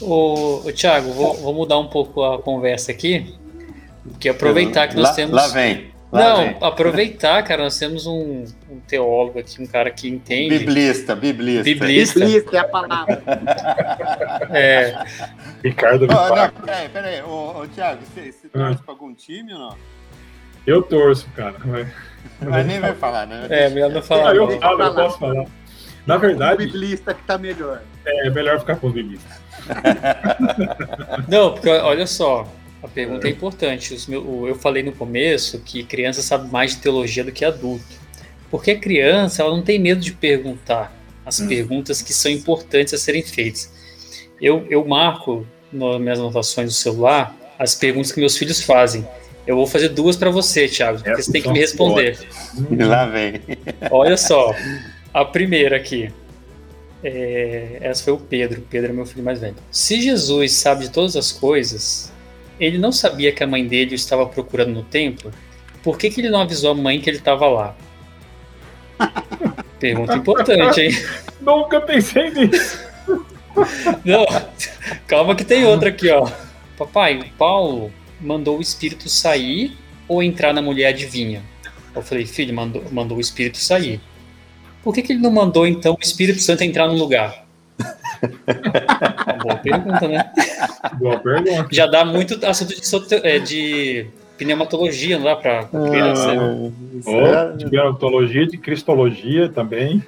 Ô, 0.00 0.62
ô 0.66 0.72
Thiago, 0.72 1.12
vou, 1.12 1.34
vou, 1.34 1.54
mudar 1.54 1.78
um 1.78 1.88
pouco 1.88 2.22
a 2.22 2.40
conversa 2.40 2.92
aqui, 2.92 3.34
porque 4.10 4.28
aproveitar 4.28 4.88
que 4.88 4.96
nós 4.96 5.08
lá, 5.08 5.14
temos. 5.14 5.34
Lá 5.34 5.48
vem. 5.48 5.95
Não, 6.12 6.56
aproveitar, 6.66 7.42
cara, 7.42 7.64
nós 7.64 7.78
temos 7.78 8.06
um, 8.06 8.44
um, 8.70 8.80
teólogo 8.86 9.38
aqui, 9.38 9.60
um 9.60 9.66
cara 9.66 9.90
que 9.90 10.08
entende. 10.08 10.58
Biblista, 10.58 11.16
biblista. 11.16 11.64
Biblista. 11.64 12.20
Biblista 12.20 12.56
é 12.56 12.60
a 12.60 12.68
palavra. 12.68 13.22
é. 14.50 15.04
Ricardo. 15.64 16.04
Oh, 16.04 16.34
não, 16.34 16.50
peraí, 16.64 16.88
peraí. 16.88 17.22
Ô, 17.22 17.60
ô 17.60 17.66
Thiago, 17.66 18.00
você, 18.02 18.32
você 18.32 18.48
torce 18.48 18.78
ah. 18.80 18.84
para 18.84 18.94
algum 18.94 19.12
time 19.12 19.52
ou 19.52 19.58
não? 19.58 19.76
Eu 20.66 20.82
torço, 20.82 21.28
cara. 21.34 21.56
Mas, 21.64 21.88
mas 22.40 22.66
nem 22.66 22.80
vai 22.80 22.94
falar, 22.94 23.26
né? 23.26 23.46
É, 23.50 23.68
melhor 23.68 23.90
não 23.90 24.02
falar. 24.02 24.34
eu, 24.34 24.50
eu, 24.50 24.60
eu 24.60 24.94
posso 24.94 25.18
falar. 25.18 25.44
Na 26.06 26.16
verdade. 26.16 26.62
O 26.62 26.66
biblista 26.66 27.12
que 27.12 27.22
tá 27.24 27.36
melhor. 27.36 27.82
É, 28.04 28.30
melhor 28.30 28.60
ficar 28.60 28.76
com 28.76 28.86
os 28.86 28.92
biblistas. 28.92 29.40
Não, 31.28 31.52
porque 31.52 31.68
olha 31.68 32.06
só, 32.06 32.46
a 32.86 32.88
pergunta 32.88 33.26
é 33.26 33.30
importante. 33.30 33.96
eu 34.08 34.54
falei 34.54 34.82
no 34.82 34.92
começo 34.92 35.58
que 35.60 35.82
criança 35.82 36.22
sabe 36.22 36.50
mais 36.50 36.72
de 36.72 36.78
teologia 36.78 37.24
do 37.24 37.32
que 37.32 37.44
adulto. 37.44 37.84
Porque 38.50 38.70
a 38.70 38.78
criança 38.78 39.42
ela 39.42 39.50
não 39.50 39.62
tem 39.62 39.78
medo 39.78 40.00
de 40.00 40.12
perguntar 40.12 40.96
as 41.24 41.40
hum. 41.40 41.48
perguntas 41.48 42.00
que 42.00 42.14
são 42.14 42.30
importantes 42.30 42.94
a 42.94 42.98
serem 42.98 43.22
feitas. 43.22 43.72
Eu, 44.40 44.64
eu 44.70 44.84
marco 44.84 45.44
nas 45.72 46.00
minhas 46.00 46.18
anotações 46.20 46.68
do 46.68 46.74
celular 46.74 47.36
as 47.58 47.74
perguntas 47.74 48.12
que 48.12 48.20
meus 48.20 48.36
filhos 48.36 48.62
fazem. 48.62 49.06
Eu 49.46 49.56
vou 49.56 49.66
fazer 49.66 49.88
duas 49.88 50.16
para 50.16 50.30
você, 50.30 50.68
Thiago, 50.68 50.98
porque 51.02 51.22
você 51.22 51.32
tem 51.32 51.42
que 51.42 51.50
me 51.50 51.58
responder. 51.58 52.18
Lá 52.70 53.06
vem. 53.06 53.40
Olha 53.90 54.16
só, 54.16 54.54
a 55.12 55.24
primeira 55.24 55.76
aqui. 55.76 56.12
É, 57.02 57.78
essa 57.80 58.02
foi 58.04 58.12
o 58.12 58.18
Pedro. 58.18 58.62
Pedro 58.68 58.90
é 58.90 58.92
meu 58.92 59.06
filho 59.06 59.24
mais 59.24 59.40
velho. 59.40 59.54
Se 59.70 60.00
Jesus 60.00 60.52
sabe 60.52 60.84
de 60.84 60.90
todas 60.90 61.16
as 61.16 61.30
coisas, 61.30 62.12
ele 62.58 62.78
não 62.78 62.92
sabia 62.92 63.32
que 63.32 63.42
a 63.42 63.46
mãe 63.46 63.66
dele 63.66 63.92
o 63.92 63.94
estava 63.94 64.26
procurando 64.26 64.72
no 64.72 64.82
templo? 64.82 65.30
Por 65.82 65.98
que, 65.98 66.10
que 66.10 66.20
ele 66.20 66.30
não 66.30 66.40
avisou 66.40 66.72
a 66.72 66.74
mãe 66.74 67.00
que 67.00 67.08
ele 67.08 67.18
estava 67.18 67.46
lá? 67.46 67.76
Pergunta 69.78 70.16
importante, 70.16 70.80
hein? 70.80 70.90
Nunca 71.40 71.80
pensei 71.80 72.30
nisso. 72.30 72.80
Não, 74.04 74.26
calma 75.06 75.34
que 75.34 75.44
tem 75.44 75.64
outra 75.64 75.90
aqui, 75.90 76.10
ó. 76.10 76.28
Papai, 76.76 77.32
Paulo 77.38 77.92
mandou 78.20 78.58
o 78.58 78.62
espírito 78.62 79.08
sair 79.08 79.76
ou 80.08 80.22
entrar 80.22 80.52
na 80.52 80.60
mulher 80.62 80.88
adivinha? 80.88 81.42
Eu 81.94 82.02
falei, 82.02 82.26
filho, 82.26 82.54
mandou, 82.54 82.84
mandou 82.90 83.16
o 83.16 83.20
espírito 83.20 83.58
sair. 83.58 84.00
por 84.82 84.94
que, 84.94 85.02
que 85.02 85.12
ele 85.12 85.20
não 85.20 85.30
mandou, 85.30 85.66
então, 85.66 85.94
o 85.94 86.04
Espírito 86.04 86.40
Santo 86.40 86.62
entrar 86.62 86.86
no 86.86 86.94
lugar? 86.94 87.45
Boa 89.42 89.56
pergunta, 89.56 90.08
né? 90.08 90.32
Boa 90.98 91.18
pergunta. 91.18 91.68
Já 91.70 91.86
dá 91.86 92.04
muito 92.04 92.38
assunto 92.44 93.08
de, 93.08 93.14
é, 93.26 93.38
de 93.38 94.06
pneumatologia, 94.36 95.18
não 95.18 95.24
dá 95.24 95.36
para 95.36 95.64
criança. 95.64 96.32
Ah, 97.06 97.52
oh, 97.52 97.56
de 97.56 98.46
de 98.46 98.58
cristologia 98.58 99.48
também. 99.48 100.02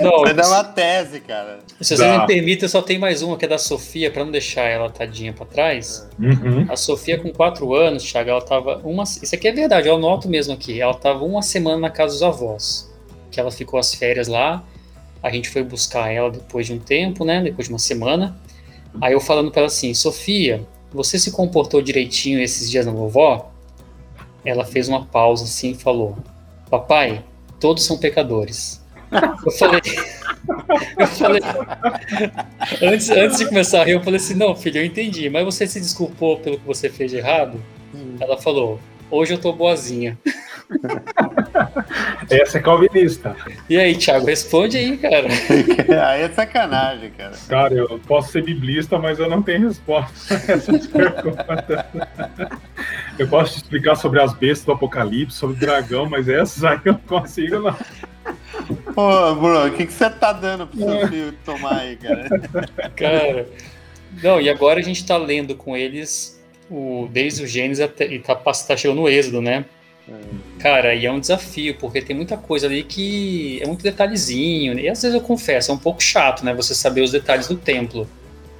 Não, 0.00 0.22
Vai 0.22 0.34
dar 0.34 0.46
uma 0.46 0.64
tese, 0.64 1.20
cara. 1.20 1.58
Se 1.80 1.96
vocês 1.96 2.20
me 2.20 2.26
permitem, 2.26 2.64
eu 2.64 2.68
só 2.68 2.82
tenho 2.82 3.00
mais 3.00 3.22
uma 3.22 3.36
que 3.36 3.44
é 3.44 3.48
da 3.48 3.58
Sofia, 3.58 4.10
para 4.10 4.24
não 4.24 4.30
deixar 4.30 4.64
ela 4.64 4.90
tadinha 4.90 5.32
para 5.32 5.46
trás. 5.46 6.08
Uhum. 6.18 6.66
A 6.68 6.76
Sofia, 6.76 7.18
com 7.18 7.32
quatro 7.32 7.74
anos, 7.74 8.04
Thiago, 8.04 8.30
ela 8.30 8.42
tava 8.42 8.80
uma. 8.84 9.04
Isso 9.04 9.34
aqui 9.34 9.48
é 9.48 9.52
verdade, 9.52 9.88
eu 9.88 9.96
anoto 9.96 10.28
mesmo 10.28 10.52
aqui. 10.52 10.80
Ela 10.80 10.94
tava 10.94 11.24
uma 11.24 11.42
semana 11.42 11.78
na 11.78 11.90
casa 11.90 12.12
dos 12.12 12.22
avós. 12.22 12.92
Que 13.30 13.40
ela 13.40 13.50
ficou 13.50 13.80
as 13.80 13.94
férias 13.94 14.28
lá. 14.28 14.64
A 15.24 15.30
gente 15.30 15.48
foi 15.48 15.62
buscar 15.62 16.12
ela 16.12 16.30
depois 16.30 16.66
de 16.66 16.74
um 16.74 16.78
tempo, 16.78 17.24
né? 17.24 17.42
Depois 17.42 17.66
de 17.66 17.72
uma 17.72 17.78
semana. 17.78 18.36
Aí 19.00 19.14
eu 19.14 19.20
falando 19.20 19.50
para 19.50 19.60
ela 19.60 19.68
assim, 19.68 19.94
Sofia, 19.94 20.66
você 20.92 21.18
se 21.18 21.30
comportou 21.30 21.80
direitinho 21.80 22.42
esses 22.42 22.70
dias 22.70 22.84
na 22.84 22.92
vovó? 22.92 23.50
Ela 24.44 24.66
fez 24.66 24.86
uma 24.86 25.06
pausa 25.06 25.44
assim 25.44 25.70
e 25.70 25.74
falou: 25.74 26.18
Papai, 26.68 27.24
todos 27.58 27.84
são 27.84 27.96
pecadores. 27.96 28.84
Eu 29.46 29.52
falei. 29.52 29.80
Eu 30.98 31.06
falei. 31.06 31.40
Antes, 32.82 33.08
antes 33.08 33.38
de 33.38 33.46
começar 33.46 33.80
a 33.80 33.84
rir, 33.84 33.92
eu 33.92 34.02
falei 34.02 34.18
assim: 34.18 34.34
Não, 34.34 34.54
filho, 34.54 34.78
eu 34.78 34.84
entendi, 34.84 35.30
mas 35.30 35.42
você 35.42 35.66
se 35.66 35.80
desculpou 35.80 36.38
pelo 36.38 36.58
que 36.58 36.66
você 36.66 36.90
fez 36.90 37.10
de 37.10 37.16
errado? 37.16 37.58
Hum. 37.94 38.16
Ela 38.20 38.36
falou: 38.36 38.78
Hoje 39.10 39.32
eu 39.32 39.38
tô 39.38 39.54
boazinha. 39.54 40.18
Essa 42.30 42.58
é 42.58 42.60
calvinista. 42.60 43.36
E 43.68 43.78
aí, 43.78 43.96
Thiago, 43.96 44.26
responde 44.26 44.76
aí, 44.76 44.96
cara. 44.96 45.28
aí 46.08 46.22
é 46.22 46.28
sacanagem, 46.30 47.10
cara. 47.10 47.34
Cara, 47.48 47.74
eu 47.74 48.00
posso 48.06 48.32
ser 48.32 48.42
biblista, 48.42 48.98
mas 48.98 49.18
eu 49.18 49.28
não 49.28 49.42
tenho 49.42 49.68
resposta 49.68 50.34
a 50.34 50.52
essas 50.52 50.86
perguntas. 50.88 51.84
Eu 53.18 53.28
posso 53.28 53.52
te 53.52 53.56
explicar 53.58 53.96
sobre 53.96 54.20
as 54.20 54.32
bestas 54.32 54.64
do 54.64 54.72
Apocalipse, 54.72 55.36
sobre 55.36 55.56
o 55.56 55.60
dragão, 55.60 56.08
mas 56.08 56.28
essas 56.28 56.64
aí 56.64 56.80
eu 56.84 56.92
não 56.92 57.00
consigo, 57.00 57.60
não. 57.60 57.76
Pô, 58.94 59.34
Bruno, 59.34 59.66
o 59.66 59.72
que, 59.72 59.86
que 59.86 59.92
você 59.92 60.08
tá 60.08 60.32
dando 60.32 60.66
pro 60.66 60.78
seu 60.78 61.08
filho 61.08 61.32
tomar 61.44 61.80
aí, 61.80 61.96
cara? 61.96 62.28
Cara, 62.96 63.48
não, 64.22 64.40
e 64.40 64.48
agora 64.48 64.80
a 64.80 64.82
gente 64.82 65.04
tá 65.04 65.16
lendo 65.16 65.54
com 65.54 65.76
eles 65.76 66.42
o, 66.70 67.08
desde 67.10 67.42
o 67.42 67.46
Gênesis 67.46 67.84
até, 67.84 68.06
e 68.06 68.18
tá, 68.18 68.34
tá 68.34 68.76
chegando 68.76 69.02
no 69.02 69.08
Êxodo, 69.08 69.40
né? 69.40 69.64
Cara, 70.58 70.94
e 70.94 71.06
é 71.06 71.12
um 71.12 71.18
desafio, 71.18 71.76
porque 71.76 72.02
tem 72.02 72.14
muita 72.14 72.36
coisa 72.36 72.66
ali 72.66 72.82
que 72.82 73.58
é 73.62 73.66
muito 73.66 73.82
detalhezinho, 73.82 74.78
e 74.78 74.88
às 74.88 75.00
vezes 75.00 75.14
eu 75.14 75.20
confesso, 75.20 75.70
é 75.70 75.74
um 75.74 75.78
pouco 75.78 76.02
chato, 76.02 76.44
né? 76.44 76.52
Você 76.54 76.74
saber 76.74 77.00
os 77.02 77.10
detalhes 77.10 77.48
do 77.48 77.56
templo. 77.56 78.06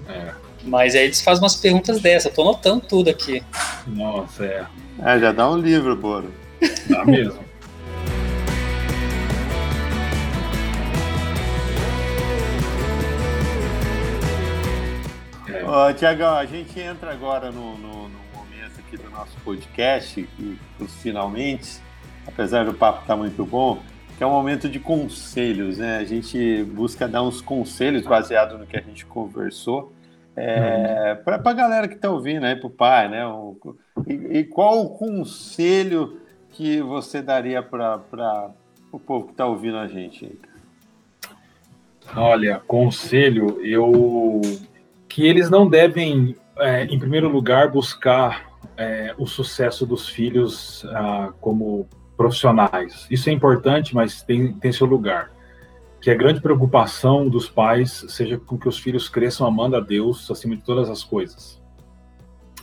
É. 0.08 0.32
Mas 0.62 0.94
aí 0.94 1.04
eles 1.04 1.20
fazem 1.20 1.42
umas 1.42 1.56
perguntas 1.56 2.00
dessas, 2.00 2.26
eu 2.26 2.32
tô 2.32 2.42
anotando 2.42 2.80
tudo 2.80 3.10
aqui. 3.10 3.42
Nossa, 3.86 4.44
é. 4.46 4.64
É, 5.02 5.18
já 5.18 5.32
dá 5.32 5.50
um 5.50 5.58
livro, 5.58 5.94
Boro. 5.96 6.32
Dá 6.88 7.04
mesmo. 7.04 7.44
é. 15.88 15.92
Tiagão, 15.94 16.36
a 16.36 16.46
gente 16.46 16.80
entra 16.80 17.10
agora 17.12 17.50
no, 17.50 17.76
no 17.76 18.23
aqui 18.94 18.96
do 18.96 19.10
nosso 19.10 19.36
podcast, 19.44 20.20
e 20.20 20.58
os 20.80 20.94
finalmente, 20.96 21.80
apesar 22.26 22.64
do 22.64 22.74
papo 22.74 23.00
estar 23.02 23.14
tá 23.14 23.16
muito 23.16 23.44
bom, 23.44 23.82
que 24.16 24.22
é 24.22 24.26
um 24.26 24.30
momento 24.30 24.68
de 24.68 24.78
conselhos, 24.78 25.78
né? 25.78 25.98
A 25.98 26.04
gente 26.04 26.62
busca 26.64 27.08
dar 27.08 27.22
uns 27.22 27.40
conselhos 27.40 28.02
baseado 28.02 28.56
no 28.56 28.66
que 28.66 28.76
a 28.76 28.80
gente 28.80 29.04
conversou. 29.04 29.92
É, 30.36 31.16
uhum. 31.16 31.24
para 31.24 31.50
a 31.50 31.52
galera 31.52 31.88
que 31.88 31.94
está 31.94 32.10
ouvindo 32.10 32.44
aí, 32.44 32.56
para 32.56 32.66
o 32.66 32.70
pai, 32.70 33.08
né? 33.08 33.26
O, 33.26 33.76
e, 34.06 34.38
e, 34.38 34.44
qual 34.44 34.80
o 34.80 34.90
conselho 34.90 36.20
que 36.50 36.80
você 36.80 37.22
daria 37.22 37.62
para 37.62 38.50
o 38.92 38.98
povo 38.98 39.26
que 39.26 39.32
está 39.32 39.46
ouvindo 39.46 39.78
a 39.78 39.86
gente? 39.86 40.26
Aí? 40.26 40.38
Olha, 42.16 42.60
conselho, 42.66 43.60
eu 43.64 44.40
que 45.08 45.24
eles 45.24 45.48
não 45.48 45.68
devem, 45.68 46.36
é, 46.56 46.84
em 46.84 46.98
primeiro 46.98 47.28
lugar, 47.28 47.70
buscar 47.70 48.53
é, 48.76 49.14
o 49.18 49.26
sucesso 49.26 49.86
dos 49.86 50.08
filhos 50.08 50.84
ah, 50.90 51.32
como 51.40 51.88
profissionais. 52.16 53.06
Isso 53.10 53.28
é 53.28 53.32
importante, 53.32 53.94
mas 53.94 54.22
tem, 54.22 54.52
tem 54.54 54.72
seu 54.72 54.86
lugar. 54.86 55.32
Que 56.00 56.10
a 56.10 56.14
grande 56.14 56.40
preocupação 56.40 57.28
dos 57.28 57.48
pais 57.48 58.04
seja 58.08 58.38
com 58.38 58.58
que 58.58 58.68
os 58.68 58.78
filhos 58.78 59.08
cresçam 59.08 59.46
amando 59.46 59.76
a 59.76 59.80
Deus 59.80 60.30
acima 60.30 60.56
de 60.56 60.62
todas 60.62 60.90
as 60.90 61.02
coisas. 61.02 61.62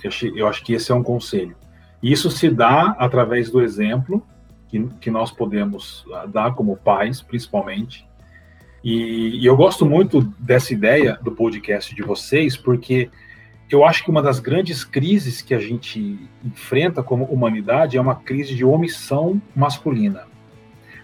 Eu, 0.03 0.11
eu 0.35 0.47
acho 0.47 0.63
que 0.63 0.73
esse 0.73 0.91
é 0.91 0.95
um 0.95 1.03
conselho. 1.03 1.55
E 2.01 2.11
isso 2.11 2.29
se 2.31 2.49
dá 2.49 2.95
através 2.97 3.49
do 3.49 3.61
exemplo 3.61 4.25
que, 4.67 4.87
que 4.99 5.11
nós 5.11 5.31
podemos 5.31 6.05
ah, 6.13 6.25
dar 6.25 6.53
como 6.55 6.77
pais, 6.77 7.21
principalmente. 7.21 8.07
E, 8.83 9.41
e 9.41 9.45
eu 9.45 9.55
gosto 9.55 9.85
muito 9.85 10.21
dessa 10.39 10.73
ideia 10.73 11.19
do 11.21 11.31
podcast 11.31 11.93
de 11.93 12.01
vocês, 12.01 12.57
porque 12.57 13.09
eu 13.71 13.85
acho 13.85 14.03
que 14.03 14.09
uma 14.09 14.21
das 14.21 14.39
grandes 14.39 14.83
crises 14.83 15.41
que 15.41 15.53
a 15.53 15.59
gente 15.59 16.19
enfrenta 16.43 17.01
como 17.01 17.25
humanidade 17.25 17.97
é 17.97 18.01
uma 18.01 18.15
crise 18.15 18.53
de 18.55 18.65
omissão 18.65 19.41
masculina. 19.55 20.23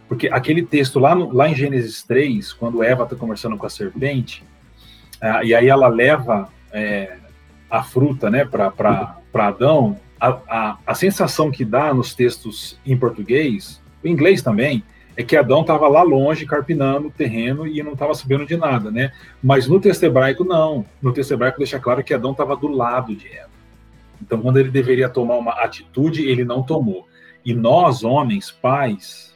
Porque 0.08 0.28
aquele 0.28 0.64
texto 0.64 1.00
lá, 1.00 1.16
no, 1.16 1.32
lá 1.34 1.50
em 1.50 1.56
Gênesis 1.56 2.04
3, 2.04 2.54
quando 2.54 2.84
Eva 2.84 3.04
está 3.04 3.16
conversando 3.16 3.58
com 3.58 3.66
a 3.66 3.70
serpente, 3.70 4.44
ah, 5.22 5.44
e 5.44 5.54
aí 5.54 5.68
ela 5.68 5.88
leva 5.88 6.50
é, 6.72 7.18
a 7.70 7.84
fruta 7.84 8.30
né, 8.30 8.46
para 8.46 9.16
Adão, 9.34 10.00
a, 10.20 10.30
a, 10.48 10.78
a 10.86 10.94
sensação 10.94 11.52
que 11.52 11.66
dá 11.66 11.94
nos 11.94 12.14
textos 12.14 12.80
em 12.86 12.98
português, 12.98 13.82
em 14.04 14.12
inglês 14.12 14.42
também, 14.42 14.84
é 15.18 15.24
que 15.24 15.36
Adão 15.36 15.62
estava 15.62 15.88
lá 15.88 16.04
longe, 16.04 16.46
carpinando 16.46 17.08
o 17.08 17.12
terreno 17.12 17.66
e 17.66 17.82
não 17.82 17.94
estava 17.94 18.14
sabendo 18.14 18.46
de 18.46 18.56
nada, 18.56 18.92
né? 18.92 19.12
Mas 19.42 19.68
no 19.68 19.82
texto 19.82 20.04
hebraico, 20.04 20.44
não. 20.44 20.86
No 21.02 21.12
texto 21.12 21.32
hebraico 21.32 21.58
deixa 21.58 21.80
claro 21.80 22.04
que 22.04 22.14
Adão 22.14 22.32
estava 22.32 22.56
do 22.56 22.68
lado 22.68 23.16
de 23.16 23.28
Eva. 23.28 23.50
Então, 24.22 24.40
quando 24.40 24.58
ele 24.58 24.70
deveria 24.70 25.10
tomar 25.10 25.36
uma 25.38 25.54
atitude, 25.54 26.24
ele 26.30 26.46
não 26.46 26.62
tomou. 26.62 27.08
E 27.44 27.52
nós, 27.52 28.04
homens, 28.04 28.52
pais, 28.52 29.36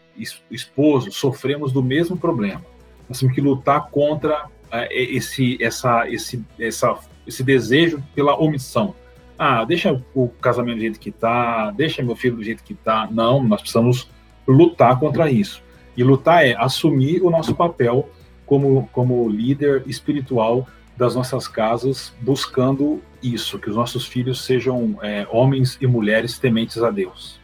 esposos, 0.51 1.15
sofremos 1.15 1.71
do 1.71 1.81
mesmo 1.81 2.15
problema. 2.15 2.61
Nós 3.09 3.19
temos 3.19 3.33
que 3.33 3.41
lutar 3.41 3.89
contra 3.89 4.45
é, 4.71 4.93
esse, 4.93 5.57
essa, 5.59 6.07
esse, 6.07 6.45
essa, 6.59 6.95
esse 7.25 7.43
desejo 7.43 8.03
pela 8.13 8.39
omissão. 8.39 8.93
Ah, 9.35 9.65
deixa 9.65 9.99
o 10.13 10.29
casamento 10.29 10.75
do 10.75 10.81
jeito 10.81 10.99
que 10.99 11.09
está, 11.09 11.71
deixa 11.71 12.03
meu 12.03 12.15
filho 12.15 12.35
do 12.35 12.43
jeito 12.43 12.63
que 12.63 12.73
está. 12.73 13.07
Não, 13.09 13.41
nós 13.43 13.61
precisamos 13.61 14.07
lutar 14.47 14.99
contra 14.99 15.31
isso. 15.31 15.63
E 15.95 16.03
lutar 16.03 16.45
é 16.45 16.55
assumir 16.57 17.21
o 17.21 17.29
nosso 17.29 17.55
papel 17.55 18.09
como, 18.45 18.89
como 18.91 19.29
líder 19.29 19.83
espiritual 19.87 20.67
das 20.95 21.15
nossas 21.15 21.47
casas, 21.47 22.13
buscando 22.21 23.01
isso, 23.23 23.57
que 23.57 23.69
os 23.69 23.75
nossos 23.75 24.05
filhos 24.05 24.43
sejam 24.43 24.97
é, 25.01 25.27
homens 25.31 25.77
e 25.81 25.87
mulheres 25.87 26.37
tementes 26.37 26.81
a 26.83 26.91
Deus. 26.91 27.39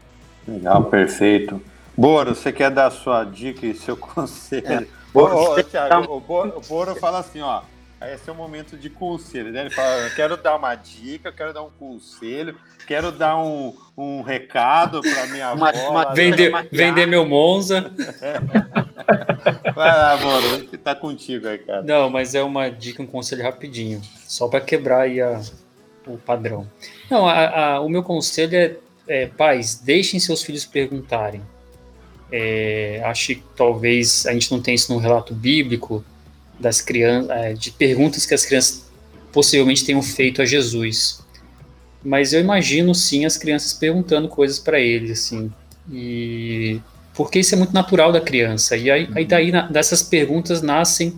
Legal, 0.48 0.84
perfeito. 0.86 1.62
Boro, 1.96 2.36
você 2.36 2.52
quer 2.52 2.70
dar 2.70 2.92
sua 2.92 3.24
dica 3.24 3.66
e 3.66 3.74
seu 3.74 3.98
conselho? 3.98 4.68
É. 4.68 4.88
Boro, 5.14 5.36
ô, 5.36 5.54
ô, 5.54 5.64
Thiago, 5.64 6.16
o 6.16 6.20
Boro, 6.20 6.54
o 6.58 6.62
Boro 6.68 6.96
fala 6.96 7.20
assim, 7.20 7.42
ó, 7.42 7.62
esse 8.06 8.30
é 8.30 8.32
o 8.32 8.36
momento 8.36 8.78
de 8.78 8.90
conselho, 8.90 9.52
né? 9.52 9.62
Ele 9.62 9.70
fala, 9.72 10.04
eu 10.04 10.16
quero 10.16 10.38
dar 10.38 10.56
uma 10.56 10.76
dica, 10.76 11.30
eu 11.30 11.34
quero 11.34 11.52
dar 11.52 11.64
um 11.64 11.70
conselho, 11.70 12.56
quero 12.86 13.12
dar 13.12 13.38
um, 13.38 13.76
um 13.98 14.22
recado 14.22 15.02
para 15.02 15.26
minha 15.28 15.48
avó. 15.50 15.72
Uma, 15.90 16.14
vender, 16.14 16.52
vender 16.72 17.08
meu 17.08 17.26
Monza. 17.26 17.92
Vai 19.74 19.90
lá, 19.90 20.14
amor, 20.14 20.42
tá 20.84 20.94
contigo 20.94 21.48
aí, 21.48 21.58
cara. 21.58 21.82
Não, 21.82 22.10
mas 22.10 22.36
é 22.36 22.44
uma 22.44 22.70
dica, 22.70 23.02
um 23.02 23.08
conselho 23.08 23.44
rapidinho, 23.44 24.02
só 24.28 24.48
para 24.48 24.62
quebrar 24.62 25.02
aí 25.02 25.20
a, 25.20 25.42
o 26.06 26.18
padrão. 26.18 26.70
Não, 27.10 27.28
a, 27.28 27.74
a, 27.76 27.82
o 27.82 27.90
meu 27.90 28.04
conselho 28.04 28.56
é, 28.56 28.76
é, 29.08 29.26
pais, 29.26 29.76
deixem 29.76 30.20
seus 30.20 30.44
filhos 30.44 30.66
perguntarem. 30.66 31.42
É, 32.32 33.02
acho 33.06 33.28
que 33.28 33.44
talvez 33.56 34.26
a 34.26 34.34
gente 34.34 34.52
não 34.52 34.62
tenha 34.62 34.76
isso 34.76 34.94
no 34.94 35.00
relato 35.00 35.34
bíblico, 35.34 36.04
das 36.60 36.82
crianças, 36.82 37.30
é, 37.30 37.54
de 37.54 37.72
perguntas 37.72 38.26
que 38.26 38.34
as 38.34 38.46
crianças 38.46 38.86
possivelmente 39.32 39.86
tenham 39.86 40.02
feito 40.02 40.42
a 40.42 40.46
Jesus. 40.46 41.20
Mas 42.04 42.34
eu 42.34 42.40
imagino 42.40 42.94
sim 42.96 43.26
as 43.26 43.38
crianças 43.38 43.74
perguntando 43.74 44.28
coisas 44.28 44.60
para 44.60 44.80
ele, 44.80 45.12
assim. 45.12 45.52
E 45.92 46.80
porque 47.14 47.40
isso 47.40 47.56
é 47.56 47.58
muito 47.58 47.74
natural 47.74 48.12
da 48.12 48.22
criança. 48.22 48.78
E 48.78 48.92
aí, 48.92 49.10
aí 49.16 49.26
daí 49.26 49.52
dessas 49.72 50.04
perguntas 50.04 50.62
nascem 50.62 51.18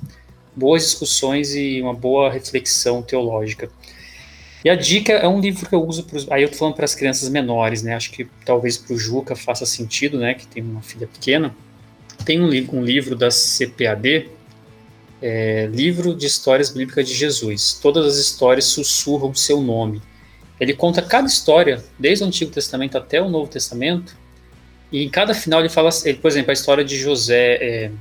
boas 0.55 0.83
discussões 0.83 1.53
e 1.53 1.81
uma 1.81 1.93
boa 1.93 2.31
reflexão 2.31 3.01
teológica. 3.01 3.69
E 4.63 4.69
a 4.69 4.75
dica 4.75 5.13
é 5.13 5.27
um 5.27 5.39
livro 5.39 5.67
que 5.67 5.75
eu 5.75 5.85
uso 5.85 6.03
pros, 6.03 6.29
aí 6.29 6.43
eu 6.43 6.49
tô 6.49 6.57
falando 6.57 6.75
para 6.75 6.85
as 6.85 6.95
crianças 6.95 7.29
menores, 7.29 7.81
né? 7.81 7.95
Acho 7.95 8.11
que 8.11 8.27
talvez 8.45 8.77
para 8.77 8.93
o 8.93 8.97
Juca 8.97 9.35
faça 9.35 9.65
sentido, 9.65 10.17
né, 10.17 10.33
que 10.33 10.45
tem 10.45 10.61
uma 10.61 10.81
filha 10.81 11.07
pequena 11.07 11.55
tem 12.25 12.41
um, 12.41 12.77
um 12.77 12.83
livro 12.83 13.15
da 13.15 13.29
CPAD, 13.29 14.29
é, 15.21 15.67
Livro 15.71 16.15
de 16.15 16.25
Histórias 16.25 16.69
Bíblicas 16.69 17.07
de 17.07 17.13
Jesus. 17.13 17.79
Todas 17.81 18.05
as 18.05 18.17
histórias 18.17 18.65
sussurram 18.65 19.33
seu 19.33 19.61
nome. 19.61 20.01
Ele 20.59 20.73
conta 20.73 21.01
cada 21.01 21.27
história, 21.27 21.83
desde 21.97 22.23
o 22.23 22.27
Antigo 22.27 22.51
Testamento 22.51 22.97
até 22.97 23.21
o 23.21 23.29
Novo 23.29 23.49
Testamento, 23.49 24.17
e 24.91 25.03
em 25.03 25.09
cada 25.09 25.33
final 25.33 25.61
ele 25.61 25.69
fala, 25.69 25.89
ele, 26.03 26.17
por 26.17 26.27
exemplo, 26.27 26.49
a 26.49 26.53
história 26.53 26.83
de 26.83 26.97
José, 26.97 27.57
é, 27.61 27.91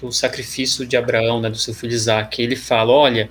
do 0.00 0.10
sacrifício 0.10 0.86
de 0.86 0.96
Abraão, 0.96 1.40
né, 1.40 1.48
do 1.48 1.56
seu 1.56 1.72
filho 1.72 1.92
Isaac, 1.92 2.42
ele 2.42 2.56
fala, 2.56 2.92
olha, 2.92 3.30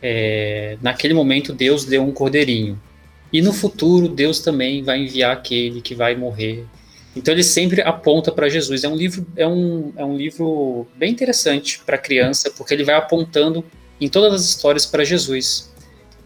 é, 0.00 0.78
naquele 0.80 1.12
momento 1.12 1.52
Deus 1.52 1.84
deu 1.84 2.02
um 2.02 2.12
cordeirinho, 2.12 2.80
e 3.32 3.42
no 3.42 3.52
futuro 3.52 4.08
Deus 4.08 4.40
também 4.40 4.82
vai 4.82 5.00
enviar 5.00 5.32
aquele 5.32 5.82
que 5.82 5.94
vai 5.94 6.16
morrer. 6.16 6.64
Então 7.14 7.34
ele 7.34 7.42
sempre 7.42 7.82
aponta 7.82 8.30
para 8.30 8.48
Jesus. 8.48 8.84
É 8.84 8.88
um 8.88 8.94
livro, 8.94 9.26
é 9.36 9.46
um, 9.46 9.92
é 9.96 10.04
um 10.04 10.16
livro 10.16 10.86
bem 10.94 11.10
interessante 11.10 11.80
para 11.84 11.98
criança, 11.98 12.50
porque 12.50 12.72
ele 12.72 12.84
vai 12.84 12.94
apontando 12.94 13.64
em 14.00 14.08
todas 14.08 14.32
as 14.32 14.48
histórias 14.48 14.86
para 14.86 15.04
Jesus. 15.04 15.72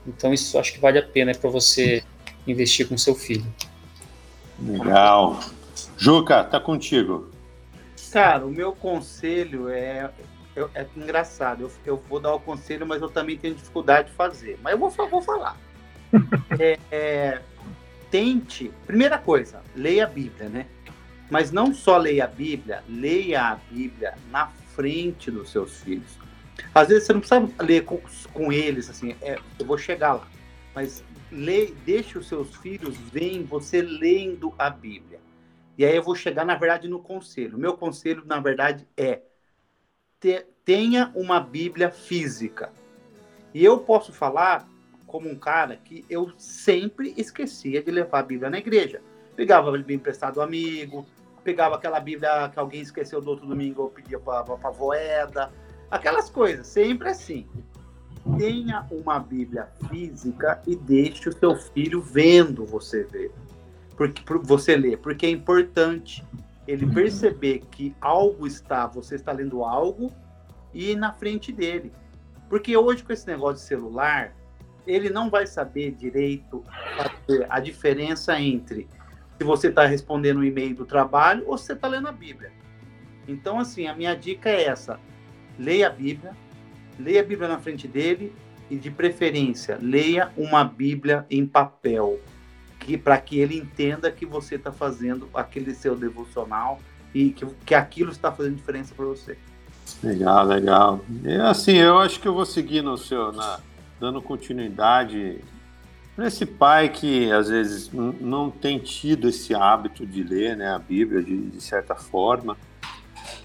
Então 0.07 0.33
isso 0.33 0.59
acho 0.59 0.75
que 0.75 0.79
vale 0.79 0.99
a 0.99 1.03
pena 1.03 1.35
para 1.35 1.49
você 1.49 2.03
investir 2.47 2.87
com 2.87 2.99
seu 2.99 3.15
filho. 3.15 3.47
Legal. 4.61 5.41
Juca, 5.97 6.45
tá 6.45 6.61
contigo. 6.61 7.31
Cara, 8.13 8.47
o 8.47 8.51
meu 8.51 8.73
conselho 8.73 9.69
é, 9.69 10.11
é, 10.55 10.67
é 10.75 10.87
engraçado. 10.97 11.63
Eu, 11.63 11.73
eu, 11.85 12.03
vou 12.09 12.21
dar 12.21 12.35
o 12.35 12.41
conselho, 12.41 12.87
mas 12.87 13.03
eu 13.03 13.09
também 13.09 13.37
tenho 13.37 13.55
dificuldade 13.55 14.11
de 14.11 14.15
fazer. 14.15 14.59
Mas 14.63 14.73
eu 14.73 14.79
vou, 14.79 14.91
vou 14.91 15.23
falar. 15.23 15.59
é, 16.61 16.79
é, 16.93 17.43
tente. 18.11 18.71
Primeira 18.87 19.19
coisa, 19.19 19.63
leia 19.75 20.05
a 20.05 20.07
Bíblia, 20.07 20.49
né? 20.49 20.67
Mas 21.35 21.51
não 21.51 21.75
só 21.75 21.97
leia 21.97 22.27
a 22.27 22.29
Bíblia, 22.29 22.85
leia 22.89 23.43
a 23.43 23.57
Bíblia 23.57 24.15
na 24.31 24.47
frente 24.77 25.33
dos 25.33 25.51
seus 25.51 25.79
filhos. 25.81 26.17
Às 26.73 26.87
vezes 26.87 27.07
você 27.07 27.13
não 27.13 27.19
precisa 27.19 27.51
ler 27.61 27.85
com, 27.85 28.01
com 28.33 28.53
eles, 28.53 28.89
assim, 28.89 29.17
é, 29.21 29.37
eu 29.59 29.67
vou 29.67 29.77
chegar 29.77 30.13
lá. 30.13 30.29
Mas 30.73 31.03
lê, 31.33 31.73
deixe 31.85 32.17
os 32.17 32.29
seus 32.29 32.55
filhos 32.55 32.97
verem 32.97 33.43
você 33.43 33.83
lendo 33.83 34.55
a 34.57 34.71
Bíblia. 34.71 35.19
E 35.77 35.85
aí 35.85 35.97
eu 35.97 36.05
vou 36.05 36.15
chegar, 36.15 36.45
na 36.45 36.55
verdade, 36.55 36.87
no 36.87 37.01
conselho. 37.01 37.59
Meu 37.59 37.77
conselho, 37.77 38.23
na 38.25 38.39
verdade, 38.39 38.87
é 38.97 39.23
tenha 40.65 41.11
uma 41.17 41.41
Bíblia 41.41 41.91
física. 41.91 42.73
E 43.53 43.65
eu 43.65 43.79
posso 43.79 44.13
falar 44.13 44.69
como 45.05 45.29
um 45.29 45.35
cara 45.35 45.75
que 45.79 46.05
eu 46.09 46.31
sempre 46.39 47.13
esquecia 47.17 47.83
de 47.83 47.91
levar 47.91 48.21
a 48.21 48.23
Bíblia 48.23 48.49
na 48.49 48.59
igreja. 48.59 49.03
Pegava 49.35 49.71
a 49.71 49.73
Bíblia 49.73 49.97
emprestado 49.97 50.35
do 50.35 50.41
amigo, 50.41 51.05
pegava 51.45 51.77
aquela 51.77 52.01
Bíblia 52.01 52.49
que 52.49 52.59
alguém 52.59 52.81
esqueceu 52.81 53.21
do 53.21 53.31
outro 53.31 53.47
domingo, 53.47 53.83
eu 53.83 53.89
pedia 53.89 54.19
para 54.19 54.41
a 54.41 54.71
voeda, 54.71 55.53
aquelas 55.91 56.31
coisas, 56.31 56.67
sempre 56.67 57.11
assim. 57.11 57.47
Tenha 58.39 58.87
uma 58.91 59.21
Bíblia 59.21 59.69
física 59.89 60.61
e 60.67 60.75
deixe 60.75 61.29
o 61.29 61.33
seu 61.33 61.55
filho 61.55 62.01
vendo 62.01 62.65
você 62.65 63.05
ver. 63.05 63.31
Porque 63.95 64.25
você 64.43 64.75
ler, 64.75 64.99
porque 64.99 65.27
é 65.27 65.31
importante 65.31 66.25
ele 66.67 66.87
perceber 66.87 67.61
que 67.71 67.95
algo 68.01 68.47
está, 68.47 68.87
você 68.87 69.15
está 69.17 69.31
lendo 69.31 69.63
algo 69.63 70.11
e 70.73 70.97
na 70.97 71.13
frente 71.13 71.53
dele. 71.53 71.93
Porque 72.49 72.75
hoje 72.77 73.05
com 73.05 73.13
esse 73.13 73.27
negócio 73.27 73.57
de 73.57 73.69
celular, 73.69 74.35
ele 74.87 75.11
não 75.11 75.31
vai 75.31 75.47
saber 75.47 75.93
direito 75.93 76.65
a 77.49 77.61
diferença 77.61 78.41
entre 78.41 78.89
se 79.39 79.45
você 79.45 79.69
está 79.69 79.85
respondendo 79.87 80.39
um 80.39 80.45
e-mail 80.45 80.75
do 80.75 80.85
trabalho 80.85 81.45
ou 81.47 81.59
se 81.59 81.67
você 81.67 81.73
está 81.73 81.89
lendo 81.89 82.09
a 82.09 82.13
Bíblia. 82.13 82.53
Então, 83.27 83.59
assim, 83.59 83.87
a 83.87 83.95
minha 83.95 84.15
dica 84.15 84.49
é 84.49 84.65
essa: 84.65 84.99
leia 85.59 85.89
a 85.89 85.91
Bíblia, 85.91 86.33
leia 86.99 87.21
a 87.21 87.25
Bíblia 87.25 87.49
na 87.49 87.59
frente 87.59 87.89
dele 87.89 88.35
e, 88.71 88.77
de 88.77 88.91
preferência, 88.91 89.79
leia 89.81 90.31
uma 90.37 90.65
Bíblia 90.65 91.27
em 91.31 91.47
papel, 91.47 92.21
que 92.79 92.97
para 92.97 93.19
que 93.19 93.39
ele 93.39 93.57
entenda 93.57 94.11
que 94.11 94.27
você 94.27 94.57
está 94.57 94.73
fazendo 94.73 95.29
aquele 95.35 95.75
seu 95.75 95.97
devocional 95.97 96.79
e 97.15 97.31
que, 97.31 97.47
que 97.65 97.75
aquilo 97.75 98.11
está 98.11 98.31
fazendo 98.31 98.57
diferença 98.57 98.95
para 98.95 99.05
você. 99.05 99.39
Legal, 100.03 100.47
legal. 100.47 101.05
É 101.25 101.41
assim, 101.41 101.77
eu 101.77 101.99
acho 101.99 102.21
que 102.21 102.27
eu 102.27 102.35
vou 102.35 102.47
seguir 102.47 102.83
no 102.83 102.97
seu, 102.97 103.33
na, 103.33 103.61
dando 104.01 104.21
continuidade 104.21 105.41
para 106.15 106.27
esse 106.29 106.47
pai 106.47 106.89
que 106.89 107.31
às 107.33 107.49
vezes 107.49 107.91
não 107.93 108.51
tem 108.51 108.79
tido 108.79 109.29
esse 109.29 109.55
hábito 109.55 110.07
de 110.07 110.23
ler 110.23 110.57
né, 110.57 110.73
a 110.73 110.79
Bíblia 110.79 111.23
de, 111.23 111.37
de, 111.51 111.61
certa 111.61 111.95
forma, 111.95 112.57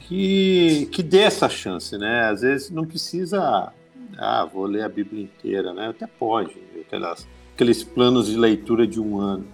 que, 0.01 0.87
que 0.91 1.01
dê 1.01 1.19
essa 1.19 1.49
chance, 1.49 1.97
né? 1.97 2.29
Às 2.29 2.41
vezes 2.41 2.69
não 2.69 2.85
precisa, 2.85 3.71
ah, 4.17 4.45
vou 4.45 4.65
ler 4.65 4.83
a 4.83 4.89
Bíblia 4.89 5.23
inteira, 5.23 5.73
né? 5.73 5.89
Até 5.89 6.07
pode, 6.07 6.55
aquelas, 6.79 7.27
aqueles 7.53 7.83
planos 7.83 8.27
de 8.27 8.37
leitura 8.37 8.85
de 8.85 8.99
um 8.99 9.19
ano. 9.19 9.45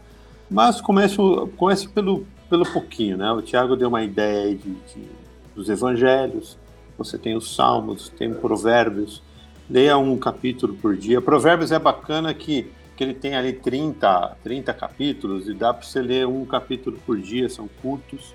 Mas 0.49 0.82
comece, 0.82 1.18
comece 1.57 1.88
pelo, 1.89 2.26
pelo 2.49 2.66
pouquinho, 2.72 3.18
né? 3.18 3.32
O 3.32 3.41
Tiago 3.41 3.76
deu 3.76 3.89
uma 3.89 4.03
ideia 4.03 4.55
de, 4.55 4.70
de, 4.70 5.07
dos 5.55 5.70
evangelhos, 5.70 6.57
você 6.97 7.18
tem 7.18 7.36
os 7.36 7.55
salmos, 7.55 8.09
tem 8.09 8.34
provérbios, 8.34 9.22
leia 9.70 9.97
um 9.97 10.18
capítulo 10.18 10.74
por 10.76 10.95
dia. 10.95 11.22
Provérbios 11.22 11.72
é 11.72 11.80
bacana 11.80 12.34
que, 12.34 12.72
que 12.96 13.04
ele 13.04 13.14
tem 13.14 13.36
ali 13.36 13.54
30, 13.54 14.38
30 14.43 14.74
capítulos 14.74 15.48
e 15.48 15.54
dá 15.54 15.74
para 15.74 15.86
você 15.86 16.02
ler 16.02 16.26
um 16.26 16.46
capítulo 16.46 16.98
por 17.06 17.20
dia, 17.20 17.50
são 17.50 17.68
curtos. 17.82 18.34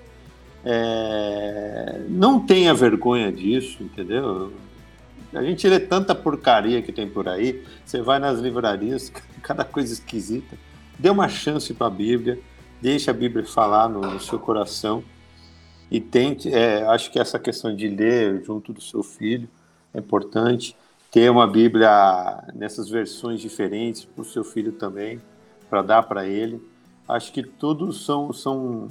É... 0.63 2.01
Não 2.07 2.39
tenha 2.39 2.73
vergonha 2.73 3.31
disso, 3.31 3.81
entendeu? 3.81 4.53
A 5.33 5.41
gente 5.41 5.67
lê 5.67 5.79
tanta 5.79 6.13
porcaria 6.13 6.81
que 6.81 6.91
tem 6.91 7.09
por 7.09 7.27
aí. 7.27 7.63
Você 7.83 8.01
vai 8.01 8.19
nas 8.19 8.39
livrarias, 8.39 9.11
cada 9.41 9.63
coisa 9.63 9.93
esquisita. 9.93 10.55
Dê 10.99 11.09
uma 11.09 11.27
chance 11.27 11.73
para 11.73 11.87
a 11.87 11.89
Bíblia, 11.89 12.39
deixe 12.79 13.09
a 13.09 13.13
Bíblia 13.13 13.45
falar 13.45 13.89
no, 13.89 14.01
no 14.01 14.19
seu 14.19 14.37
coração 14.37 15.03
e 15.89 15.99
tente. 15.99 16.53
É, 16.53 16.83
acho 16.85 17.11
que 17.11 17.17
essa 17.17 17.39
questão 17.39 17.75
de 17.75 17.87
ler 17.87 18.43
junto 18.43 18.71
do 18.71 18.81
seu 18.81 19.01
filho 19.01 19.49
é 19.93 19.99
importante 19.99 20.75
ter 21.11 21.29
uma 21.29 21.45
Bíblia 21.45 22.41
nessas 22.55 22.89
versões 22.89 23.41
diferentes 23.41 24.05
para 24.05 24.21
o 24.21 24.25
seu 24.25 24.45
filho 24.45 24.71
também, 24.71 25.21
para 25.69 25.81
dar 25.81 26.03
para 26.03 26.25
ele. 26.25 26.65
Acho 27.07 27.33
que 27.33 27.43
tudo 27.43 27.91
são, 27.91 28.31
são, 28.31 28.87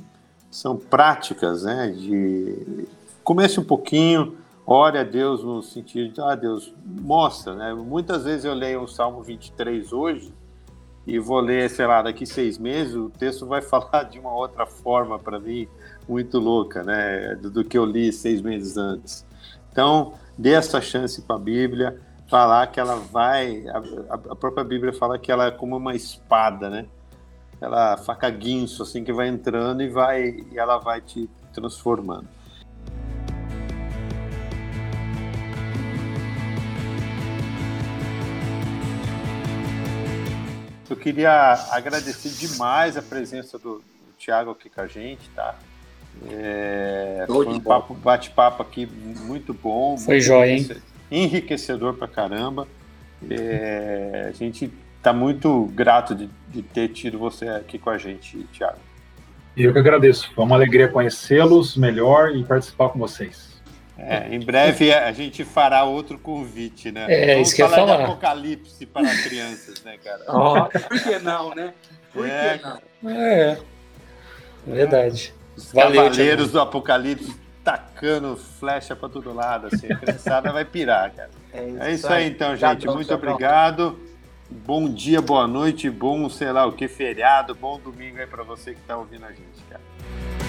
são 0.51 0.77
práticas, 0.77 1.65
né? 1.65 1.89
De 1.89 2.87
comece 3.25 3.59
um 3.59 3.65
pouquinho, 3.65 4.37
ore 4.67 4.99
a 4.99 5.03
Deus 5.03 5.43
no 5.43 5.63
sentido 5.63 6.13
de, 6.13 6.21
ah, 6.21 6.35
Deus, 6.35 6.75
mostra, 6.85 7.55
né? 7.55 7.73
Muitas 7.73 8.25
vezes 8.25 8.45
eu 8.45 8.53
leio 8.53 8.83
o 8.83 8.89
Salmo 8.89 9.23
23 9.23 9.91
hoje 9.91 10.35
e 11.07 11.19
vou 11.19 11.41
ler, 11.41 11.71
sei 11.71 11.87
lá, 11.87 12.03
daqui 12.03 12.27
seis 12.27 12.59
meses, 12.59 12.95
o 12.95 13.09
texto 13.09 13.47
vai 13.47 13.63
falar 13.63 14.03
de 14.05 14.19
uma 14.19 14.35
outra 14.35 14.67
forma 14.67 15.19
para 15.19 15.39
mim, 15.39 15.67
muito 16.07 16.39
louca, 16.39 16.83
né? 16.83 17.35
Do, 17.37 17.51
do 17.51 17.65
que 17.65 17.79
eu 17.79 17.87
li 17.87 18.13
seis 18.13 18.43
meses 18.43 18.77
antes. 18.77 19.25
Então, 19.73 20.13
dê 20.37 20.51
essa 20.51 20.83
chance 20.83 21.23
para 21.23 21.37
a 21.37 21.39
Bíblia 21.39 21.99
falar 22.31 22.69
que 22.69 22.79
ela 22.79 22.95
vai. 22.95 23.65
A, 23.69 24.15
a, 24.15 24.37
própria 24.37 24.63
Bíblia 24.63 24.93
fala 24.93 25.19
que 25.19 25.33
ela 25.33 25.47
é 25.47 25.51
como 25.51 25.77
uma 25.77 25.95
espada, 25.95 26.71
né? 26.71 26.87
Ela 27.61 27.97
faca 27.99 28.31
guinso, 28.31 28.85
assim, 28.85 29.05
que 29.05 29.13
vai 29.13 29.29
entrando 29.29 29.83
e 29.83 29.89
vai 29.89 30.37
e 30.51 30.59
ela 30.59 30.79
vai 30.79 31.01
te 31.01 31.29
transformando. 31.53 32.29
Eu 40.89 40.97
queria 40.97 41.53
agradecer 41.71 42.31
demais 42.31 42.97
a 42.97 43.03
presença 43.03 43.59
do, 43.59 43.77
do 43.77 44.13
Tiago 44.19 44.51
aqui 44.53 44.71
com 44.71 44.81
a 44.81 44.87
gente, 44.87 45.29
tá? 45.31 45.57
É, 46.29 47.25
foi 47.27 47.47
um 47.47 47.61
bate-papo 48.03 48.63
aqui 48.63 48.87
muito 48.87 49.55
bom. 49.55 49.97
Foi 49.97 50.21
jóia, 50.21 50.53
hein? 50.53 50.69
Enriquecedor 51.11 51.95
pra 51.95 52.09
caramba. 52.09 52.67
É, 53.29 54.27
a 54.29 54.33
gente 54.33 54.73
está 54.97 55.13
muito 55.13 55.67
grato 55.75 56.15
de, 56.15 56.31
de, 56.49 56.63
ter 56.63 56.89
tido 56.89 57.19
você 57.19 57.49
aqui 57.49 57.79
com 57.79 57.91
a 57.91 57.99
gente, 57.99 58.39
Thiago. 58.53 58.79
Eu 59.57 59.73
que 59.73 59.79
agradeço. 59.79 60.33
Foi 60.35 60.45
uma 60.45 60.57
alegria 60.57 60.89
conhecê-los 60.89 61.77
melhor 61.77 62.35
e 62.35 62.45
participar 62.45 62.91
com 62.91 62.99
vocês. 62.99 63.51
É, 63.99 64.35
em 64.35 64.41
breve 64.41 64.95
a 64.95 65.13
gente 65.13 65.45
fará 65.45 65.85
outro 65.85 66.19
convite, 66.19 66.91
né? 66.91 67.05
É, 67.09 67.35
Vamos 67.35 67.49
isso 67.49 67.57
que 67.57 67.63
falar 67.63 67.81
eu 67.81 67.87
falar. 67.87 68.05
apocalipse 68.05 68.87
para 68.87 69.23
crianças, 69.23 69.83
né, 69.85 69.99
cara? 70.03 70.25
Oh, 70.27 70.65
por 70.89 71.03
que 71.03 71.19
não, 71.19 71.55
né? 71.55 71.75
Por 72.11 72.27
é, 72.27 72.59
que 72.59 72.65
não? 72.65 73.11
É, 73.11 73.59
verdade. 74.67 75.35
Os 75.55 75.71
Valeu, 75.73 76.05
Cavaleiros 76.05 76.51
Thiago. 76.51 76.53
do 76.53 76.61
Apocalipse 76.61 77.37
tacando 77.65 78.37
flecha 78.37 78.97
para 78.97 79.09
todo 79.09 79.33
lado, 79.33 79.69
assim. 79.69 79.93
A 79.93 79.97
criançada 79.97 80.53
vai 80.53 80.65
pirar, 80.65 81.13
cara. 81.13 81.31
É 81.53 81.67
isso, 81.67 81.83
é 81.83 81.93
isso 81.93 82.09
aí, 82.09 82.29
então, 82.29 82.57
gente. 82.57 82.87
Muito 82.87 83.15
obrigado. 83.15 83.99
Bom 84.51 84.93
dia, 84.93 85.23
boa 85.23 85.47
noite, 85.47 85.89
bom, 85.89 86.29
sei 86.29 86.51
lá 86.51 86.67
o 86.67 86.73
que, 86.73 86.89
feriado, 86.89 87.55
bom 87.55 87.79
domingo 87.79 88.19
aí 88.19 88.27
para 88.27 88.43
você 88.43 88.75
que 88.75 88.81
tá 88.81 88.97
ouvindo 88.97 89.25
a 89.25 89.31
gente, 89.31 89.63
cara. 89.69 90.40